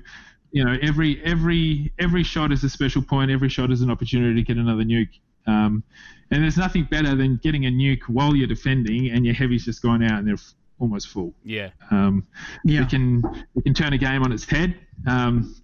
you 0.51 0.63
know 0.63 0.78
every 0.82 1.21
every 1.23 1.91
every 1.99 2.23
shot 2.23 2.51
is 2.51 2.63
a 2.63 2.69
special 2.69 3.01
point. 3.01 3.32
Every 3.32 3.49
shot 3.49 3.71
is 3.71 3.82
an 3.82 3.91
opportunity 3.91 4.36
to 4.36 4.41
get 4.41 4.58
another 4.58 4.84
nuke. 4.84 5.19
Um, 5.47 5.84
and 6.32 6.41
there's 6.41 6.58
nothing 6.58 6.86
better 6.86 7.15
than 7.15 7.38
getting 7.38 7.65
a 7.65 7.69
nuke 7.69 8.04
while 8.08 8.36
you're 8.36 8.47
defending 8.47 9.12
and 9.12 9.25
your 9.25 9.36
heavy's 9.36 9.65
just 9.65 9.82
gone 9.82 10.01
out 10.04 10.17
and 10.19 10.28
they're 10.28 10.36
f- 10.36 10.54
almost 10.80 11.08
full. 11.10 11.36
Yeah. 11.43 11.69
Um, 11.91 12.25
yeah. 12.63 12.82
It 12.82 12.89
can 12.89 13.21
it 13.56 13.63
can 13.63 13.73
turn 13.73 13.93
a 13.93 13.97
game 13.97 14.23
on 14.23 14.32
its 14.32 14.45
head. 14.45 14.75
Um, 15.08 15.56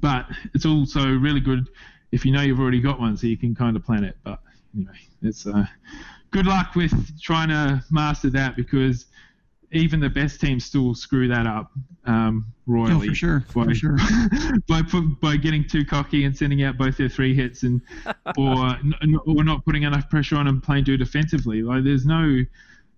but 0.00 0.26
it's 0.54 0.66
also 0.66 1.06
really 1.06 1.40
good 1.40 1.68
if 2.12 2.24
you 2.24 2.32
know 2.32 2.42
you've 2.42 2.60
already 2.60 2.80
got 2.80 3.00
one, 3.00 3.16
so 3.16 3.26
you 3.26 3.36
can 3.36 3.54
kind 3.54 3.76
of 3.76 3.84
plan 3.84 4.04
it. 4.04 4.16
But 4.24 4.40
anyway, 4.74 4.98
it's 5.22 5.46
uh, 5.46 5.66
good 6.30 6.46
luck 6.46 6.74
with 6.74 7.20
trying 7.20 7.48
to 7.48 7.84
master 7.90 8.30
that 8.30 8.56
because 8.56 9.06
even 9.72 10.00
the 10.00 10.08
best 10.08 10.40
teams 10.40 10.64
still 10.64 10.94
screw 10.94 11.28
that 11.28 11.46
up 11.46 11.70
um, 12.04 12.46
royally. 12.66 13.08
Oh, 13.08 13.10
for 13.10 13.14
sure, 13.14 13.44
by, 13.54 13.64
for 13.64 13.74
sure. 13.74 13.96
by 14.68 14.82
by 15.20 15.36
getting 15.36 15.66
too 15.66 15.84
cocky 15.84 16.24
and 16.24 16.36
sending 16.36 16.62
out 16.62 16.76
both 16.76 16.96
their 16.96 17.08
three 17.08 17.34
hits 17.34 17.62
and 17.62 17.80
or 18.36 18.76
or 19.26 19.44
not 19.44 19.64
putting 19.64 19.84
enough 19.84 20.08
pressure 20.10 20.36
on 20.36 20.48
and 20.48 20.62
playing 20.62 20.84
too 20.84 20.96
defensively. 20.96 21.62
Like 21.62 21.84
there's 21.84 22.06
no, 22.06 22.40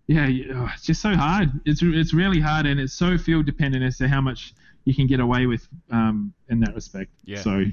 yeah, 0.07 0.29
oh, 0.55 0.70
it's 0.75 0.85
just 0.85 1.03
so 1.03 1.14
hard. 1.14 1.51
It's 1.66 1.83
it's 1.83 2.14
really 2.14 2.40
hard 2.40 2.66
and 2.66 2.81
it's 2.81 2.94
so 2.94 3.18
field 3.18 3.46
dependent 3.46 3.85
as 3.85 3.98
to 3.98 4.09
how 4.09 4.20
much 4.20 4.55
you 4.85 4.94
can 4.94 5.07
get 5.07 5.20
away 5.20 5.46
with 5.46 5.68
um, 5.90 6.33
in 6.48 6.61
that 6.61 6.75
respect. 6.75 7.11
Yeah. 7.25 7.40
So. 7.40 7.64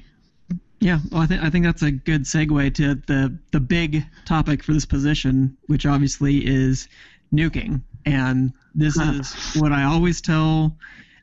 Yeah, 0.80 1.00
well, 1.12 1.22
I 1.22 1.26
think 1.26 1.44
I 1.44 1.50
think 1.50 1.66
that's 1.66 1.82
a 1.82 1.92
good 1.92 2.24
segue 2.24 2.74
to 2.76 2.96
the 2.96 3.38
the 3.52 3.60
big 3.60 4.06
topic 4.26 4.64
for 4.64 4.74
this 4.74 4.86
position, 4.86 5.58
which 5.68 5.86
obviously 5.86 6.46
is 6.46 6.88
nuking. 7.34 7.82
And 8.06 8.54
this 8.74 8.98
is 8.98 9.34
what 9.56 9.72
I 9.74 9.84
always 9.84 10.22
tell 10.22 10.76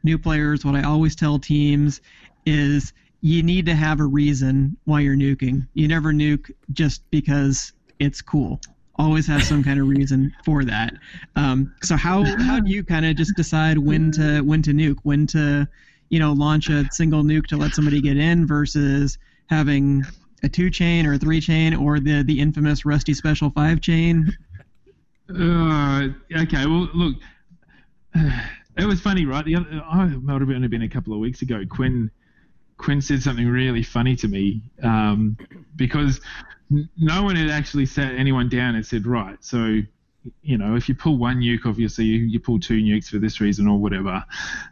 new 0.02 0.18
players, 0.18 0.64
what 0.64 0.74
I 0.74 0.82
always 0.82 1.16
tell 1.16 1.38
teams 1.38 2.00
is 2.44 2.92
you 3.22 3.42
need 3.42 3.66
to 3.66 3.74
have 3.74 3.98
a 3.98 4.04
reason 4.04 4.76
why 4.84 5.00
you're 5.00 5.16
nuking. 5.16 5.66
You 5.74 5.88
never 5.88 6.12
nuke 6.12 6.50
just 6.72 7.08
because 7.10 7.72
it's 7.98 8.20
cool. 8.20 8.60
Always 8.96 9.26
have 9.26 9.42
some 9.42 9.64
kind 9.64 9.80
of 9.80 9.88
reason 9.88 10.32
for 10.44 10.64
that. 10.64 10.94
Um, 11.34 11.74
so 11.82 11.96
how 11.96 12.24
how 12.42 12.60
do 12.60 12.70
you 12.70 12.84
kind 12.84 13.06
of 13.06 13.16
just 13.16 13.34
decide 13.36 13.78
when 13.78 14.10
to 14.12 14.42
when 14.42 14.62
to 14.62 14.72
nuke, 14.72 14.98
when 15.02 15.26
to 15.28 15.66
you 16.10 16.18
know 16.18 16.32
launch 16.32 16.68
a 16.68 16.86
single 16.92 17.22
nuke 17.22 17.46
to 17.46 17.56
let 17.56 17.74
somebody 17.74 18.00
get 18.00 18.16
in 18.16 18.46
versus 18.46 19.18
having 19.48 20.04
a 20.42 20.48
two 20.48 20.70
chain 20.70 21.06
or 21.06 21.14
a 21.14 21.18
three 21.18 21.40
chain 21.40 21.74
or 21.74 22.00
the 22.00 22.22
the 22.22 22.40
infamous 22.40 22.84
rusty 22.84 23.14
special 23.14 23.50
five 23.50 23.80
chain. 23.80 24.36
Uh, 25.28 26.08
okay 26.36 26.66
well 26.66 26.88
look 26.94 27.16
it 28.14 28.86
was 28.86 29.00
funny 29.00 29.26
right? 29.26 29.44
The 29.44 29.56
other 29.56 29.82
oh, 29.92 30.04
it 30.04 30.22
might 30.22 30.40
have 30.40 30.50
only 30.50 30.68
been 30.68 30.82
a 30.82 30.88
couple 30.88 31.12
of 31.12 31.18
weeks 31.18 31.42
ago. 31.42 31.62
Quinn 31.68 32.10
quinn 32.76 33.00
said 33.00 33.22
something 33.22 33.48
really 33.48 33.82
funny 33.82 34.16
to 34.16 34.28
me 34.28 34.60
um, 34.82 35.36
because 35.76 36.20
no 36.98 37.22
one 37.22 37.36
had 37.36 37.48
actually 37.48 37.86
sat 37.86 38.14
anyone 38.14 38.48
down 38.48 38.74
and 38.74 38.84
said 38.84 39.06
right 39.06 39.42
so 39.42 39.80
you 40.42 40.58
know, 40.58 40.74
if 40.76 40.88
you 40.88 40.94
pull 40.94 41.16
one 41.16 41.40
nuke, 41.40 41.66
obviously 41.66 42.04
you, 42.04 42.18
you 42.18 42.40
pull 42.40 42.58
two 42.58 42.80
nukes 42.82 43.08
for 43.08 43.18
this 43.18 43.40
reason 43.40 43.68
or 43.68 43.78
whatever. 43.78 44.24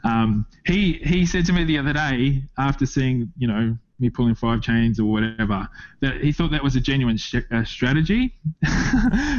Um, 0.03 0.47
he 0.67 0.95
he 0.95 1.27
said 1.27 1.47
to 1.47 1.53
me 1.53 1.65
the 1.65 1.79
other 1.79 1.93
day 1.93 2.43
after 2.59 2.87
seeing, 2.87 3.33
you 3.39 3.49
know, 3.49 3.77
me 4.01 4.11
pulling 4.11 4.35
five 4.35 4.61
chains 4.61 4.99
or 4.99 5.05
whatever, 5.05 5.69
that 6.01 6.21
he 6.21 6.33
thought 6.33 6.51
that 6.51 6.63
was 6.63 6.77
a 6.77 6.81
genuine 6.81 7.17
sh- 7.17 7.37
uh, 7.53 7.65
strategy. 7.65 8.35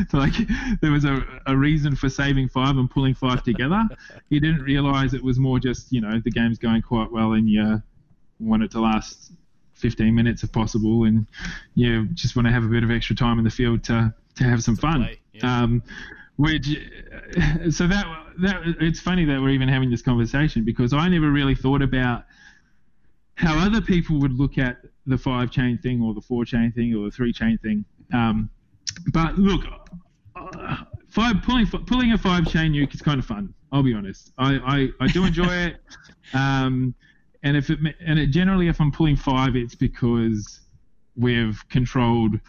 so 0.10 0.18
like 0.18 0.34
there 0.82 0.92
was 0.92 1.06
a, 1.06 1.26
a 1.48 1.56
reason 1.56 1.96
for 1.96 2.10
saving 2.10 2.48
five 2.48 2.78
and 2.78 2.90
pulling 2.90 3.14
five 3.14 3.44
together. 3.44 3.84
he 4.30 4.40
didn't 4.40 4.62
realize 4.62 5.14
it 5.14 5.24
was 5.24 5.38
more 5.40 5.60
just, 5.60 5.92
you 5.92 6.02
know, 6.02 6.22
the 6.24 6.32
game's 6.32 6.58
going 6.58 6.82
quite 6.82 7.12
well 7.12 7.34
and 7.34 7.50
you 7.50 7.82
want 8.40 8.64
it 8.64 8.72
to 8.72 8.80
last 8.80 9.34
15 9.74 10.16
minutes 10.16 10.44
if 10.44 10.52
possible 10.52 11.04
and 11.04 11.28
you 11.76 12.06
just 12.14 12.36
want 12.36 12.48
to 12.48 12.52
have 12.52 12.64
a 12.64 12.68
bit 12.68 12.84
of 12.84 12.92
extra 12.92 13.16
time 13.16 13.38
in 13.38 13.44
the 13.44 13.52
field 13.52 13.84
to, 13.84 14.14
to 14.36 14.44
have 14.46 14.64
some 14.64 14.76
fun. 14.76 15.10
Yeah. 15.34 15.64
Um, 15.64 15.84
which 16.38 16.68
so 17.70 17.88
that 17.88 18.06
that 18.40 18.62
it's 18.82 19.00
funny 19.00 19.24
that 19.24 19.42
we're 19.42 19.52
even 19.52 19.70
having 19.70 19.90
this 19.90 20.02
conversation 20.02 20.66
because 20.66 20.92
I 20.92 21.08
never 21.08 21.32
really 21.32 21.56
thought 21.56 21.82
about 21.82 22.26
how 23.36 23.58
other 23.58 23.82
people 23.82 24.20
would 24.20 24.34
look 24.34 24.58
at 24.58 24.78
the 25.06 25.18
five 25.18 25.52
chain 25.52 25.78
thing 25.78 26.02
or 26.02 26.14
the 26.14 26.22
four 26.22 26.46
chain 26.46 26.72
thing 26.72 26.96
or 26.96 27.06
the 27.06 27.12
three 27.12 27.32
chain 27.34 27.58
thing. 27.60 27.86
Um, 28.14 28.50
but 29.12 29.38
look, 29.38 29.66
uh, 30.36 30.78
five 31.10 31.36
pulling 31.44 31.68
pulling 31.68 32.14
a 32.14 32.18
five 32.18 32.48
chain 32.48 32.74
nuke 32.74 32.94
is 32.94 33.02
kind 33.02 33.20
of 33.20 33.26
fun. 33.26 33.54
I'll 33.72 33.84
be 33.84 33.94
honest. 33.94 34.32
I, 34.38 34.56
I, 34.56 35.04
I 35.04 35.08
do 35.08 35.26
enjoy 35.26 35.54
it. 35.54 35.78
Um, 36.34 36.96
and 37.44 37.56
if 37.56 37.70
it 37.70 37.78
and 38.04 38.18
it 38.18 38.32
generally 38.32 38.68
if 38.68 38.82
I'm 38.82 38.92
pulling 38.92 39.16
five, 39.16 39.56
it's 39.56 39.76
because 39.76 40.62
we've 41.16 41.64
controlled 41.70 42.40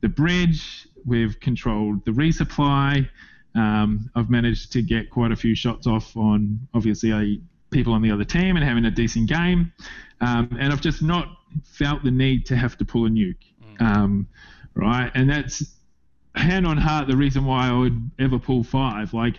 the 0.00 0.08
bridge, 0.08 0.88
we've 1.06 1.38
controlled 1.38 2.04
the 2.04 2.10
resupply. 2.10 3.08
Um, 3.54 4.10
I've 4.16 4.28
managed 4.28 4.72
to 4.72 4.82
get 4.82 5.10
quite 5.10 5.30
a 5.30 5.36
few 5.36 5.54
shots 5.54 5.86
off 5.86 6.16
on 6.16 6.58
obviously 6.74 7.40
people 7.70 7.92
on 7.92 8.02
the 8.02 8.10
other 8.10 8.24
team 8.24 8.56
and 8.56 8.64
having 8.64 8.84
a 8.84 8.90
decent 8.90 9.28
game. 9.28 9.72
Um, 10.20 10.56
and 10.60 10.72
I've 10.72 10.80
just 10.80 11.02
not 11.02 11.28
felt 11.64 12.04
the 12.04 12.10
need 12.10 12.46
to 12.46 12.56
have 12.56 12.76
to 12.78 12.84
pull 12.84 13.06
a 13.06 13.08
nuke. 13.08 13.36
Mm. 13.62 13.82
Um, 13.82 14.28
right? 14.74 15.10
And 15.14 15.28
that's 15.28 15.62
hand 16.34 16.66
on 16.66 16.76
heart 16.76 17.08
the 17.08 17.16
reason 17.16 17.44
why 17.44 17.68
I 17.68 17.72
would 17.72 18.10
ever 18.18 18.38
pull 18.38 18.62
five. 18.62 19.12
Like 19.12 19.36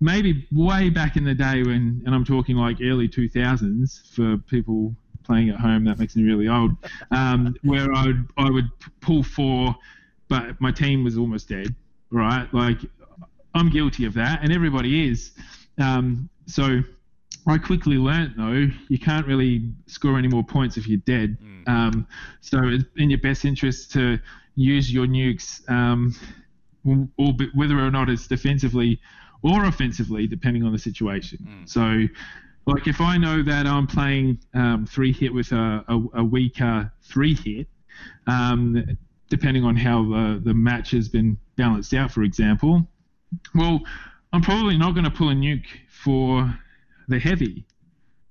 maybe 0.00 0.46
way 0.52 0.90
back 0.90 1.16
in 1.16 1.24
the 1.24 1.34
day 1.34 1.62
when, 1.62 2.02
and 2.04 2.14
I'm 2.14 2.24
talking 2.24 2.56
like 2.56 2.78
early 2.82 3.08
2000s 3.08 4.14
for 4.14 4.38
people 4.38 4.94
playing 5.22 5.50
at 5.50 5.60
home, 5.60 5.84
that 5.84 5.98
makes 5.98 6.16
me 6.16 6.24
really 6.24 6.48
old, 6.48 6.72
um, 7.10 7.54
where 7.62 7.92
I 7.94 8.06
would, 8.06 8.28
I 8.36 8.50
would 8.50 8.68
pull 9.00 9.22
four, 9.22 9.74
but 10.28 10.60
my 10.60 10.72
team 10.72 11.04
was 11.04 11.16
almost 11.16 11.48
dead, 11.48 11.74
right? 12.10 12.52
Like 12.52 12.78
I'm 13.54 13.70
guilty 13.70 14.04
of 14.04 14.14
that, 14.14 14.40
and 14.42 14.52
everybody 14.52 15.08
is. 15.08 15.32
Um, 15.78 16.28
so 16.46 16.82
I 17.46 17.58
quickly 17.58 17.96
learnt 17.96 18.36
though 18.36 18.68
you 18.88 18.98
can't 18.98 19.26
really 19.26 19.72
score 19.86 20.18
any 20.18 20.28
more 20.28 20.44
points 20.44 20.76
if 20.76 20.86
you're 20.86 21.00
dead. 21.00 21.38
Mm. 21.42 21.68
Um, 21.68 22.06
so 22.40 22.60
it's 22.64 22.84
in 22.96 23.10
your 23.10 23.18
best 23.20 23.44
interest 23.44 23.92
to 23.92 24.18
use 24.54 24.92
your 24.92 25.06
nukes, 25.06 25.68
um, 25.70 26.14
or 27.16 27.32
whether 27.54 27.78
or 27.78 27.90
not 27.90 28.08
it's 28.08 28.26
defensively 28.26 29.00
or 29.42 29.64
offensively, 29.64 30.26
depending 30.26 30.64
on 30.64 30.72
the 30.72 30.78
situation. 30.78 31.38
Mm. 31.42 31.68
So, 31.68 32.06
like 32.66 32.86
if 32.86 33.00
I 33.00 33.16
know 33.16 33.42
that 33.42 33.66
I'm 33.66 33.86
playing 33.86 34.38
um, 34.54 34.86
three 34.86 35.12
hit 35.12 35.34
with 35.34 35.50
a, 35.52 35.84
a, 35.88 36.20
a 36.20 36.24
weaker 36.24 36.92
three 37.02 37.34
hit, 37.34 37.66
um, 38.26 38.96
depending 39.28 39.64
on 39.64 39.74
how 39.74 40.04
the, 40.04 40.40
the 40.44 40.54
match 40.54 40.92
has 40.92 41.08
been 41.08 41.36
balanced 41.56 41.92
out, 41.92 42.12
for 42.12 42.22
example, 42.22 42.86
well, 43.54 43.80
I'm 44.32 44.42
probably 44.42 44.78
not 44.78 44.92
going 44.92 45.04
to 45.04 45.10
pull 45.10 45.30
a 45.30 45.34
nuke 45.34 45.66
for 45.88 46.56
the 47.08 47.18
heavy, 47.18 47.64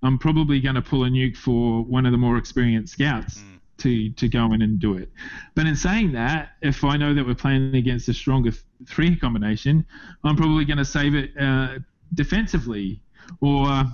I'm 0.03 0.17
probably 0.17 0.59
going 0.59 0.75
to 0.75 0.81
pull 0.81 1.03
a 1.03 1.09
nuke 1.09 1.37
for 1.37 1.83
one 1.83 2.05
of 2.05 2.11
the 2.11 2.17
more 2.17 2.37
experienced 2.37 2.93
scouts 2.93 3.39
mm. 3.39 3.59
to 3.79 4.09
to 4.11 4.27
go 4.27 4.53
in 4.53 4.61
and 4.61 4.79
do 4.79 4.97
it. 4.97 5.09
But 5.55 5.67
in 5.67 5.75
saying 5.75 6.13
that, 6.13 6.49
if 6.61 6.83
I 6.83 6.97
know 6.97 7.13
that 7.13 7.25
we're 7.25 7.35
playing 7.35 7.75
against 7.75 8.09
a 8.09 8.13
stronger 8.13 8.51
three 8.87 9.15
combination, 9.15 9.85
I'm 10.23 10.35
probably 10.35 10.65
going 10.65 10.79
to 10.79 10.85
save 10.85 11.15
it 11.15 11.31
uh, 11.39 11.79
defensively 12.13 13.01
or. 13.39 13.85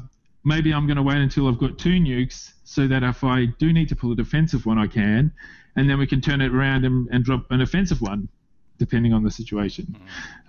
Maybe 0.43 0.73
I'm 0.73 0.87
going 0.87 0.95
to 0.95 1.03
wait 1.03 1.17
until 1.17 1.49
I've 1.49 1.57
got 1.57 1.77
two 1.77 1.99
nukes 1.99 2.53
so 2.63 2.87
that 2.87 3.03
if 3.03 3.21
I 3.21 3.47
do 3.59 3.73
need 3.73 3.89
to 3.89 3.97
pull 3.97 4.13
a 4.13 4.15
defensive 4.15 4.65
one, 4.65 4.77
I 4.77 4.87
can, 4.87 5.33
and 5.75 5.89
then 5.89 5.99
we 5.99 6.07
can 6.07 6.21
turn 6.21 6.39
it 6.39 6.53
around 6.55 6.85
and, 6.85 7.05
and 7.11 7.25
drop 7.25 7.47
an 7.51 7.59
offensive 7.59 7.99
one 7.99 8.29
depending 8.77 9.13
on 9.13 9.23
the 9.23 9.31
situation. 9.31 9.95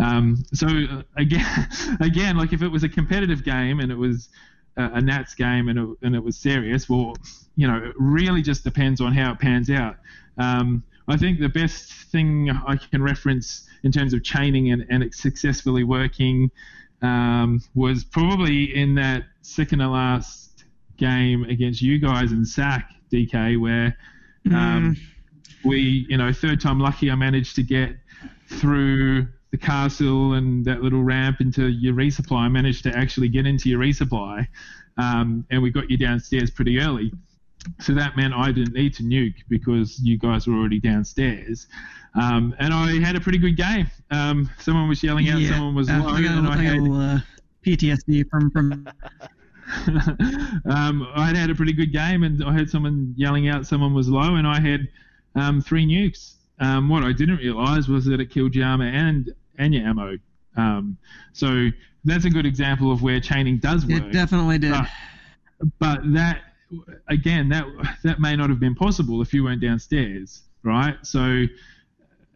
Mm. 0.00 0.04
Um, 0.04 0.44
so 0.52 0.66
uh, 0.66 1.02
again, 1.16 1.68
again, 2.00 2.36
like 2.36 2.52
if 2.52 2.62
it 2.62 2.68
was 2.68 2.84
a 2.84 2.88
competitive 2.88 3.44
game 3.44 3.80
and 3.80 3.90
it 3.90 3.96
was 3.96 4.28
a, 4.76 4.84
a 4.94 5.00
Nats 5.00 5.34
game 5.34 5.68
and 5.68 5.78
it, 5.78 5.88
and 6.02 6.14
it 6.14 6.22
was 6.22 6.36
serious, 6.36 6.88
well, 6.88 7.14
you 7.56 7.66
know, 7.66 7.76
it 7.76 7.94
really 7.98 8.42
just 8.42 8.64
depends 8.64 9.00
on 9.00 9.12
how 9.12 9.32
it 9.32 9.38
pans 9.38 9.70
out. 9.70 9.96
Um, 10.38 10.84
I 11.08 11.16
think 11.16 11.40
the 11.40 11.48
best 11.48 11.90
thing 11.90 12.50
I 12.50 12.76
can 12.76 13.02
reference 13.02 13.66
in 13.82 13.92
terms 13.92 14.12
of 14.12 14.22
chaining 14.22 14.72
and, 14.72 14.84
and 14.90 15.02
it 15.02 15.14
successfully 15.14 15.82
working 15.82 16.50
um, 17.00 17.62
was 17.74 18.04
probably 18.04 18.76
in 18.76 18.94
that 18.96 19.24
second 19.42 19.78
to 19.78 19.88
last 19.88 20.64
game 20.96 21.44
against 21.44 21.80
you 21.80 21.98
guys 21.98 22.32
in 22.32 22.44
SAC, 22.44 22.90
DK, 23.10 23.58
where 23.58 23.96
um, 24.46 24.94
mm. 24.94 24.98
we, 25.64 26.06
you 26.08 26.16
know, 26.16 26.32
third 26.32 26.60
time 26.60 26.78
lucky, 26.78 27.10
I 27.10 27.14
managed 27.14 27.56
to 27.56 27.62
get 27.62 27.96
through 28.48 29.26
the 29.50 29.58
castle 29.58 30.34
and 30.34 30.64
that 30.64 30.82
little 30.82 31.02
ramp 31.02 31.40
into 31.40 31.68
your 31.68 31.94
resupply. 31.94 32.38
I 32.38 32.48
managed 32.48 32.82
to 32.84 32.96
actually 32.96 33.28
get 33.28 33.46
into 33.46 33.68
your 33.68 33.80
resupply, 33.80 34.46
um, 34.96 35.46
and 35.50 35.62
we 35.62 35.70
got 35.70 35.90
you 35.90 35.96
downstairs 35.96 36.50
pretty 36.50 36.78
early. 36.80 37.12
So 37.80 37.92
that 37.94 38.16
meant 38.16 38.34
I 38.34 38.52
didn't 38.52 38.74
need 38.74 38.94
to 38.94 39.02
nuke 39.02 39.34
because 39.48 40.00
you 40.00 40.18
guys 40.18 40.46
were 40.46 40.54
already 40.54 40.80
downstairs. 40.80 41.66
Um, 42.14 42.54
and 42.58 42.72
I 42.72 43.00
had 43.00 43.16
a 43.16 43.20
pretty 43.20 43.38
good 43.38 43.56
game. 43.56 43.90
Um, 44.10 44.50
someone 44.58 44.88
was 44.88 45.02
yelling 45.02 45.28
out, 45.28 45.40
yeah, 45.40 45.50
someone 45.50 45.74
was 45.74 45.88
uh, 45.88 45.98
low, 45.98 46.14
I 46.14 46.18
and 46.20 46.46
I, 46.46 46.52
I 46.52 46.62
had 46.62 46.80
uh, 46.80 47.18
PTSD 47.64 48.28
from 48.30 48.50
from. 48.50 48.88
um, 50.70 51.06
I 51.14 51.32
had 51.34 51.50
a 51.50 51.54
pretty 51.54 51.74
good 51.74 51.92
game, 51.92 52.22
and 52.22 52.42
I 52.42 52.52
heard 52.52 52.70
someone 52.70 53.12
yelling 53.16 53.48
out, 53.48 53.66
someone 53.66 53.92
was 53.92 54.08
low, 54.08 54.36
and 54.36 54.46
I 54.46 54.60
had 54.60 54.88
um, 55.34 55.60
three 55.60 55.86
nukes. 55.86 56.37
Um, 56.60 56.88
what 56.88 57.04
I 57.04 57.12
didn't 57.12 57.36
realise 57.36 57.88
was 57.88 58.04
that 58.06 58.20
it 58.20 58.30
killed 58.30 58.54
your 58.54 58.66
armor 58.66 58.88
and 58.88 59.32
and 59.58 59.74
your 59.74 59.86
ammo. 59.86 60.18
Um, 60.56 60.96
so 61.32 61.68
that's 62.04 62.24
a 62.24 62.30
good 62.30 62.46
example 62.46 62.90
of 62.90 63.02
where 63.02 63.20
chaining 63.20 63.58
does 63.58 63.86
work. 63.86 64.02
It 64.02 64.12
definitely 64.12 64.58
did. 64.58 64.72
But, 64.72 64.88
but 65.78 66.12
that 66.14 66.42
again, 67.08 67.48
that 67.50 67.64
that 68.02 68.20
may 68.20 68.36
not 68.36 68.50
have 68.50 68.60
been 68.60 68.74
possible 68.74 69.22
if 69.22 69.32
you 69.32 69.44
weren't 69.44 69.60
downstairs, 69.60 70.42
right? 70.62 70.96
So 71.02 71.44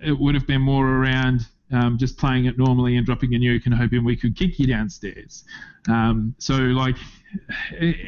it 0.00 0.18
would 0.18 0.34
have 0.34 0.46
been 0.46 0.62
more 0.62 0.86
around 0.86 1.46
um, 1.72 1.98
just 1.98 2.18
playing 2.18 2.44
it 2.44 2.58
normally 2.58 2.96
and 2.96 3.06
dropping 3.06 3.34
a 3.34 3.38
nuke 3.38 3.64
and 3.66 3.74
hoping 3.74 4.04
we 4.04 4.16
could 4.16 4.36
kick 4.36 4.58
you 4.58 4.66
downstairs. 4.66 5.44
Um, 5.88 6.34
so 6.38 6.54
like 6.54 6.96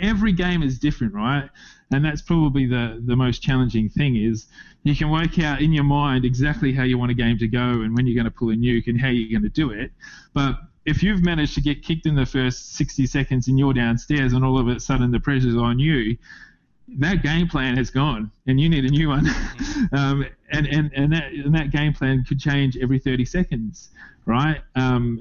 every 0.00 0.32
game 0.32 0.62
is 0.62 0.78
different, 0.78 1.14
right? 1.14 1.48
And 1.92 2.04
that's 2.04 2.22
probably 2.22 2.66
the 2.66 3.02
the 3.04 3.16
most 3.16 3.42
challenging 3.42 3.88
thing 3.88 4.16
is 4.16 4.46
you 4.82 4.94
can 4.94 5.10
work 5.10 5.38
out 5.38 5.60
in 5.60 5.72
your 5.72 5.84
mind 5.84 6.24
exactly 6.24 6.72
how 6.72 6.82
you 6.82 6.98
want 6.98 7.10
a 7.10 7.14
game 7.14 7.38
to 7.38 7.48
go 7.48 7.82
and 7.82 7.96
when 7.96 8.06
you're 8.06 8.14
going 8.14 8.30
to 8.30 8.36
pull 8.38 8.50
a 8.50 8.54
nuke 8.54 8.86
and 8.86 9.00
how 9.00 9.08
you're 9.08 9.30
going 9.30 9.42
to 9.42 9.48
do 9.48 9.70
it, 9.70 9.92
but 10.32 10.58
if 10.84 11.02
you've 11.02 11.24
managed 11.24 11.54
to 11.54 11.62
get 11.62 11.82
kicked 11.82 12.06
in 12.06 12.14
the 12.14 12.26
first 12.26 12.74
60 12.74 13.06
seconds 13.06 13.48
and 13.48 13.58
you're 13.58 13.72
downstairs 13.72 14.34
and 14.34 14.44
all 14.44 14.58
of 14.58 14.68
a 14.68 14.78
sudden 14.78 15.10
the 15.10 15.20
pressure's 15.20 15.56
on 15.56 15.78
you, 15.78 16.16
that 16.88 17.22
game 17.22 17.48
plan 17.48 17.76
has 17.76 17.90
gone 17.90 18.30
and 18.46 18.60
you 18.60 18.68
need 18.68 18.84
a 18.84 18.88
new 18.88 19.08
one. 19.08 19.26
Mm-hmm. 19.26 19.94
um, 19.96 20.26
and, 20.52 20.66
and, 20.66 20.92
and, 20.94 21.12
that, 21.12 21.32
and 21.32 21.54
that 21.54 21.70
game 21.70 21.92
plan 21.92 22.24
could 22.26 22.38
change 22.38 22.76
every 22.76 22.98
30 22.98 23.24
seconds, 23.24 23.90
right? 24.26 24.60
Um, 24.76 25.20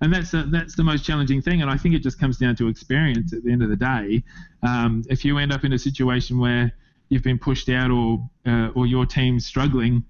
and 0.00 0.12
that's 0.12 0.32
a, 0.34 0.44
that's 0.44 0.76
the 0.76 0.84
most 0.84 1.04
challenging 1.04 1.42
thing. 1.42 1.62
And 1.62 1.70
I 1.70 1.76
think 1.76 1.94
it 1.94 2.00
just 2.00 2.18
comes 2.18 2.38
down 2.38 2.56
to 2.56 2.68
experience 2.68 3.32
at 3.32 3.44
the 3.44 3.52
end 3.52 3.62
of 3.62 3.68
the 3.68 3.76
day. 3.76 4.22
Um, 4.62 5.04
if 5.08 5.24
you 5.24 5.38
end 5.38 5.52
up 5.52 5.64
in 5.64 5.72
a 5.72 5.78
situation 5.78 6.38
where 6.38 6.72
you've 7.08 7.22
been 7.22 7.38
pushed 7.38 7.68
out 7.68 7.90
or 7.90 8.28
uh, 8.46 8.68
or 8.74 8.86
your 8.86 9.04
team's 9.04 9.44
struggling 9.44 10.04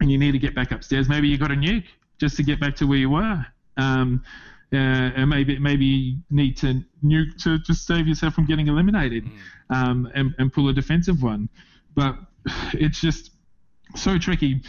and 0.00 0.10
you 0.10 0.18
need 0.18 0.32
to 0.32 0.38
get 0.38 0.54
back 0.54 0.72
upstairs, 0.72 1.08
maybe 1.08 1.28
you 1.28 1.38
got 1.38 1.50
a 1.50 1.54
nuke 1.54 1.84
just 2.18 2.36
to 2.36 2.42
get 2.42 2.58
back 2.58 2.74
to 2.76 2.86
where 2.86 2.98
you 2.98 3.10
were. 3.10 3.44
Um, 3.76 4.24
uh, 4.72 4.76
and 4.76 5.28
maybe 5.28 5.58
maybe 5.58 5.84
you 5.84 6.18
need 6.30 6.56
to 6.58 6.82
nuke 7.04 7.42
to 7.42 7.58
just 7.58 7.86
save 7.86 8.06
yourself 8.06 8.34
from 8.34 8.46
getting 8.46 8.68
eliminated, 8.68 9.24
mm. 9.24 9.38
Um, 9.70 10.10
and, 10.14 10.34
and 10.38 10.52
pull 10.52 10.68
a 10.68 10.72
defensive 10.72 11.22
one. 11.22 11.48
But 11.94 12.16
it's 12.74 13.00
just 13.00 13.32
so 13.96 14.18
tricky 14.18 14.62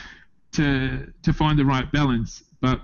to 0.53 1.11
to 1.23 1.33
find 1.33 1.57
the 1.57 1.65
right 1.65 1.91
balance. 1.91 2.43
But 2.61 2.81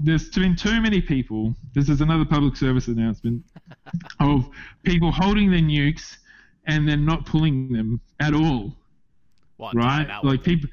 there's 0.00 0.28
been 0.28 0.56
too 0.56 0.80
many 0.80 1.00
people. 1.00 1.54
This 1.74 1.88
is 1.88 2.00
another 2.00 2.24
public 2.24 2.56
service 2.56 2.88
announcement 2.88 3.44
of 4.20 4.48
people 4.82 5.10
holding 5.12 5.50
their 5.50 5.60
nukes 5.60 6.16
and 6.66 6.88
then 6.88 7.04
not 7.04 7.26
pulling 7.26 7.72
them 7.72 8.00
at 8.20 8.34
all. 8.34 8.74
What, 9.56 9.74
right? 9.74 10.08
Like 10.22 10.42
people 10.42 10.68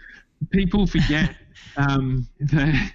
people 0.52 0.88
forget 0.88 1.36
um, 1.78 2.28
that 2.40 2.92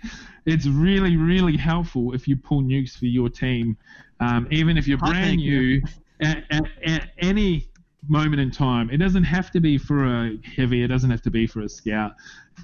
it's 0.47 0.67
really, 0.67 1.17
really 1.17 1.57
helpful 1.57 2.15
if 2.15 2.27
you 2.27 2.37
pull 2.37 2.63
nukes 2.63 2.99
for 2.99 3.07
your 3.07 3.29
team, 3.29 3.77
um, 4.21 4.49
even 4.51 4.77
if 4.77 4.87
you're 4.89 4.99
brand 4.99 5.37
new. 5.37 5.83
At, 6.21 6.45
at, 6.51 6.63
at, 6.87 7.09
any 7.19 7.69
moment 8.09 8.41
in 8.41 8.51
time, 8.51 8.91
it 8.91 8.99
doesn't 8.99 9.25
have 9.25 9.51
to 9.53 9.61
be 9.61 9.79
for 9.79 10.05
a 10.05 10.37
heavy. 10.57 10.83
It 10.83 10.89
doesn't 10.89 11.11
have 11.11 11.23
to 11.23 11.31
be 11.31 11.47
for 11.47 11.61
a 11.61 11.69
scout. 11.69 12.15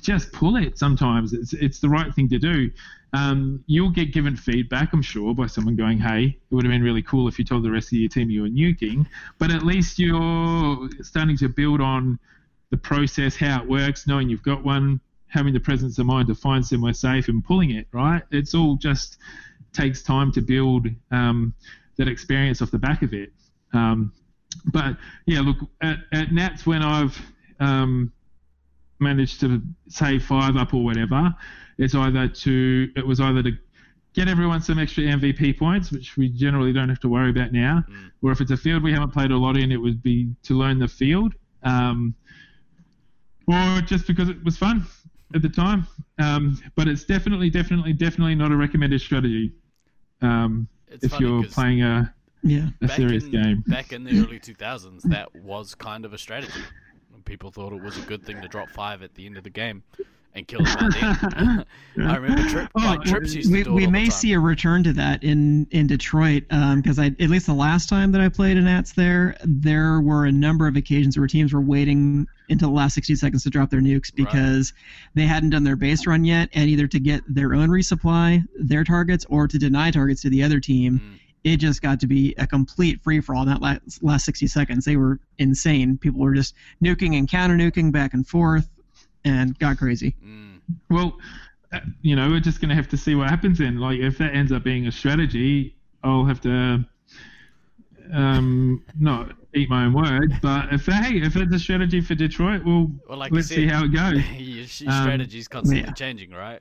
Just 0.03 0.32
pull 0.32 0.57
it. 0.57 0.78
Sometimes 0.78 1.32
it's 1.32 1.53
it's 1.55 1.80
the 1.80 1.89
right 1.89 2.14
thing 2.14 2.28
to 2.28 2.39
do. 2.39 2.70
Um, 3.14 3.64
you'll 3.66 3.91
get 3.91 4.12
given 4.12 4.36
feedback, 4.36 4.93
I'm 4.93 5.01
sure, 5.01 5.34
by 5.34 5.47
someone 5.47 5.76
going, 5.76 5.99
"Hey, 5.99 6.39
it 6.51 6.55
would 6.55 6.64
have 6.64 6.72
been 6.72 6.82
really 6.82 7.03
cool 7.03 7.28
if 7.28 7.39
you 7.39 7.45
told 7.45 7.62
the 7.62 7.70
rest 7.70 7.93
of 7.93 7.99
your 7.99 8.09
team 8.09 8.30
you 8.30 8.43
were 8.43 8.49
nuking." 8.49 9.07
But 9.39 9.51
at 9.51 9.64
least 9.64 9.99
you're 9.99 10.89
starting 11.03 11.36
to 11.39 11.49
build 11.49 11.80
on 11.80 12.18
the 12.70 12.76
process, 12.76 13.34
how 13.36 13.62
it 13.62 13.68
works, 13.68 14.07
knowing 14.07 14.28
you've 14.28 14.43
got 14.43 14.62
one, 14.62 15.01
having 15.28 15.55
the 15.55 15.61
presence 15.61 15.99
of 15.99 16.07
mind 16.07 16.28
to 16.28 16.34
find 16.34 16.66
somewhere 16.66 16.93
safe 16.93 17.28
and 17.28 17.45
pulling 17.45 17.70
it, 17.70 17.86
right? 17.93 18.22
It's 18.30 18.55
all 18.55 18.76
just 18.76 19.18
takes 19.72 20.03
time 20.03 20.32
to 20.32 20.41
build 20.41 20.89
um, 21.11 21.55
that 21.97 22.09
experience 22.09 22.61
off 22.61 22.70
the 22.70 22.78
back 22.78 23.03
of 23.03 23.14
it. 23.14 23.32
Um, 23.72 24.12
but 24.66 24.96
yeah, 25.26 25.40
look, 25.40 25.56
at, 25.80 25.98
at 26.12 26.32
Nats, 26.32 26.66
when 26.66 26.82
I've 26.82 27.20
um, 27.61 28.12
managed 29.00 29.40
to 29.40 29.62
save 29.88 30.24
five 30.24 30.56
up 30.56 30.74
or 30.74 30.84
whatever, 30.84 31.34
it's 31.78 31.94
either 31.94 32.28
to, 32.28 32.88
it 32.96 33.06
was 33.06 33.20
either 33.20 33.42
to 33.42 33.52
get 34.14 34.28
everyone 34.28 34.61
some 34.61 34.78
extra 34.78 35.04
MVP 35.04 35.59
points, 35.59 35.92
which 35.92 36.16
we 36.16 36.28
generally 36.28 36.72
don't 36.72 36.88
have 36.88 37.00
to 37.00 37.09
worry 37.09 37.30
about 37.30 37.52
now, 37.52 37.84
mm. 37.88 38.11
or 38.22 38.32
if 38.32 38.40
it's 38.40 38.50
a 38.50 38.56
field 38.56 38.82
we 38.82 38.92
haven't 38.92 39.12
played 39.12 39.30
a 39.30 39.36
lot 39.36 39.56
in, 39.56 39.70
it 39.70 39.76
would 39.76 40.02
be 40.02 40.30
to 40.42 40.54
learn 40.54 40.78
the 40.78 40.88
field. 40.88 41.34
Um, 41.62 42.14
or 43.46 43.80
just 43.80 44.06
because 44.06 44.28
it 44.28 44.42
was 44.44 44.56
fun 44.56 44.86
at 45.34 45.42
the 45.42 45.48
time. 45.48 45.86
Um, 46.18 46.61
but 46.76 46.88
it's 46.88 47.04
definitely, 47.04 47.50
definitely, 47.50 47.92
definitely 47.92 48.34
not 48.34 48.52
a 48.52 48.56
recommended 48.56 49.00
strategy 49.00 49.52
um, 50.20 50.68
if 50.88 51.18
you're 51.20 51.44
playing 51.44 51.82
a, 51.82 52.12
yeah. 52.43 52.68
a 52.80 52.89
serious 52.89 53.24
in, 53.24 53.30
game. 53.30 53.64
Back 53.66 53.93
in 53.93 54.05
the 54.05 54.11
early 54.11 54.39
2000s, 54.39 55.03
that 55.03 55.34
was 55.34 55.74
kind 55.74 56.05
of 56.05 56.12
a 56.12 56.18
strategy. 56.18 56.61
People 57.24 57.51
thought 57.51 57.72
it 57.72 57.82
was 57.82 57.99
a 57.99 58.07
good 58.07 58.24
thing 58.24 58.41
to 58.41 58.49
drop 58.49 58.70
five 58.70 59.03
at 59.03 59.14
the 59.14 59.26
end 59.26 59.36
of 59.36 59.45
the 59.45 59.51
game 59.51 59.82
and 60.34 60.47
kill 60.47 60.62
them 60.62 60.93
I 61.99 62.16
remember 62.16 62.49
Trip, 62.49 62.70
oh, 62.76 62.80
like, 62.80 63.03
Trips 63.03 63.34
used 63.34 63.53
we, 63.53 63.59
to 63.59 63.64
do 63.64 63.74
We 63.74 63.86
may 63.86 64.09
see 64.09 64.32
a 64.32 64.41
return 64.41 64.82
to 64.84 64.93
that 64.95 65.22
in 65.24 65.66
in 65.70 65.86
Detroit 65.86 66.45
because 66.49 66.99
um, 66.99 67.05
I 67.05 67.07
at 67.22 67.30
least 67.30 67.47
the 67.47 67.55
last 67.55 67.89
time 67.89 68.12
that 68.12 68.20
I 68.20 68.28
played 68.28 68.57
in 68.57 68.64
Nats 68.64 68.93
there, 68.93 69.36
there 69.45 70.01
were 70.01 70.26
a 70.26 70.32
number 70.32 70.66
of 70.66 70.76
occasions 70.76 71.18
where 71.18 71.26
teams 71.26 71.53
were 71.53 71.61
waiting 71.61 72.26
until 72.49 72.68
the 72.68 72.74
last 72.74 72.95
60 72.95 73.16
seconds 73.16 73.43
to 73.43 73.51
drop 73.51 73.70
their 73.70 73.80
nukes 73.80 74.14
because 74.14 74.72
right. 74.72 75.11
they 75.14 75.26
hadn't 75.26 75.51
done 75.51 75.64
their 75.64 75.76
base 75.76 76.07
run 76.07 76.24
yet, 76.24 76.49
and 76.55 76.68
either 76.70 76.86
to 76.86 77.01
get 77.01 77.22
their 77.28 77.55
own 77.55 77.68
resupply, 77.68 78.43
their 78.59 78.84
targets, 78.84 79.26
or 79.28 79.47
to 79.49 79.59
deny 79.59 79.91
targets 79.91 80.22
to 80.22 80.30
the 80.30 80.43
other 80.43 80.61
team. 80.61 81.01
Mm. 81.01 81.18
It 81.45 81.59
just 81.59 81.82
got 81.82 82.01
to 82.01 82.07
be 82.07 82.34
a 82.39 82.47
complete 82.47 83.03
free 83.03 83.20
for 83.20 83.34
all 83.34 83.45
that 83.45 83.62
last, 83.62 84.03
last 84.03 84.24
60 84.24 84.47
seconds. 84.47 84.84
They 84.84 84.97
were 84.97 85.20
insane. 85.39 85.97
People 85.97 86.20
were 86.20 86.34
just 86.34 86.55
nuking 86.82 87.16
and 87.16 87.28
counter 87.28 87.57
nuking 87.57 87.93
back 87.93 88.14
and 88.14 88.26
forth 88.26 88.68
and 89.24 89.59
got 89.59 89.78
crazy. 89.78 90.14
Mm. 90.24 90.61
Well, 90.91 91.18
uh, 91.72 91.80
you 92.03 92.16
know, 92.16 92.28
we're 92.28 92.41
just 92.41 92.61
going 92.61 92.70
to 92.70 92.74
have 92.74 92.89
to 92.89 92.97
see 92.97 93.14
what 93.14 93.28
happens 93.30 93.59
then. 93.59 93.78
Like, 93.78 94.01
if 94.01 94.18
that 94.18 94.34
ends 94.34 94.53
up 94.53 94.64
being 94.64 94.86
a 94.86 94.93
strategy, 94.93 95.76
I'll 96.03 96.24
have 96.24 96.41
to 96.43 96.84
um, 98.12 98.84
not 98.99 99.32
eat 99.55 99.68
my 99.68 99.84
own 99.84 99.93
words, 99.93 100.34
but 100.43 100.72
if 100.72 100.86
hey, 100.86 101.20
if 101.20 101.36
it's 101.36 101.55
a 101.55 101.59
strategy 101.59 102.01
for 102.01 102.14
Detroit, 102.14 102.64
well, 102.64 102.91
well 103.09 103.18
like 103.18 103.32
let's 103.32 103.49
said, 103.49 103.57
see 103.57 103.66
how 103.66 103.84
it 103.84 103.89
goes. 103.89 104.22
your 104.39 104.66
strategy's 104.66 105.47
um, 105.47 105.51
constantly 105.51 105.84
yeah. 105.84 105.93
changing, 105.93 106.30
right? 106.30 106.61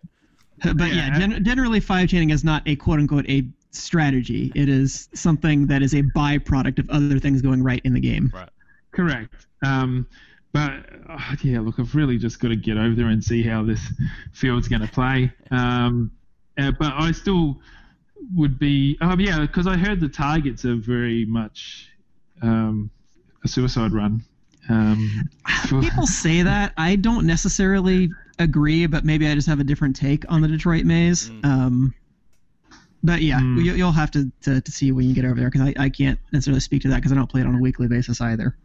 But 0.64 0.90
yeah, 0.90 1.10
yeah 1.10 1.20
gen- 1.20 1.44
generally, 1.44 1.80
five 1.80 2.10
chaining 2.10 2.32
is 2.32 2.44
not 2.44 2.64
a 2.66 2.76
quote 2.76 3.00
unquote 3.00 3.30
a 3.30 3.48
strategy. 3.72 4.51
It 4.55 4.70
is 4.70 5.09
something 5.13 5.68
that 5.68 5.82
is 5.82 5.93
a 5.93 6.03
byproduct 6.03 6.80
of 6.80 6.89
other 6.89 7.20
things 7.20 7.41
going 7.41 7.63
right 7.63 7.82
in 7.84 7.93
the 7.93 7.99
game. 7.99 8.32
Right. 8.34 8.49
Correct. 8.91 9.34
Um, 9.63 10.07
but 10.53 10.72
oh, 11.09 11.36
yeah, 11.43 11.59
look, 11.59 11.80
I've 11.80 11.93
really 11.93 12.18
just 12.18 12.39
got 12.39 12.49
to 12.49 12.55
get 12.55 12.78
over 12.78 12.95
there 12.95 13.07
and 13.07 13.24
see 13.24 13.43
how 13.43 13.63
this 13.63 13.82
field's 14.34 14.68
going 14.68 14.82
to 14.82 14.88
play. 14.88 15.32
Um, 15.51 16.11
uh, 16.57 16.72
but 16.80 16.93
I 16.93 17.11
still 17.11 17.61
would 18.36 18.57
be 18.57 18.97
um, 19.01 19.20
yeah 19.20 19.39
because 19.39 19.68
I 19.68 19.78
heard 19.78 19.99
the 19.99 20.09
targets 20.09 20.65
are 20.65 20.76
very 20.76 21.26
much 21.26 21.89
um, 22.41 22.89
a 23.43 23.47
suicide 23.47 23.91
run. 23.91 24.24
Um, 24.70 25.30
People 25.82 26.07
say 26.07 26.41
that. 26.41 26.74
I 26.78 26.95
don't 26.95 27.26
necessarily 27.26 28.09
agree, 28.39 28.86
but 28.88 29.05
maybe 29.05 29.28
I 29.28 29.36
just 29.36 29.47
have 29.47 29.59
a 29.59 29.63
different 29.63 29.95
take 29.95 30.26
on 30.30 30.41
the 30.41 30.47
Detroit 30.47 30.86
Maze. 30.86 31.30
Mm. 31.30 31.93
But 33.08 33.22
yeah, 33.22 33.39
Mm. 33.39 33.64
you, 33.64 33.74
you'll 33.74 33.93
have 33.93 34.12
to, 34.12 34.30
to, 34.41 34.60
to 34.60 34.72
see 34.72 34.91
when 34.91 35.08
you 35.08 35.16
get 35.16 35.24
over 35.24 35.39
there 35.39 35.49
because 35.49 35.62
I, 35.62 35.74
I 35.86 35.89
can't 35.89 36.20
necessarily 36.34 36.60
speak 36.60 36.82
to 36.82 36.89
that 36.89 36.97
because 36.97 37.14
I 37.14 37.16
don't 37.16 37.30
play 37.30 37.39
it 37.39 37.47
on 37.47 37.55
a 37.55 37.60
weekly 37.62 37.88
basis 37.88 38.20
either. 38.20 38.58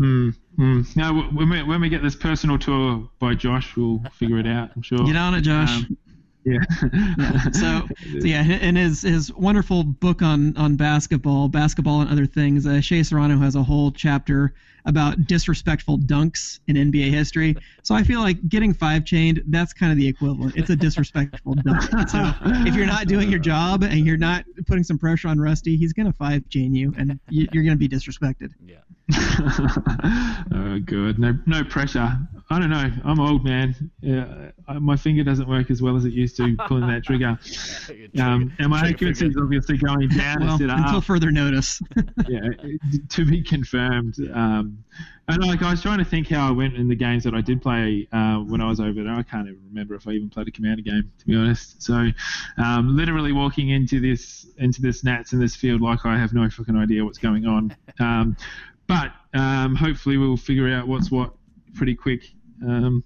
Mm, 0.00 0.34
mm. 0.58 0.96
Now, 0.96 1.12
when 1.30 1.50
we, 1.50 1.62
when 1.62 1.80
we 1.82 1.90
get 1.90 2.02
this 2.02 2.16
personal 2.16 2.58
tour 2.58 3.06
by 3.18 3.34
Josh, 3.34 3.76
we'll 3.76 4.02
figure 4.18 4.38
it 4.38 4.46
out. 4.46 4.70
I'm 4.74 4.80
sure. 4.82 5.04
Get 5.04 5.16
on 5.16 5.34
it, 5.34 5.42
Josh. 5.42 5.76
Um, 5.76 5.98
yeah. 6.44 6.58
Yeah, 7.18 7.50
so- 7.52 7.88
So 8.20 8.26
yeah, 8.26 8.42
in 8.44 8.76
his 8.76 9.02
his 9.02 9.32
wonderful 9.34 9.82
book 9.84 10.22
on 10.22 10.56
on 10.56 10.76
basketball, 10.76 11.48
basketball 11.48 12.00
and 12.02 12.10
other 12.10 12.26
things, 12.26 12.66
uh, 12.66 12.80
Shea 12.80 13.02
Serrano 13.02 13.38
has 13.38 13.54
a 13.54 13.62
whole 13.62 13.90
chapter 13.90 14.54
about 14.86 15.26
disrespectful 15.26 15.98
dunks 15.98 16.60
in 16.68 16.76
NBA 16.76 17.10
history. 17.10 17.56
So 17.82 17.94
I 17.94 18.02
feel 18.02 18.20
like 18.20 18.46
getting 18.50 18.74
five 18.74 19.06
chained, 19.06 19.42
that's 19.46 19.72
kind 19.72 19.90
of 19.90 19.96
the 19.96 20.06
equivalent. 20.06 20.54
It's 20.56 20.68
a 20.68 20.76
disrespectful 20.76 21.54
dunk. 21.54 21.80
So 22.10 22.32
if 22.66 22.74
you're 22.74 22.84
not 22.84 23.06
doing 23.08 23.30
your 23.30 23.38
job 23.40 23.82
and 23.82 24.00
you're 24.06 24.18
not 24.18 24.44
putting 24.66 24.84
some 24.84 24.98
pressure 24.98 25.28
on 25.28 25.38
Rusty, 25.40 25.76
he's 25.76 25.94
gonna 25.94 26.12
five 26.12 26.46
chain 26.50 26.74
you, 26.74 26.92
and 26.98 27.18
you, 27.30 27.48
you're 27.52 27.64
gonna 27.64 27.76
be 27.76 27.88
disrespected. 27.88 28.50
Yeah. 28.66 28.76
oh, 30.54 30.78
good. 30.84 31.18
No, 31.18 31.38
no 31.46 31.64
pressure. 31.64 32.16
I 32.50 32.58
don't 32.58 32.68
know. 32.70 32.90
I'm 33.04 33.18
old, 33.20 33.42
man. 33.42 33.90
Yeah, 34.00 34.50
I- 34.68 34.78
my 34.78 34.96
finger 34.96 35.24
doesn't 35.24 35.48
work 35.48 35.70
as 35.70 35.80
well 35.80 35.96
as 35.96 36.04
it 36.04 36.12
used 36.12 36.36
to 36.36 36.54
pulling 36.68 36.86
that 36.88 37.04
trigger. 37.04 37.38
Um, 38.20 38.52
and 38.60 38.68
my 38.68 38.88
accuracy 38.88 39.26
is 39.26 39.36
obviously 39.36 39.76
going 39.76 40.08
down 40.08 40.40
Well, 40.40 40.50
instead 40.52 40.70
of 40.70 40.78
until 40.78 40.98
up. 40.98 41.04
further 41.04 41.32
notice. 41.32 41.80
yeah, 42.28 42.40
to 43.08 43.24
be 43.24 43.42
confirmed. 43.42 44.14
Um, 44.32 44.84
and 45.26 45.42
like 45.44 45.62
I 45.62 45.72
was 45.72 45.82
trying 45.82 45.98
to 45.98 46.04
think 46.04 46.28
how 46.28 46.46
I 46.46 46.52
went 46.52 46.74
in 46.76 46.86
the 46.88 46.94
games 46.94 47.24
that 47.24 47.34
I 47.34 47.40
did 47.40 47.60
play 47.60 48.06
uh, 48.12 48.36
when 48.38 48.60
I 48.60 48.68
was 48.68 48.78
over 48.78 49.02
there. 49.02 49.12
I 49.12 49.24
can't 49.24 49.48
even 49.48 49.60
remember 49.68 49.96
if 49.96 50.06
I 50.06 50.12
even 50.12 50.30
played 50.30 50.46
a 50.46 50.52
commander 50.52 50.82
game, 50.82 51.10
to 51.18 51.26
be 51.26 51.34
honest. 51.34 51.82
So, 51.82 52.08
um, 52.56 52.96
literally 52.96 53.32
walking 53.32 53.70
into 53.70 53.98
this 54.00 54.46
into 54.58 54.80
this 54.80 55.02
Nats 55.02 55.32
in 55.32 55.40
this 55.40 55.56
field 55.56 55.80
like 55.80 56.06
I 56.06 56.16
have 56.16 56.32
no 56.32 56.48
fucking 56.48 56.76
idea 56.76 57.04
what's 57.04 57.18
going 57.18 57.46
on. 57.46 57.74
Um, 58.00 58.36
but 58.86 59.12
um, 59.34 59.74
hopefully 59.76 60.18
we'll 60.18 60.36
figure 60.36 60.68
out 60.68 60.86
what's 60.86 61.10
what 61.10 61.32
pretty 61.74 61.94
quick 61.94 62.24
um, 62.62 63.04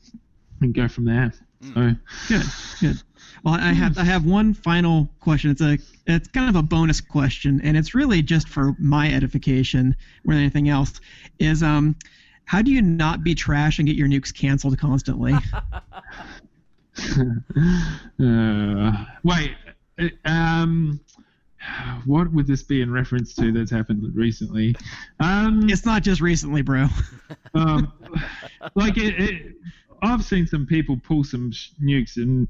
and 0.61 0.75
go 0.75 0.89
from 0.89 1.05
there. 1.05 1.33
So, 1.75 1.95
Good, 2.29 2.47
good. 2.81 3.03
Well, 3.43 3.55
I 3.55 3.73
have 3.73 3.99
I 3.99 4.05
have 4.05 4.25
one 4.25 4.55
final 4.55 5.09
question. 5.21 5.51
It's 5.51 5.61
a 5.61 5.79
it's 6.07 6.29
kind 6.29 6.49
of 6.49 6.57
a 6.57 6.63
bonus 6.63 7.01
question, 7.01 7.61
and 7.63 7.77
it's 7.77 7.95
really 7.95 8.23
just 8.23 8.49
for 8.49 8.77
my 8.79 9.13
edification 9.13 9.97
more 10.25 10.35
than 10.35 10.43
anything 10.43 10.69
else. 10.69 11.01
Is 11.41 11.63
um, 11.63 11.97
how 12.45 12.63
do 12.63 12.71
you 12.71 12.81
not 12.81 13.25
be 13.25 13.35
trash 13.35 13.79
and 13.79 13.89
get 13.89 13.97
your 13.97 14.09
nukes 14.09 14.33
canceled 14.33 14.79
constantly? 14.79 15.35
uh, 18.21 19.05
wait, 19.25 19.55
uh, 19.99 20.09
um, 20.25 21.01
what 22.07 22.33
would 22.33 22.47
this 22.47 22.63
be 22.63 22.83
in 22.83 22.93
reference 22.93 23.35
to 23.35 23.53
that's 23.53 23.71
happened 23.71 24.03
recently? 24.15 24.75
Um, 25.21 25.69
it's 25.69 25.85
not 25.85 26.03
just 26.03 26.21
recently, 26.21 26.63
bro. 26.63 26.87
um, 27.55 27.93
like 28.75 28.97
it, 28.97 29.21
it, 29.21 29.57
I've 30.03 30.25
seen 30.25 30.47
some 30.47 30.67
people 30.67 30.99
pull 31.03 31.25
some 31.25 31.53
sh- 31.53 31.71
nukes 31.83 32.17
in 32.17 32.49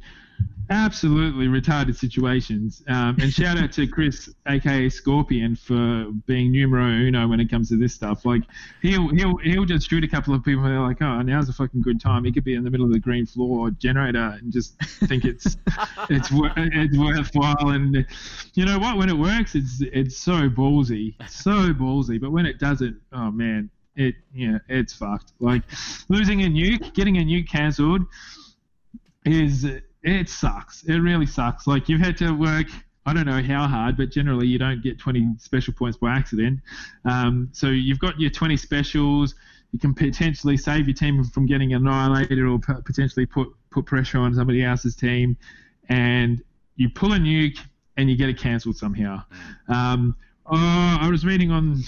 absolutely 0.71 1.47
retarded 1.47 1.97
situations. 1.97 2.83
Um, 2.89 3.17
and 3.21 3.33
shout 3.33 3.59
out 3.59 3.73
to 3.73 3.87
Chris, 3.87 4.29
aka 4.47 4.89
Scorpion, 4.89 5.57
for 5.57 6.07
being 6.27 6.53
numero 6.53 6.85
uno 6.85 7.27
when 7.27 7.41
it 7.41 7.49
comes 7.51 7.71
to 7.71 7.77
this 7.79 7.95
stuff. 7.95 8.25
Like 8.25 8.43
he'll 8.83 9.09
he'll 9.09 9.37
he'll 9.39 9.65
just 9.65 9.89
shoot 9.89 10.05
a 10.05 10.09
couple 10.09 10.35
of 10.35 10.45
people 10.45 10.65
and 10.65 10.73
they're 10.73 10.81
like, 10.81 11.01
oh, 11.01 11.23
now's 11.23 11.49
a 11.49 11.53
fucking 11.53 11.81
good 11.81 12.01
time. 12.01 12.25
He 12.25 12.33
could 12.33 12.45
be 12.45 12.55
in 12.55 12.65
the 12.65 12.71
middle 12.71 12.87
of 12.87 12.93
the 12.93 12.99
green 12.99 13.27
floor 13.27 13.71
generator 13.71 14.39
and 14.41 14.53
just 14.53 14.79
think 15.07 15.25
it's 15.25 15.57
it's 16.11 16.31
wor- 16.31 16.53
it's 16.57 16.99
worthwhile. 16.99 17.71
And 17.71 18.07
you 18.55 18.67
know 18.67 18.79
what? 18.79 18.99
When 18.99 19.09
it 19.09 19.17
works, 19.17 19.55
it's 19.55 19.81
it's 19.81 20.19
so 20.19 20.49
ballsy, 20.49 21.15
so 21.29 21.73
ballsy. 21.73 22.21
But 22.21 22.31
when 22.31 22.47
it 22.47 22.59
doesn't, 22.59 23.01
oh 23.13 23.31
man, 23.31 23.71
it 23.99 24.15
yeah, 24.33 24.59
it's 24.69 24.95
fucked. 24.95 25.33
Like 25.41 25.63
losing 26.09 26.43
a 26.43 26.47
nuke, 26.47 26.95
getting 26.95 27.19
a 27.19 27.21
nuke 27.21 27.49
cancelled 27.49 28.03
is 29.27 29.67
it 30.03 30.29
sucks. 30.29 30.85
It 30.85 30.99
really 30.99 31.27
sucks. 31.27 31.67
Like 31.67 31.89
you've 31.89 32.01
had 32.01 32.17
to 32.19 32.33
work. 32.33 32.69
I 33.05 33.13
don't 33.13 33.27
know 33.27 33.43
how 33.43 33.67
hard, 33.67 33.97
but 33.97 34.11
generally 34.11 34.47
you 34.47 34.59
don't 34.59 34.83
get 34.83 34.99
20 34.99 35.35
special 35.39 35.73
points 35.73 35.99
by 35.99 36.15
accident. 36.15 36.61
Um, 37.05 37.49
so 37.53 37.69
you've 37.69 37.99
got 37.99 38.21
your 38.21 38.31
20 38.31 38.57
specials. 38.57 39.35
You 39.73 39.79
can 39.79 39.95
potentially 39.95 40.57
save 40.57 40.87
your 40.87 40.95
team 40.95 41.25
from 41.25 41.47
getting 41.47 41.75
annihilated, 41.75 42.39
or 42.39 42.59
p- 42.59 42.73
potentially 42.85 43.27
put 43.27 43.49
put 43.71 43.85
pressure 43.85 44.19
on 44.19 44.35
somebody 44.35 44.63
else's 44.63 44.95
team, 44.95 45.37
and 45.89 46.43
you 46.77 46.89
pull 46.89 47.13
a 47.15 47.19
nuke 47.19 47.59
and 47.97 48.09
you 48.09 48.17
get 48.17 48.29
it 48.29 48.39
cancelled 48.39 48.77
somehow. 48.77 49.23
Um, 49.67 50.15
oh, 50.47 50.99
I 51.01 51.09
was 51.11 51.27
reading 51.27 51.51
on 51.51 51.83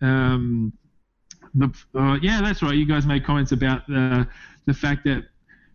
um, 0.00 0.72
the 1.54 1.72
uh, 1.94 2.18
yeah, 2.22 2.40
that's 2.42 2.62
right. 2.62 2.74
You 2.74 2.86
guys 2.86 3.06
made 3.06 3.24
comments 3.24 3.52
about 3.52 3.86
the 3.86 4.26
the 4.66 4.74
fact 4.74 5.04
that 5.04 5.24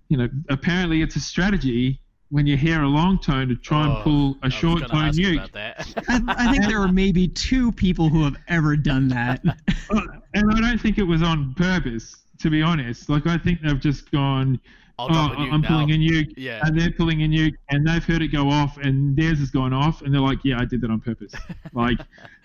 you 0.09 0.17
know 0.17 0.29
apparently 0.49 1.01
it's 1.01 1.15
a 1.15 1.19
strategy 1.19 1.99
when 2.29 2.47
you 2.47 2.57
hear 2.57 2.81
a 2.81 2.87
long 2.87 3.19
tone 3.19 3.47
to 3.49 3.55
try 3.55 3.85
Oh, 3.87 3.95
and 3.95 4.03
pull 4.03 4.37
I 4.41 4.45
a 4.45 4.47
was 4.47 4.53
short 4.53 4.87
tone 4.87 5.03
ask 5.05 5.17
nuke. 5.19 5.35
about 5.35 5.51
that. 5.53 5.87
I, 6.09 6.21
I 6.47 6.51
think 6.51 6.65
there 6.65 6.81
are 6.81 6.91
maybe 6.91 7.27
two 7.27 7.71
people 7.71 8.09
who 8.09 8.23
have 8.23 8.35
ever 8.47 8.75
done 8.75 9.07
that. 9.09 9.41
Uh, 9.89 10.01
and 10.33 10.51
I 10.51 10.59
don't 10.59 10.81
think 10.81 10.97
it 10.97 11.03
was 11.03 11.21
on 11.21 11.53
purpose. 11.53 12.15
To 12.39 12.49
be 12.49 12.61
honest, 12.61 13.07
like 13.09 13.27
I 13.27 13.37
think 13.37 13.61
they've 13.61 13.79
just 13.79 14.11
gone. 14.11 14.59
I'll 14.97 15.07
oh, 15.09 15.33
a 15.33 15.35
nuke 15.35 15.51
I'm 15.51 15.61
now. 15.61 15.67
pulling 15.67 15.91
a 15.91 15.95
nuke, 15.95 16.33
Yeah. 16.37 16.61
and 16.63 16.79
they're 16.79 16.91
pulling 16.91 17.21
a 17.23 17.27
nuke, 17.27 17.55
and 17.69 17.85
they've 17.85 18.03
heard 18.03 18.21
it 18.21 18.29
go 18.29 18.49
off, 18.49 18.77
and 18.77 19.15
theirs 19.15 19.39
has 19.39 19.49
gone 19.51 19.73
off, 19.73 20.01
and 20.01 20.13
they're 20.13 20.21
like, 20.21 20.39
"Yeah, 20.45 20.59
I 20.59 20.65
did 20.65 20.81
that 20.81 20.89
on 20.89 21.01
purpose." 21.01 21.33
like, 21.73 21.99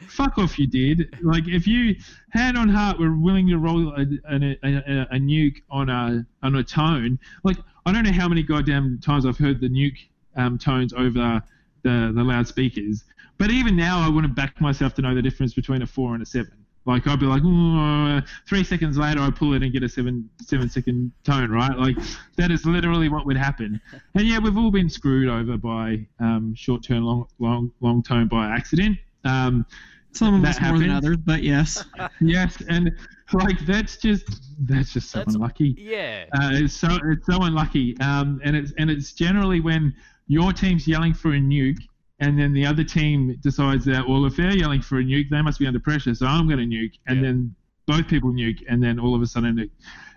fuck 0.09 0.37
off, 0.39 0.59
you 0.59 0.67
did. 0.67 1.17
Like, 1.23 1.47
if 1.47 1.67
you 1.67 1.95
hand 2.31 2.59
on 2.59 2.69
heart 2.69 2.99
were 2.99 3.15
willing 3.17 3.47
to 3.49 3.59
roll 3.59 3.89
a, 3.95 4.03
a, 4.29 4.59
a, 4.65 5.03
a 5.13 5.19
nuke 5.19 5.59
on 5.71 5.89
a 5.89 6.27
on 6.43 6.57
a 6.57 6.65
tone, 6.65 7.19
like 7.45 7.57
I 7.87 7.93
don't 7.93 8.05
know 8.05 8.13
how 8.13 8.29
many 8.29 8.43
goddamn 8.43 8.99
times 9.01 9.27
I've 9.27 9.39
heard 9.39 9.61
the 9.61 9.69
nuke 9.69 9.99
um, 10.37 10.59
tones 10.59 10.93
over 10.93 11.43
the 11.83 12.13
the 12.15 12.25
loudspeakers, 12.25 13.05
but 13.39 13.51
even 13.51 13.77
now 13.77 14.01
I 14.01 14.09
wouldn't 14.09 14.35
back 14.35 14.61
myself 14.61 14.95
to 14.95 15.03
know 15.03 15.15
the 15.15 15.23
difference 15.23 15.55
between 15.55 15.83
a 15.83 15.87
four 15.87 16.15
and 16.15 16.23
a 16.23 16.27
seven. 16.27 16.60
Like 16.87 17.07
I'd 17.07 17.21
be 17.21 17.27
like, 17.27 17.43
"Ooh," 17.45 18.21
three 18.49 18.65
seconds 18.65 18.97
later, 18.97 19.21
I 19.21 19.31
pull 19.31 19.53
it 19.55 19.63
and 19.63 19.73
get 19.73 19.83
a 19.83 19.89
seven 19.89 20.29
seven 20.41 20.69
second 20.69 21.13
tone, 21.25 21.51
right? 21.51 21.77
Like 21.79 21.97
that 22.37 22.51
is 22.51 22.65
literally 22.65 23.09
what 23.09 23.27
would 23.27 23.37
happen. 23.37 23.81
And 24.15 24.27
yeah, 24.27 24.39
we've 24.39 24.57
all 24.57 24.71
been 24.71 24.89
screwed 24.89 25.29
over 25.29 25.57
by 25.57 26.07
um, 26.19 26.55
short 26.55 26.83
term, 26.83 27.05
long 27.05 27.27
long 27.39 27.71
long 27.81 28.03
tone 28.03 28.29
by 28.29 28.47
accident. 28.49 28.99
Um, 29.25 29.67
Some 30.13 30.35
of 30.35 30.45
us 30.45 30.61
more 30.61 30.79
than 30.79 30.91
others, 30.91 31.19
but 31.19 31.43
yes. 31.43 31.85
yes, 32.21 32.61
and 32.69 32.91
like 33.33 33.61
that's 33.67 33.97
just 33.99 34.27
that's 34.67 34.93
just 34.93 35.11
so 35.11 35.19
That's- 35.21 35.35
unlucky. 35.37 35.77
Yeah. 35.79 36.25
Uh, 36.33 36.51
it's 36.55 36.75
so 36.75 36.99
it's 37.05 37.27
so 37.27 37.43
unlucky, 37.43 37.97
um, 38.01 38.41
and 38.43 38.57
it's 38.57 38.73
and 38.79 38.91
it's 38.91 39.13
generally 39.13 39.61
when 39.61 39.95
your 40.27 40.53
team's 40.53 40.89
yelling 40.89 41.13
for 41.15 41.35
a 41.35 41.39
nuke, 41.39 41.83
and 42.21 42.39
then 42.39 42.53
the 42.53 42.65
other 42.67 42.85
team 42.85 43.37
decides 43.41 43.85
that 43.87 44.07
well, 44.09 44.25
if 44.27 44.37
they're 44.37 44.57
yelling 44.57 44.83
for 44.83 44.99
a 44.99 45.03
nuke, 45.03 45.29
they 45.31 45.43
must 45.43 45.59
be 45.59 45.67
under 45.67 45.81
pressure, 45.81 46.15
so 46.15 46.27
I'm 46.27 46.47
going 46.49 46.59
to 46.59 46.77
nuke, 46.77 46.95
and 47.07 47.17
Yeah. 47.19 47.23
then 47.27 47.55
both 47.87 48.07
people 48.09 48.31
nuke, 48.33 48.63
and 48.69 48.83
then 48.83 48.99
all 49.01 49.15
of 49.15 49.23
a 49.23 49.27
sudden 49.27 49.59
it, 49.59 49.71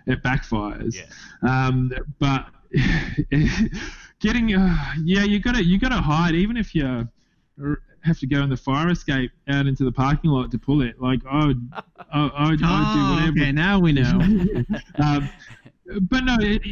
it 0.06 0.22
backfires. 0.22 0.94
Yeah. 0.94 1.66
Um, 1.66 1.90
but 2.18 2.46
getting 4.20 4.54
uh, 4.54 4.76
yeah, 5.02 5.24
you 5.24 5.38
got 5.40 5.54
to 5.56 5.64
you 5.64 5.78
got 5.78 5.90
to 5.90 5.96
hide, 6.00 6.34
even 6.34 6.56
if 6.56 6.74
you 6.74 6.86
uh, 6.86 7.04
have 8.02 8.18
to 8.18 8.26
go 8.26 8.42
in 8.42 8.50
the 8.50 8.56
fire 8.56 8.90
escape 8.90 9.30
out 9.48 9.66
into 9.66 9.84
the 9.84 9.92
parking 9.92 10.30
lot 10.30 10.50
to 10.50 10.58
pull 10.58 10.82
it. 10.82 11.00
Like 11.00 11.20
I 11.28 11.46
would, 11.46 11.72
I, 11.72 11.80
I 12.12 12.20
would, 12.22 12.34
I 12.38 12.48
would 12.50 12.58
do 12.58 12.66
Oh, 12.66 13.14
whatever 13.14 13.40
okay, 13.40 13.52
now 13.52 13.78
we 13.78 13.92
know. 13.92 14.20
um, 15.02 15.28
but 16.02 16.24
no, 16.24 16.36
it, 16.40 16.62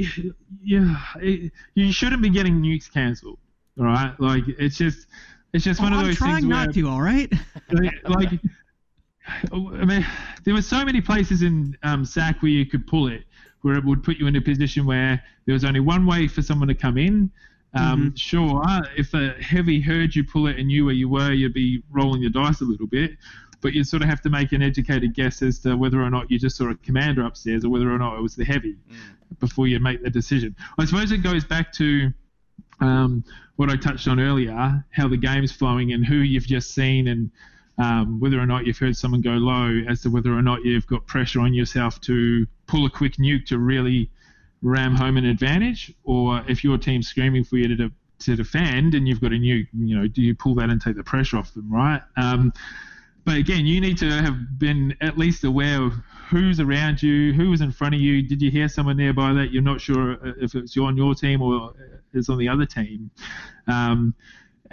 yeah, 0.63 0.97
it, 1.17 1.53
you 1.75 1.93
shouldn't 1.93 2.23
be 2.23 2.31
getting 2.31 2.61
nukes 2.61 2.93
cancelled, 2.93 3.39
all 3.79 3.87
right? 3.87 4.15
Like 4.19 4.45
it's 4.47 4.77
just, 4.77 5.07
it's 5.53 5.65
just 5.65 5.81
one 5.81 5.93
Oh, 5.93 5.97
of 5.97 6.01
I'm 6.01 6.07
those 6.09 6.17
trying 6.17 6.35
things 6.37 6.47
not 6.47 6.67
where, 6.67 6.73
to, 6.75 6.89
all 6.89 7.01
right? 7.01 7.33
like, 8.09 8.41
I 9.53 9.85
mean, 9.85 10.07
there 10.45 10.55
were 10.55 10.63
so 10.63 10.85
many 10.85 11.01
places 11.01 11.43
in 11.43 11.77
um, 11.83 12.05
SAC 12.05 12.43
where 12.43 12.51
you 12.51 12.67
could 12.67 12.87
pull 12.87 13.09
it, 13.09 13.25
where 13.63 13.77
it 13.77 13.85
would 13.85 14.03
put 14.03 14.17
you 14.17 14.27
in 14.27 14.37
a 14.37 14.41
position 14.41 14.85
where 14.87 15.23
there 15.47 15.53
was 15.53 15.65
only 15.65 15.81
one 15.81 16.07
way 16.07 16.27
for 16.27 16.43
someone 16.43 16.69
to 16.69 16.75
come 16.75 16.99
in. 16.99 17.31
Um, 17.75 18.15
Sure, 18.17 18.63
if 18.97 19.15
a 19.15 19.31
heavy 19.41 19.81
heard 19.81 20.15
you 20.15 20.25
pull 20.25 20.47
it 20.49 20.59
and 20.59 20.67
knew 20.67 20.85
where 20.85 20.95
you 20.95 21.09
were, 21.09 21.33
you'd 21.33 21.55
be 21.55 21.83
rolling 21.91 22.21
your 22.23 22.31
dice 22.31 22.61
a 22.61 22.65
little 22.65 22.87
bit. 22.87 23.13
But 23.61 23.73
you 23.75 23.85
sort 23.85 24.03
of 24.03 24.09
have 24.09 24.21
to 24.23 24.31
make 24.31 24.51
an 24.53 24.61
educated 24.61 25.15
guess 25.15 25.41
as 25.41 25.61
to 25.61 25.77
whether 25.77 26.03
or 26.03 26.11
not 26.11 26.29
you 26.31 26.39
just 26.39 26.57
saw 26.57 26.69
a 26.69 26.75
commander 26.75 27.25
upstairs 27.25 27.65
or 27.65 27.69
whether 27.71 27.91
or 27.91 27.97
not 27.99 28.19
it 28.19 28.21
was 28.21 28.35
the 28.35 28.45
heavy 28.45 28.77
Mm. 28.91 29.39
before 29.39 29.69
you 29.69 29.79
make 29.79 30.03
the 30.03 30.11
decision. 30.11 30.55
I 30.79 30.85
suppose 30.85 31.13
it 31.13 31.19
goes 31.19 31.45
back 31.45 31.73
to 31.75 32.13
um, 32.81 33.23
what 33.57 33.71
I 33.71 33.77
touched 33.77 34.09
on 34.09 34.19
earlier, 34.19 34.85
how 34.91 35.09
the 35.09 35.17
game's 35.17 35.53
flowing 35.53 35.93
and 35.93 36.05
who 36.05 36.17
you've 36.17 36.47
just 36.47 36.75
seen 36.75 37.09
and 37.09 37.31
um, 37.79 38.21
whether 38.21 38.39
or 38.39 38.47
not 38.47 38.67
you've 38.67 38.79
heard 38.79 38.97
someone 38.97 39.21
go 39.21 39.33
low, 39.33 39.83
as 39.89 40.03
to 40.03 40.11
whether 40.11 40.33
or 40.33 40.43
not 40.43 40.65
you've 40.65 40.87
got 40.87 41.07
pressure 41.07 41.41
on 41.41 41.55
yourself 41.55 42.01
to 42.03 42.47
pull 42.67 42.87
a 42.87 42.91
quick 42.91 43.17
nuke 43.17 43.47
to 43.47 43.59
really 43.59 44.11
ram 44.63 44.95
home 44.95 45.17
an 45.17 45.25
advantage, 45.25 45.93
or 46.05 46.45
if 46.49 46.63
your 46.63 46.79
team's 46.79 47.09
screaming 47.09 47.45
for 47.45 47.57
you 47.57 47.77
to, 47.77 47.91
to 48.21 48.37
defend 48.37 48.95
and 48.95 49.09
you've 49.09 49.21
got 49.21 49.33
a 49.33 49.37
nuke, 49.37 49.67
you 49.73 49.99
know, 49.99 50.07
do 50.07 50.23
you 50.23 50.35
pull 50.35 50.55
that 50.55 50.71
and 50.71 50.81
take 50.81 50.97
the 50.97 51.03
pressure 51.03 51.37
off 51.37 51.53
them, 51.55 51.73
right? 51.73 52.03
Um, 52.17 52.53
but 53.25 53.37
again, 53.37 53.67
you 53.67 53.81
need 53.81 53.99
to 53.99 54.11
have 54.11 54.59
been 54.59 54.97
at 55.01 55.17
least 55.17 55.45
aware 55.45 55.83
of 55.83 55.95
who's 56.29 56.61
around 56.61 57.03
you, 57.03 57.33
who 57.33 57.51
was 57.51 57.61
in 57.61 57.71
front 57.71 57.95
of 57.95 58.01
you. 58.01 58.23
Did 58.23 58.43
you 58.43 58.51
hear 58.51 58.69
someone 58.69 58.97
nearby 58.97 59.33
that 59.35 59.53
you're 59.53 59.63
not 59.63 59.81
sure 59.81 60.19
if 60.39 60.55
it's 60.55 60.77
on 60.77 60.97
your 60.97 61.15
team 61.15 61.43
or 61.43 61.75
is 62.15 62.29
on 62.29 62.39
the 62.39 62.49
other 62.49 62.67
team? 62.67 63.11
Um, 63.69 64.15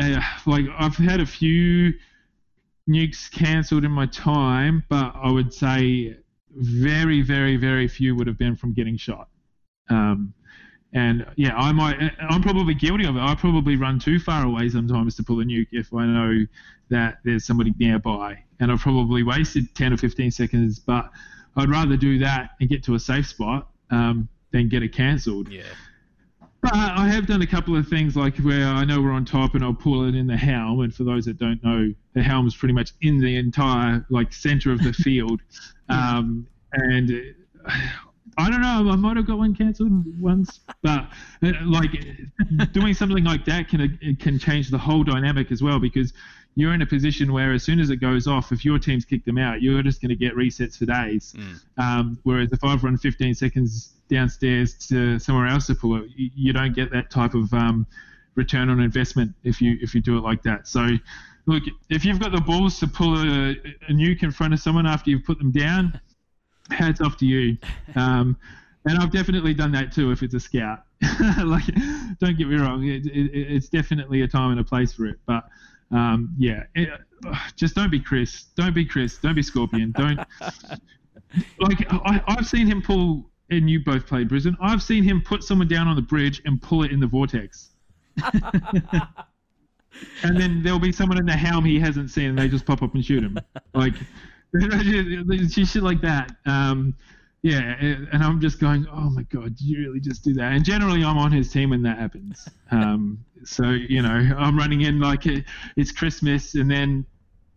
uh, 0.02 0.22
like 0.45 0.66
I've 0.78 0.95
had 0.95 1.20
a 1.20 1.26
few 1.26 1.93
nukes 2.89 3.30
cancelled 3.30 3.86
in 3.86 3.91
my 3.91 4.08
time, 4.08 4.84
but 4.89 5.14
I 5.16 5.30
would 5.30 5.54
say 5.54 6.18
very, 6.52 7.22
very, 7.22 7.58
very 7.58 7.88
few 7.88 8.16
would 8.16 8.28
have 8.28 8.38
been 8.38 8.56
from 8.56 8.74
getting 8.74 8.97
shot. 8.97 9.30
Um, 9.89 10.34
and 10.94 11.26
yeah, 11.36 11.56
I 11.56 11.72
might. 11.72 11.98
I'm 12.20 12.42
probably 12.42 12.74
guilty 12.74 13.06
of 13.06 13.16
it. 13.16 13.20
I 13.20 13.36
probably 13.36 13.76
run 13.76 14.00
too 14.00 14.20
far 14.20 14.46
away 14.46 14.70
sometimes 14.70 15.16
to 15.16 15.24
pull 15.24 15.40
a 15.40 15.44
nuke 15.44 15.68
if 15.72 15.94
I 15.94 16.06
know 16.06 16.46
that 16.90 17.20
there's 17.24 17.46
somebody 17.46 17.74
nearby, 17.78 18.44
and 18.60 18.72
I've 18.72 18.80
probably 18.80 19.24
wasted 19.24 19.74
10 19.76 19.94
or 19.94 19.98
15 19.98 20.32
seconds. 20.32 20.80
But 20.80 21.12
I'd 21.56 21.70
rather 21.70 21.96
do 21.96 22.18
that 22.20 22.52
and 22.60 22.70
get 22.70 22.84
to 22.86 22.96
a 22.96 23.00
safe 23.00 23.28
spot 23.28 23.70
um, 23.92 24.28
than 24.52 24.70
get 24.70 24.82
it 24.82 24.94
cancelled. 24.94 25.50
Yeah. 25.50 25.64
But 26.62 26.74
I 26.76 27.08
have 27.08 27.26
done 27.26 27.42
a 27.42 27.48
couple 27.48 27.78
of 27.78 27.88
things 27.88 28.18
like 28.18 28.38
where 28.40 28.68
I 28.68 28.84
know 28.84 29.02
we're 29.02 29.12
on 29.12 29.24
top 29.24 29.56
and 29.56 29.64
I'll 29.64 29.74
pull 29.74 30.06
it 30.10 30.16
in 30.16 30.28
the 30.28 30.36
helm. 30.36 30.82
And 30.82 30.94
for 30.94 31.06
those 31.06 31.24
that 31.26 31.38
don't 31.38 31.64
know, 31.64 31.94
the 32.14 32.22
helm 32.22 32.48
is 32.48 32.56
pretty 32.56 32.74
much 32.74 32.92
in 33.02 33.20
the 33.20 33.38
entire 33.38 34.06
like 34.10 34.34
center 34.34 34.72
of 34.72 34.84
the 34.84 34.94
field. 34.94 35.42
Um, 35.92 36.46
and 36.72 37.34
I 38.38 38.50
don't 38.50 38.62
know. 38.62 38.90
I 38.92 38.96
might 38.96 39.18
have 39.18 39.28
got 39.28 39.38
one 39.38 39.56
cancelled 39.56 39.92
once, 40.20 40.62
but 40.82 41.10
uh, 41.44 41.52
like 41.64 41.92
doing 42.72 42.94
something 42.94 43.24
like 43.24 43.46
that 43.46 43.68
can 43.70 43.82
uh, 43.82 44.14
can 44.20 44.40
change 44.40 44.70
the 44.70 44.78
whole 44.78 45.04
dynamic 45.04 45.52
as 45.52 45.62
well 45.62 45.80
because 45.80 46.14
you're 46.56 46.74
in 46.74 46.82
a 46.82 46.86
position 46.86 47.32
where 47.32 47.54
as 47.54 47.64
soon 47.64 47.80
as 47.80 47.90
it 47.90 47.98
goes 47.98 48.28
off, 48.28 48.52
if 48.52 48.66
your 48.66 48.80
team's 48.80 49.06
kicked 49.06 49.26
them 49.26 49.38
out, 49.38 49.62
you're 49.62 49.82
just 49.82 50.02
going 50.02 50.10
to 50.10 50.16
get 50.16 50.36
resets 50.36 50.78
for 50.78 50.86
days. 50.86 51.34
Mm. 51.38 51.62
Um, 51.78 52.20
whereas 52.24 52.52
if 52.52 52.64
I've 52.64 52.84
run 52.84 52.98
15 52.98 53.34
seconds 53.34 53.94
downstairs 54.10 54.74
to 54.88 55.20
somewhere 55.20 55.48
else 55.48 55.68
to 55.68 55.76
pull 55.76 55.98
it, 55.98 56.10
you, 56.16 56.30
you 56.36 56.54
don't 56.54 56.74
get 56.74 56.92
that 56.92 57.12
type 57.12 57.34
of 57.34 57.54
um, 57.54 57.86
return 58.36 58.70
on 58.70 58.80
investment 58.80 59.34
if 59.44 59.62
you 59.62 59.78
if 59.82 59.94
you 59.96 60.02
do 60.02 60.18
it 60.18 60.22
like 60.22 60.44
that. 60.44 60.68
So 60.68 60.88
look, 61.46 61.64
if 61.90 62.04
you've 62.04 62.20
got 62.20 62.32
the 62.32 62.42
balls 62.42 62.80
to 62.80 62.88
pull 62.88 63.18
a, 63.18 63.52
a 63.52 63.92
nuke 63.92 64.24
in 64.24 64.32
front 64.32 64.54
of 64.54 64.60
someone 64.60 64.86
after 64.86 65.10
you've 65.10 65.24
put 65.24 65.38
them 65.38 65.52
down 65.52 66.00
hats 66.72 67.01
off 67.01 67.17
to 67.17 67.26
you. 67.26 67.57
Um, 67.95 68.38
and 68.86 68.97
I've 68.97 69.11
definitely 69.11 69.53
done 69.53 69.72
that 69.74 69.91
too 69.91 70.11
if 70.11 70.24
it's 70.24 70.34
a 70.34 70.39
scout. 70.39 70.84
like, 71.43 71.65
don't 72.20 72.38
get 72.38 72.47
me 72.47 72.55
wrong, 72.55 72.86
it, 72.88 73.05
it, 73.05 73.32
it's 73.34 73.70
definitely 73.70 74.22
a 74.22 74.28
time 74.28 74.51
and 74.51 74.59
a 74.59 74.63
place 74.63 74.93
for 74.93 75.05
it. 75.05 75.20
But 75.26 75.47
um, 75.91 76.34
yeah, 76.38 76.63
it, 76.76 76.89
just 77.55 77.76
don't 77.76 77.91
be 77.91 77.99
Chris. 77.99 78.45
Don't 78.55 78.74
be 78.74 78.86
Chris. 78.86 79.17
Don't 79.17 79.36
be 79.36 79.43
Scorpion. 79.43 79.91
Don't 79.91 80.17
like 81.59 81.86
I, 81.91 82.22
I've 82.28 82.47
seen 82.47 82.67
him 82.67 82.82
pull. 82.82 83.30
And 83.51 83.67
you 83.67 83.84
both 83.84 84.05
played 84.05 84.30
Brisbane. 84.30 84.55
I've 84.61 84.84
seen 84.84 85.03
him 85.03 85.24
put 85.26 85.43
someone 85.43 85.67
down 85.67 85.88
on 85.88 85.95
the 85.95 86.03
bridge 86.03 86.39
and 86.45 86.61
pull 86.61 86.84
it 86.84 86.91
in 86.91 86.99
the 86.99 87.07
vortex. 87.07 87.72
and 90.24 90.39
then 90.39 90.61
there'll 90.61 90.78
be 90.78 90.91
someone 90.91 91.17
in 91.17 91.26
the 91.26 91.34
helm 91.34 91.65
he 91.65 91.80
hasn't 91.80 92.11
seen, 92.11 92.30
and 92.30 92.38
they 92.38 92.47
just 92.47 92.63
pop 92.63 92.84
up 92.84 92.93
and 92.93 93.03
shoot 93.03 93.24
him. 93.24 93.39
Like 93.74 93.95
shit 95.66 95.84
like 95.84 96.02
that. 96.02 96.32
Um, 96.45 96.95
yeah, 97.41 97.76
and 97.80 98.22
I'm 98.22 98.41
just 98.41 98.60
going, 98.60 98.86
oh 98.91 99.10
my 99.10 99.24
god, 99.24 99.56
did 99.56 99.62
you 99.62 99.80
really 99.80 100.02
just 100.02 100.24
do 100.24 100.34
that? 100.34 100.52
And 100.52 100.66
generally, 100.66 101.04
I'm 101.06 101.18
on 101.18 101.32
his 101.32 101.52
team 101.52 101.70
when 101.70 101.82
that 101.84 101.97
happens. 101.97 102.47
Um, 102.72 103.26
so 103.45 103.72
you 103.72 104.04
know, 104.04 104.10
I'm 104.38 104.56
running 104.56 104.82
in 104.82 105.00
like 105.00 105.24
it's 105.26 105.91
Christmas, 105.91 106.54
and 106.54 106.70
then 106.70 107.04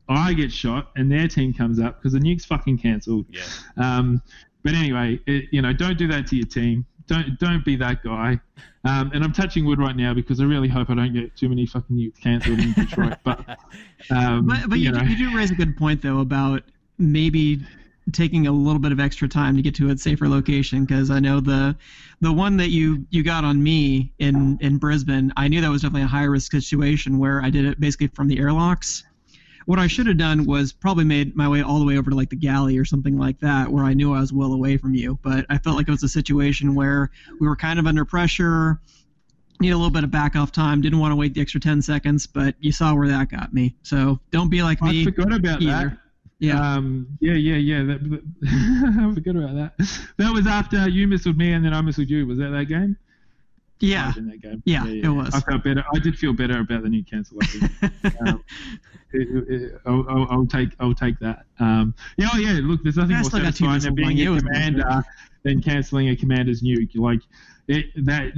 I 0.09 0.33
get 0.33 0.51
shot, 0.51 0.91
and 0.97 1.13
their 1.13 1.29
team 1.29 1.53
comes 1.53 1.79
up 1.79 1.99
because 1.99 2.15
the 2.15 2.19
nuke's 2.19 2.47
fucking 2.47 2.79
cancelled. 2.79 3.27
Yeah. 3.29 3.43
Um, 3.77 4.23
but 4.63 4.73
anyway, 4.73 5.21
it, 5.27 5.45
you 5.51 5.61
know, 5.61 5.75
don't 5.75 5.99
do 5.99 6.09
that 6.09 6.27
to 6.29 6.37
your 6.37 6.47
team. 6.47 6.87
Don't 7.09 7.39
don't 7.39 7.63
be 7.63 7.77
that 7.77 8.03
guy. 8.03 8.41
Um, 8.85 9.11
and 9.13 9.23
I'm 9.23 9.33
touching 9.33 9.67
wood 9.67 9.79
right 9.79 9.97
now 9.97 10.15
because 10.15 10.41
I 10.41 10.45
really 10.45 10.69
hope 10.69 10.89
I 10.89 10.95
don't 10.95 11.13
get 11.13 11.37
too 11.37 11.51
many 11.51 11.67
fucking 11.67 11.95
nukes 11.95 12.19
cancelled 12.21 12.59
in 12.59 12.73
Detroit. 12.73 13.19
But 13.23 13.59
um, 14.11 14.47
but, 14.47 14.71
but 14.71 14.79
you, 14.79 14.87
you, 14.87 14.93
know. 14.93 15.03
you 15.03 15.17
do 15.17 15.37
raise 15.37 15.51
a 15.51 15.55
good 15.55 15.77
point 15.77 16.01
though 16.01 16.21
about 16.21 16.63
maybe 17.03 17.61
taking 18.13 18.47
a 18.47 18.53
little 18.53 18.81
bit 18.81 18.91
of 18.91 18.99
extra 18.99 19.29
time 19.29 19.57
to 19.57 19.63
get 19.63 19.75
to 19.77 19.91
a 19.91 19.97
safer 19.97 20.29
location 20.29 20.85
because 20.85 21.11
I 21.11 21.21
know 21.21 21.41
the 21.41 21.77
the 22.21 22.33
one 22.33 22.57
that 22.57 22.71
you 22.71 23.07
you 23.11 23.23
got 23.23 23.45
on 23.45 23.63
me 23.63 24.13
in 24.19 24.59
in 24.61 24.79
Brisbane 24.79 25.33
I 25.37 25.49
knew 25.49 25.61
that 25.61 25.71
was 25.71 25.83
definitely 25.83 26.03
a 26.03 26.09
high 26.09 26.25
risk 26.25 26.53
situation 26.53 27.19
where 27.19 27.43
I 27.43 27.51
did 27.51 27.65
it 27.65 27.79
basically 27.79 28.09
from 28.09 28.29
the 28.29 28.39
airlocks. 28.39 29.05
What 29.67 29.79
I 29.79 29.87
should 29.87 30.09
have 30.09 30.19
done 30.19 30.45
was 30.45 30.73
probably 30.73 31.05
made 31.05 31.37
my 31.37 31.49
way 31.49 31.63
all 31.63 31.79
the 31.79 31.85
way 31.85 31.97
over 31.97 32.11
to 32.11 32.17
like 32.17 32.31
the 32.31 32.37
galley 32.37 32.77
or 32.77 32.85
something 32.85 33.17
like 33.17 33.39
that 33.41 33.71
where 33.71 33.85
I 33.85 33.95
knew 33.95 34.13
I 34.13 34.19
was 34.19 34.33
well 34.33 34.53
away 34.53 34.77
from 34.77 34.93
you. 34.95 35.21
But 35.23 35.47
I 35.51 35.59
felt 35.59 35.77
like 35.77 35.87
it 35.87 35.93
was 35.93 36.03
a 36.03 36.09
situation 36.09 36.75
where 36.75 37.13
we 37.39 37.47
were 37.47 37.55
kind 37.55 37.79
of 37.79 37.87
under 37.87 38.05
pressure, 38.05 38.81
need 39.61 39.71
a 39.71 39.77
little 39.77 39.93
bit 39.93 40.03
of 40.03 40.11
back 40.11 40.35
off 40.35 40.51
time, 40.51 40.81
didn't 40.81 40.99
want 40.99 41.13
to 41.13 41.17
wait 41.17 41.35
the 41.35 41.41
extra 41.41 41.61
10 41.61 41.81
seconds, 41.81 42.27
but 42.27 42.57
you 42.59 42.73
saw 42.73 42.93
where 42.93 43.07
that 43.07 43.31
got 43.31 43.55
me. 43.55 43.77
So 43.85 44.19
don't 44.33 44.51
be 44.51 44.65
like 44.65 44.83
me. 44.83 45.03
I 45.03 45.05
forgot 45.05 45.33
about 45.33 45.63
either. 45.63 45.91
that. 45.91 45.99
Yeah. 46.43 46.75
Um, 46.75 47.07
yeah, 47.21 47.35
yeah, 47.35 47.55
yeah. 47.55 47.85
That, 47.85 48.11
that, 48.11 48.23
I 49.11 49.15
forgot 49.15 49.37
about 49.37 49.55
that. 49.55 49.89
That 50.19 50.33
was 50.33 50.49
after 50.49 50.89
you 50.89 51.07
missiled 51.07 51.37
me 51.37 51.53
and 51.53 51.65
then 51.65 51.73
I 51.73 51.81
missiled 51.83 52.09
you. 52.09 52.27
Was 52.27 52.39
that 52.39 52.51
that 52.51 52.65
game? 52.65 52.97
Yeah. 53.79 54.11
That 54.17 54.43
game. 54.43 54.61
Yeah, 54.65 54.85
yeah, 54.85 54.91
yeah, 54.91 55.07
it 55.07 55.09
was. 55.11 55.33
I 55.33 55.41
felt 55.41 55.63
better. 55.63 55.85
I 55.95 56.01
did 56.01 56.19
feel 56.19 56.33
better 56.33 56.59
about 56.59 56.83
the 56.83 56.89
new 56.89 57.05
cancel. 57.05 57.39
um, 58.27 58.43
it, 59.13 59.29
it, 59.49 59.81
I'll, 59.87 60.05
I'll, 60.09 60.27
I'll, 60.33 60.47
take 60.47 60.71
I'll 60.81 60.95
take 60.95 61.17
that. 61.21 61.45
Um, 61.61 61.95
yeah, 62.17 62.29
oh, 62.35 62.39
yeah. 62.39 62.59
Look, 62.61 62.83
there's 62.83 62.97
nothing 62.97 63.19
more 63.19 63.31
satisfying 63.31 63.81
than 63.81 63.95
being 63.95 64.21
a 64.21 64.41
commander 64.41 65.05
than 65.45 65.63
canceling 65.63 66.09
a 66.09 66.17
commander's 66.17 66.61
nuke. 66.61 66.97
Like 66.97 67.21
it, 67.69 67.87
that. 68.05 68.33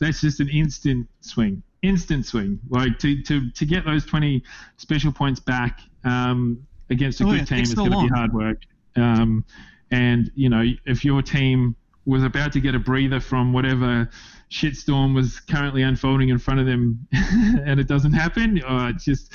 That's 0.00 0.20
just 0.20 0.40
an 0.40 0.50
instant 0.50 1.08
swing. 1.22 1.62
Instant 1.80 2.26
swing. 2.26 2.60
Like 2.68 2.98
to, 2.98 3.22
to, 3.22 3.50
to 3.52 3.64
get 3.64 3.86
those 3.86 4.04
20 4.04 4.42
special 4.76 5.12
points 5.12 5.40
back. 5.40 5.80
Um, 6.04 6.66
against 6.90 7.20
a 7.20 7.24
oh, 7.24 7.30
good 7.30 7.38
yeah, 7.38 7.44
team 7.44 7.62
is 7.62 7.74
going 7.74 7.90
to 7.90 8.02
be 8.02 8.08
hard 8.08 8.32
work. 8.32 8.62
Um, 8.96 9.44
and 9.90 10.30
you 10.34 10.48
know, 10.48 10.64
if 10.86 11.04
your 11.04 11.22
team 11.22 11.76
was 12.04 12.22
about 12.22 12.52
to 12.52 12.60
get 12.60 12.74
a 12.74 12.78
breather 12.78 13.20
from 13.20 13.52
whatever 13.52 14.08
shitstorm 14.50 15.14
was 15.14 15.40
currently 15.40 15.82
unfolding 15.82 16.30
in 16.30 16.38
front 16.38 16.60
of 16.60 16.66
them, 16.66 17.06
and 17.12 17.78
it 17.78 17.86
doesn't 17.86 18.12
happen, 18.12 18.62
oh, 18.66 18.86
it's 18.88 19.04
just 19.04 19.32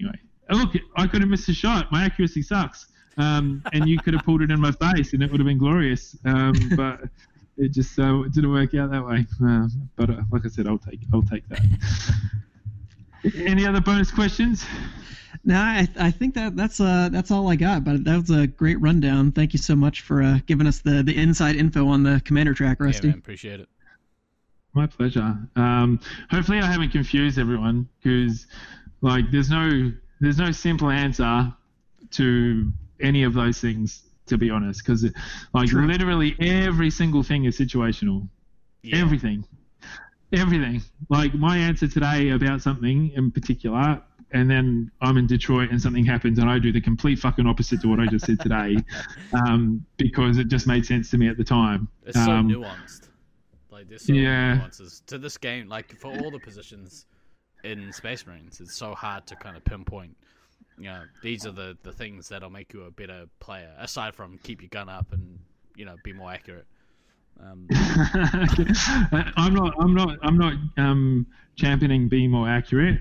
anyway. 0.00 0.18
Look, 0.50 0.74
I 0.96 1.06
could 1.06 1.22
have 1.22 1.30
missed 1.30 1.48
a 1.48 1.54
shot. 1.54 1.90
My 1.90 2.04
accuracy 2.04 2.42
sucks, 2.42 2.86
um, 3.16 3.62
and 3.72 3.88
you 3.88 3.98
could 3.98 4.14
have 4.14 4.24
pulled 4.24 4.42
it 4.42 4.50
in 4.50 4.60
my 4.60 4.72
face, 4.72 5.14
and 5.14 5.22
it 5.22 5.30
would 5.30 5.40
have 5.40 5.46
been 5.46 5.58
glorious. 5.58 6.16
Um, 6.24 6.52
but 6.76 7.00
it 7.56 7.72
just 7.72 7.98
uh, 7.98 8.22
it 8.22 8.32
didn't 8.32 8.52
work 8.52 8.74
out 8.74 8.90
that 8.90 9.04
way. 9.04 9.26
Uh, 9.44 9.68
but 9.96 10.10
uh, 10.10 10.22
like 10.30 10.44
I 10.44 10.48
said, 10.48 10.66
I'll 10.66 10.78
take 10.78 11.00
I'll 11.12 11.22
take 11.22 11.48
that. 11.48 11.60
Any 13.36 13.66
other 13.66 13.80
bonus 13.80 14.10
questions? 14.10 14.66
No, 15.46 15.56
I, 15.56 15.86
I 15.98 16.10
think 16.10 16.34
that 16.34 16.56
that's 16.56 16.80
uh 16.80 17.10
that's 17.10 17.30
all 17.30 17.48
I 17.50 17.56
got. 17.56 17.84
But 17.84 18.04
that 18.04 18.16
was 18.16 18.30
a 18.30 18.46
great 18.46 18.80
rundown. 18.80 19.32
Thank 19.32 19.52
you 19.52 19.58
so 19.58 19.76
much 19.76 20.00
for 20.00 20.22
uh, 20.22 20.38
giving 20.46 20.66
us 20.66 20.80
the 20.80 21.02
the 21.02 21.16
inside 21.16 21.56
info 21.56 21.86
on 21.88 22.02
the 22.02 22.22
commander 22.24 22.54
track, 22.54 22.80
Rusty. 22.80 23.08
Yeah, 23.08 23.12
man, 23.12 23.18
appreciate 23.18 23.60
it. 23.60 23.68
My 24.72 24.86
pleasure. 24.86 25.36
Um, 25.54 26.00
hopefully, 26.30 26.58
I 26.58 26.66
haven't 26.66 26.90
confused 26.90 27.38
everyone 27.38 27.88
because 28.02 28.46
like 29.02 29.30
there's 29.30 29.50
no 29.50 29.92
there's 30.20 30.38
no 30.38 30.50
simple 30.50 30.90
answer 30.90 31.52
to 32.12 32.72
any 33.00 33.24
of 33.24 33.34
those 33.34 33.60
things 33.60 34.02
to 34.26 34.38
be 34.38 34.48
honest 34.48 34.82
because 34.84 35.04
like 35.52 35.68
True. 35.68 35.86
literally 35.86 36.34
every 36.40 36.90
single 36.90 37.22
thing 37.22 37.44
is 37.44 37.58
situational. 37.58 38.26
Yeah. 38.82 38.96
Everything 38.96 39.44
everything. 40.32 40.82
Like 41.08 41.34
my 41.34 41.56
answer 41.56 41.88
today 41.88 42.30
about 42.30 42.62
something 42.62 43.10
in 43.10 43.30
particular 43.30 44.02
and 44.34 44.50
then 44.50 44.90
I'm 45.00 45.16
in 45.16 45.26
Detroit 45.26 45.70
and 45.70 45.80
something 45.80 46.04
happens 46.04 46.40
and 46.40 46.50
I 46.50 46.58
do 46.58 46.72
the 46.72 46.80
complete 46.80 47.20
fucking 47.20 47.46
opposite 47.46 47.80
to 47.82 47.88
what 47.88 48.00
I 48.00 48.06
just 48.06 48.26
said 48.26 48.40
today, 48.40 48.76
um, 49.32 49.86
because 49.96 50.38
it 50.38 50.48
just 50.48 50.66
made 50.66 50.84
sense 50.84 51.08
to 51.12 51.18
me 51.18 51.28
at 51.28 51.38
the 51.38 51.44
time. 51.44 51.88
It's 52.04 52.18
um, 52.18 52.50
so 52.50 52.58
nuanced. 52.58 53.08
Like 53.70 53.88
there's 53.88 54.06
so 54.06 54.12
yeah. 54.12 54.56
nuances 54.56 55.02
to 55.06 55.18
this 55.18 55.38
game. 55.38 55.68
Like 55.68 55.96
for 55.98 56.08
all 56.18 56.32
the 56.32 56.40
positions 56.40 57.06
in 57.62 57.92
Space 57.92 58.26
Marines, 58.26 58.60
it's 58.60 58.74
so 58.74 58.92
hard 58.94 59.24
to 59.28 59.36
kind 59.36 59.56
of 59.56 59.64
pinpoint. 59.64 60.16
You 60.78 60.86
know, 60.86 61.02
these 61.22 61.46
are 61.46 61.52
the 61.52 61.78
the 61.84 61.92
things 61.92 62.28
that'll 62.28 62.50
make 62.50 62.72
you 62.72 62.82
a 62.82 62.90
better 62.90 63.26
player. 63.38 63.72
Aside 63.78 64.16
from 64.16 64.38
keep 64.42 64.60
your 64.60 64.68
gun 64.68 64.88
up 64.88 65.12
and 65.12 65.38
you 65.76 65.84
know 65.84 65.94
be 66.02 66.12
more 66.12 66.32
accurate. 66.32 66.66
Um, 67.40 67.66
I'm 69.36 69.54
not. 69.54 69.74
I'm 69.78 69.94
not. 69.94 70.18
I'm 70.22 70.38
not 70.38 70.54
um, 70.76 71.26
championing 71.54 72.08
being 72.08 72.30
more 72.30 72.48
accurate. 72.48 73.00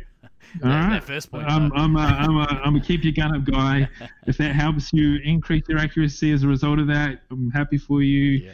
All 0.63 0.69
That- 0.69 0.89
right. 0.89 1.03
first 1.03 1.31
point, 1.31 1.45
I'm. 1.47 1.71
I'm, 1.73 1.95
a, 1.95 1.99
I'm, 1.99 2.37
a, 2.37 2.61
I'm 2.65 2.75
a 2.75 2.81
keep 2.81 3.03
your 3.03 3.13
gun 3.13 3.35
up 3.35 3.43
guy. 3.45 3.87
if 4.27 4.37
that 4.37 4.55
helps 4.55 4.91
you 4.93 5.19
increase 5.23 5.63
your 5.67 5.79
accuracy 5.79 6.31
as 6.31 6.43
a 6.43 6.47
result 6.47 6.79
of 6.79 6.87
that, 6.87 7.21
I'm 7.31 7.49
happy 7.51 7.77
for 7.77 8.01
you. 8.01 8.49
yeah. 8.49 8.51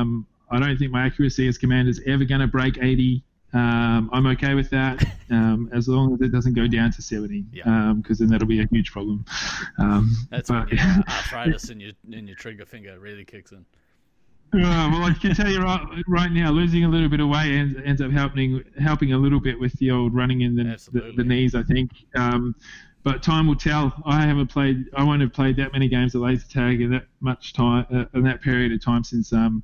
Um, 0.00 0.26
I 0.50 0.58
don't 0.60 0.76
think 0.78 0.92
my 0.92 1.06
accuracy 1.06 1.48
as 1.48 1.56
commander 1.56 1.90
is 1.90 2.00
ever 2.06 2.24
going 2.24 2.42
to 2.42 2.46
break 2.46 2.76
80. 2.80 3.22
Um, 3.54 4.08
I'm 4.12 4.26
okay 4.28 4.54
with 4.54 4.68
that 4.70 5.02
um, 5.30 5.68
as 5.74 5.88
long 5.88 6.14
as 6.14 6.20
it 6.20 6.30
doesn't 6.32 6.54
go 6.54 6.66
down 6.66 6.90
to 6.92 7.02
70, 7.02 7.44
Yeah. 7.52 7.92
because 7.96 8.18
then 8.18 8.28
that'll 8.28 8.46
be 8.48 8.60
a 8.60 8.66
huge 8.70 8.90
problem. 8.92 9.24
Um, 9.78 10.14
That's 10.30 10.48
but, 10.48 10.68
when 10.70 10.78
your 10.78 10.86
uh, 10.86 11.02
arthritis 11.08 11.68
in 11.70 11.80
your 11.80 11.92
in 12.10 12.26
your 12.26 12.36
trigger 12.36 12.64
finger 12.66 12.98
really 12.98 13.24
kicks 13.24 13.52
in. 13.52 13.64
Uh, 14.54 14.90
well, 14.92 15.04
I 15.04 15.14
can 15.14 15.34
tell 15.34 15.48
you 15.50 15.60
right, 15.60 15.80
right 16.06 16.30
now, 16.30 16.50
losing 16.50 16.84
a 16.84 16.88
little 16.88 17.08
bit 17.08 17.20
of 17.20 17.28
weight 17.28 17.52
ends, 17.54 17.74
ends 17.84 18.02
up 18.02 18.10
helping 18.10 18.62
helping 18.78 19.12
a 19.14 19.16
little 19.18 19.40
bit 19.40 19.58
with 19.58 19.72
the 19.78 19.90
old 19.90 20.14
running 20.14 20.42
in 20.42 20.54
the, 20.54 20.64
the, 20.92 21.12
the 21.16 21.24
knees, 21.24 21.54
I 21.54 21.62
think. 21.62 21.90
Um, 22.14 22.54
but 23.02 23.22
time 23.22 23.46
will 23.46 23.56
tell. 23.56 23.94
I 24.04 24.26
haven't 24.26 24.48
played. 24.48 24.84
I 24.94 25.04
won't 25.04 25.22
have 25.22 25.32
played 25.32 25.56
that 25.56 25.72
many 25.72 25.88
games 25.88 26.14
of 26.14 26.20
laser 26.20 26.46
tag 26.48 26.82
in 26.82 26.90
that 26.90 27.06
much 27.20 27.54
time 27.54 27.86
uh, 27.92 28.04
in 28.14 28.22
that 28.24 28.42
period 28.42 28.72
of 28.72 28.84
time 28.84 29.04
since 29.04 29.32
um, 29.32 29.62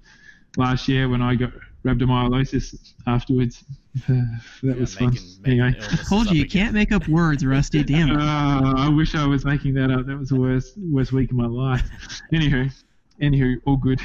last 0.57 0.89
year 0.89 1.09
when 1.09 1.20
I 1.20 1.34
got 1.34 1.53
rhabdomyolysis 1.84 2.95
afterwards. 3.07 3.64
that 4.09 4.39
Yeah, 4.62 4.74
was 4.74 4.95
fun. 4.97 5.11
making, 5.11 5.26
making 5.43 5.61
Anyway. 5.61 5.78
illnesses 5.78 6.09
Told 6.09 6.30
you 6.30 6.36
you 6.39 6.45
again. 6.45 6.62
can't 6.64 6.74
make 6.74 6.93
up 6.93 7.07
words, 7.09 7.45
Rusty. 7.45 7.82
Damn 7.84 8.09
it. 8.11 8.16
Uh, 8.16 8.74
I 8.76 8.89
wish 8.89 9.14
I 9.14 9.26
was 9.26 9.45
making 9.45 9.74
that 9.74 9.91
up. 9.91 10.07
That 10.07 10.16
was 10.18 10.30
the 10.30 10.41
worst 10.41 10.78
worst 10.78 11.12
week 11.12 11.30
of 11.30 11.36
my 11.36 11.47
life. 11.47 11.89
Anywho, 12.32 12.72
anywho, 13.20 13.57
all 13.66 13.76
good. 13.76 14.01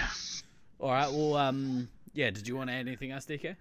All 0.84 0.92
right. 0.92 1.10
Well, 1.10 1.38
um, 1.38 1.88
yeah. 2.14 2.30
Did 2.30 2.46
you 2.46 2.58
want 2.58 2.70
to 2.70 2.74
add 2.74 2.88
anything 2.88 3.12
else, 3.12 3.26
DK? 3.26 3.56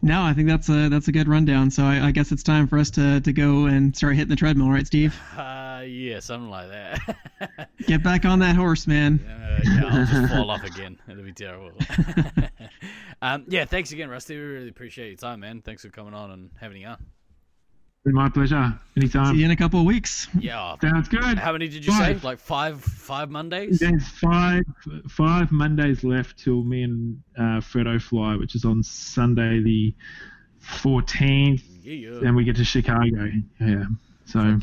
No, 0.00 0.22
I 0.22 0.32
think 0.32 0.48
that's 0.48 0.70
a 0.70 0.88
that's 0.88 1.08
a 1.08 1.12
good 1.12 1.28
rundown. 1.28 1.70
So 1.70 1.84
I, 1.84 2.06
I 2.06 2.10
guess 2.10 2.32
it's 2.32 2.42
time 2.42 2.66
for 2.66 2.78
us 2.78 2.88
to, 2.92 3.20
to 3.20 3.32
go 3.34 3.66
and 3.66 3.94
start 3.94 4.16
hitting 4.16 4.30
the 4.30 4.36
treadmill, 4.36 4.70
right, 4.70 4.86
Steve? 4.86 5.14
Uh, 5.78 5.82
yeah, 5.82 6.18
something 6.18 6.50
like 6.50 6.68
that. 6.70 7.68
Get 7.86 8.02
back 8.02 8.24
on 8.24 8.40
that 8.40 8.56
horse, 8.56 8.88
man. 8.88 9.20
Uh, 9.20 9.60
yeah, 9.62 9.84
I'll 9.86 10.06
just 10.06 10.32
fall 10.34 10.50
off 10.50 10.64
again. 10.64 10.98
It'll 11.08 11.22
be 11.22 11.32
terrible. 11.32 11.70
um, 13.22 13.44
yeah, 13.46 13.64
thanks 13.64 13.92
again, 13.92 14.10
Rusty. 14.10 14.34
We 14.34 14.42
really 14.42 14.68
appreciate 14.70 15.06
your 15.06 15.16
time, 15.18 15.38
man. 15.38 15.62
Thanks 15.62 15.82
for 15.82 15.90
coming 15.90 16.14
on 16.14 16.32
and 16.32 16.50
having 16.58 16.80
you 16.80 16.88
on. 16.88 17.06
My 18.04 18.28
pleasure. 18.28 18.72
Anytime. 18.96 19.34
See 19.34 19.40
you 19.40 19.44
in 19.44 19.50
a 19.50 19.56
couple 19.56 19.80
of 19.80 19.86
weeks. 19.86 20.28
Yeah. 20.38 20.76
Sounds 20.80 21.08
good. 21.08 21.38
How 21.38 21.52
many 21.52 21.68
did 21.68 21.84
you 21.84 21.92
say? 21.92 22.14
Like 22.22 22.38
five, 22.38 22.80
five 22.80 23.28
Mondays? 23.30 23.80
There's 23.80 24.08
five 24.08 24.62
five 25.08 25.52
Mondays 25.52 26.04
left 26.04 26.38
till 26.38 26.62
me 26.64 26.84
and 26.84 27.22
uh, 27.36 27.60
Fredo 27.60 28.00
fly, 28.00 28.36
which 28.36 28.54
is 28.54 28.64
on 28.64 28.82
Sunday 28.82 29.60
the 29.60 29.94
14th. 30.64 31.62
Yeah. 31.82 32.18
Then 32.22 32.34
we 32.34 32.44
get 32.44 32.56
to 32.56 32.64
Chicago. 32.64 33.30
Yeah. 33.60 33.84
So 34.28 34.42
yeah. 34.42 34.58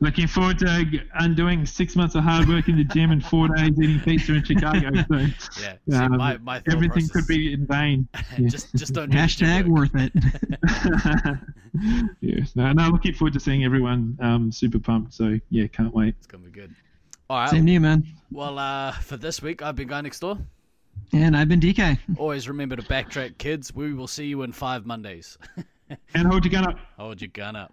looking 0.00 0.26
forward 0.26 0.58
to 0.58 0.84
g- 0.84 1.00
undoing 1.14 1.64
six 1.64 1.96
months 1.96 2.14
of 2.14 2.22
hard 2.22 2.46
work 2.48 2.68
in 2.68 2.76
the 2.76 2.84
gym 2.84 3.12
and 3.12 3.24
four 3.24 3.48
days 3.48 3.72
eating 3.80 3.98
pizza 4.00 4.34
in 4.34 4.44
Chicago. 4.44 4.90
So 5.08 5.16
Yeah. 5.62 5.76
See, 5.88 5.96
um, 5.96 6.18
my, 6.18 6.36
my 6.38 6.62
everything 6.70 7.08
process- 7.08 7.10
could 7.12 7.26
be 7.26 7.54
in 7.54 7.66
vain. 7.66 8.06
Yeah. 8.38 8.48
just, 8.50 8.74
just 8.74 8.92
don't 8.92 9.10
do 9.10 9.16
Hashtag 9.16 9.66
worth 9.66 9.92
it. 9.94 10.12
yes. 12.20 12.54
No, 12.56 12.70
no, 12.72 12.88
looking 12.88 13.14
forward 13.14 13.32
to 13.32 13.40
seeing 13.40 13.64
everyone 13.64 14.18
um, 14.20 14.52
super 14.52 14.78
pumped. 14.78 15.14
So 15.14 15.40
yeah, 15.48 15.66
can't 15.68 15.94
wait. 15.94 16.14
It's 16.18 16.26
gonna 16.26 16.44
be 16.44 16.50
good. 16.50 16.74
All 17.30 17.38
right. 17.38 17.48
Same 17.48 17.64
to 17.64 17.72
you, 17.72 17.80
man. 17.80 18.04
Well, 18.30 18.58
uh, 18.58 18.92
for 18.92 19.16
this 19.16 19.40
week, 19.40 19.62
I've 19.62 19.76
been 19.76 19.88
going 19.88 20.04
next 20.04 20.20
door. 20.20 20.36
And 21.12 21.36
I've 21.36 21.48
been 21.48 21.60
DK. 21.60 21.98
Always 22.18 22.48
remember 22.48 22.76
to 22.76 22.82
backtrack, 22.82 23.38
kids. 23.38 23.74
We 23.74 23.94
will 23.94 24.06
see 24.08 24.26
you 24.26 24.42
in 24.42 24.52
five 24.52 24.84
Mondays. 24.86 25.38
And 26.14 26.26
hold 26.26 26.44
your 26.44 26.52
gun 26.52 26.66
up. 26.68 26.78
Hold 26.98 27.20
your 27.20 27.30
gun 27.32 27.56
up. 27.56 27.72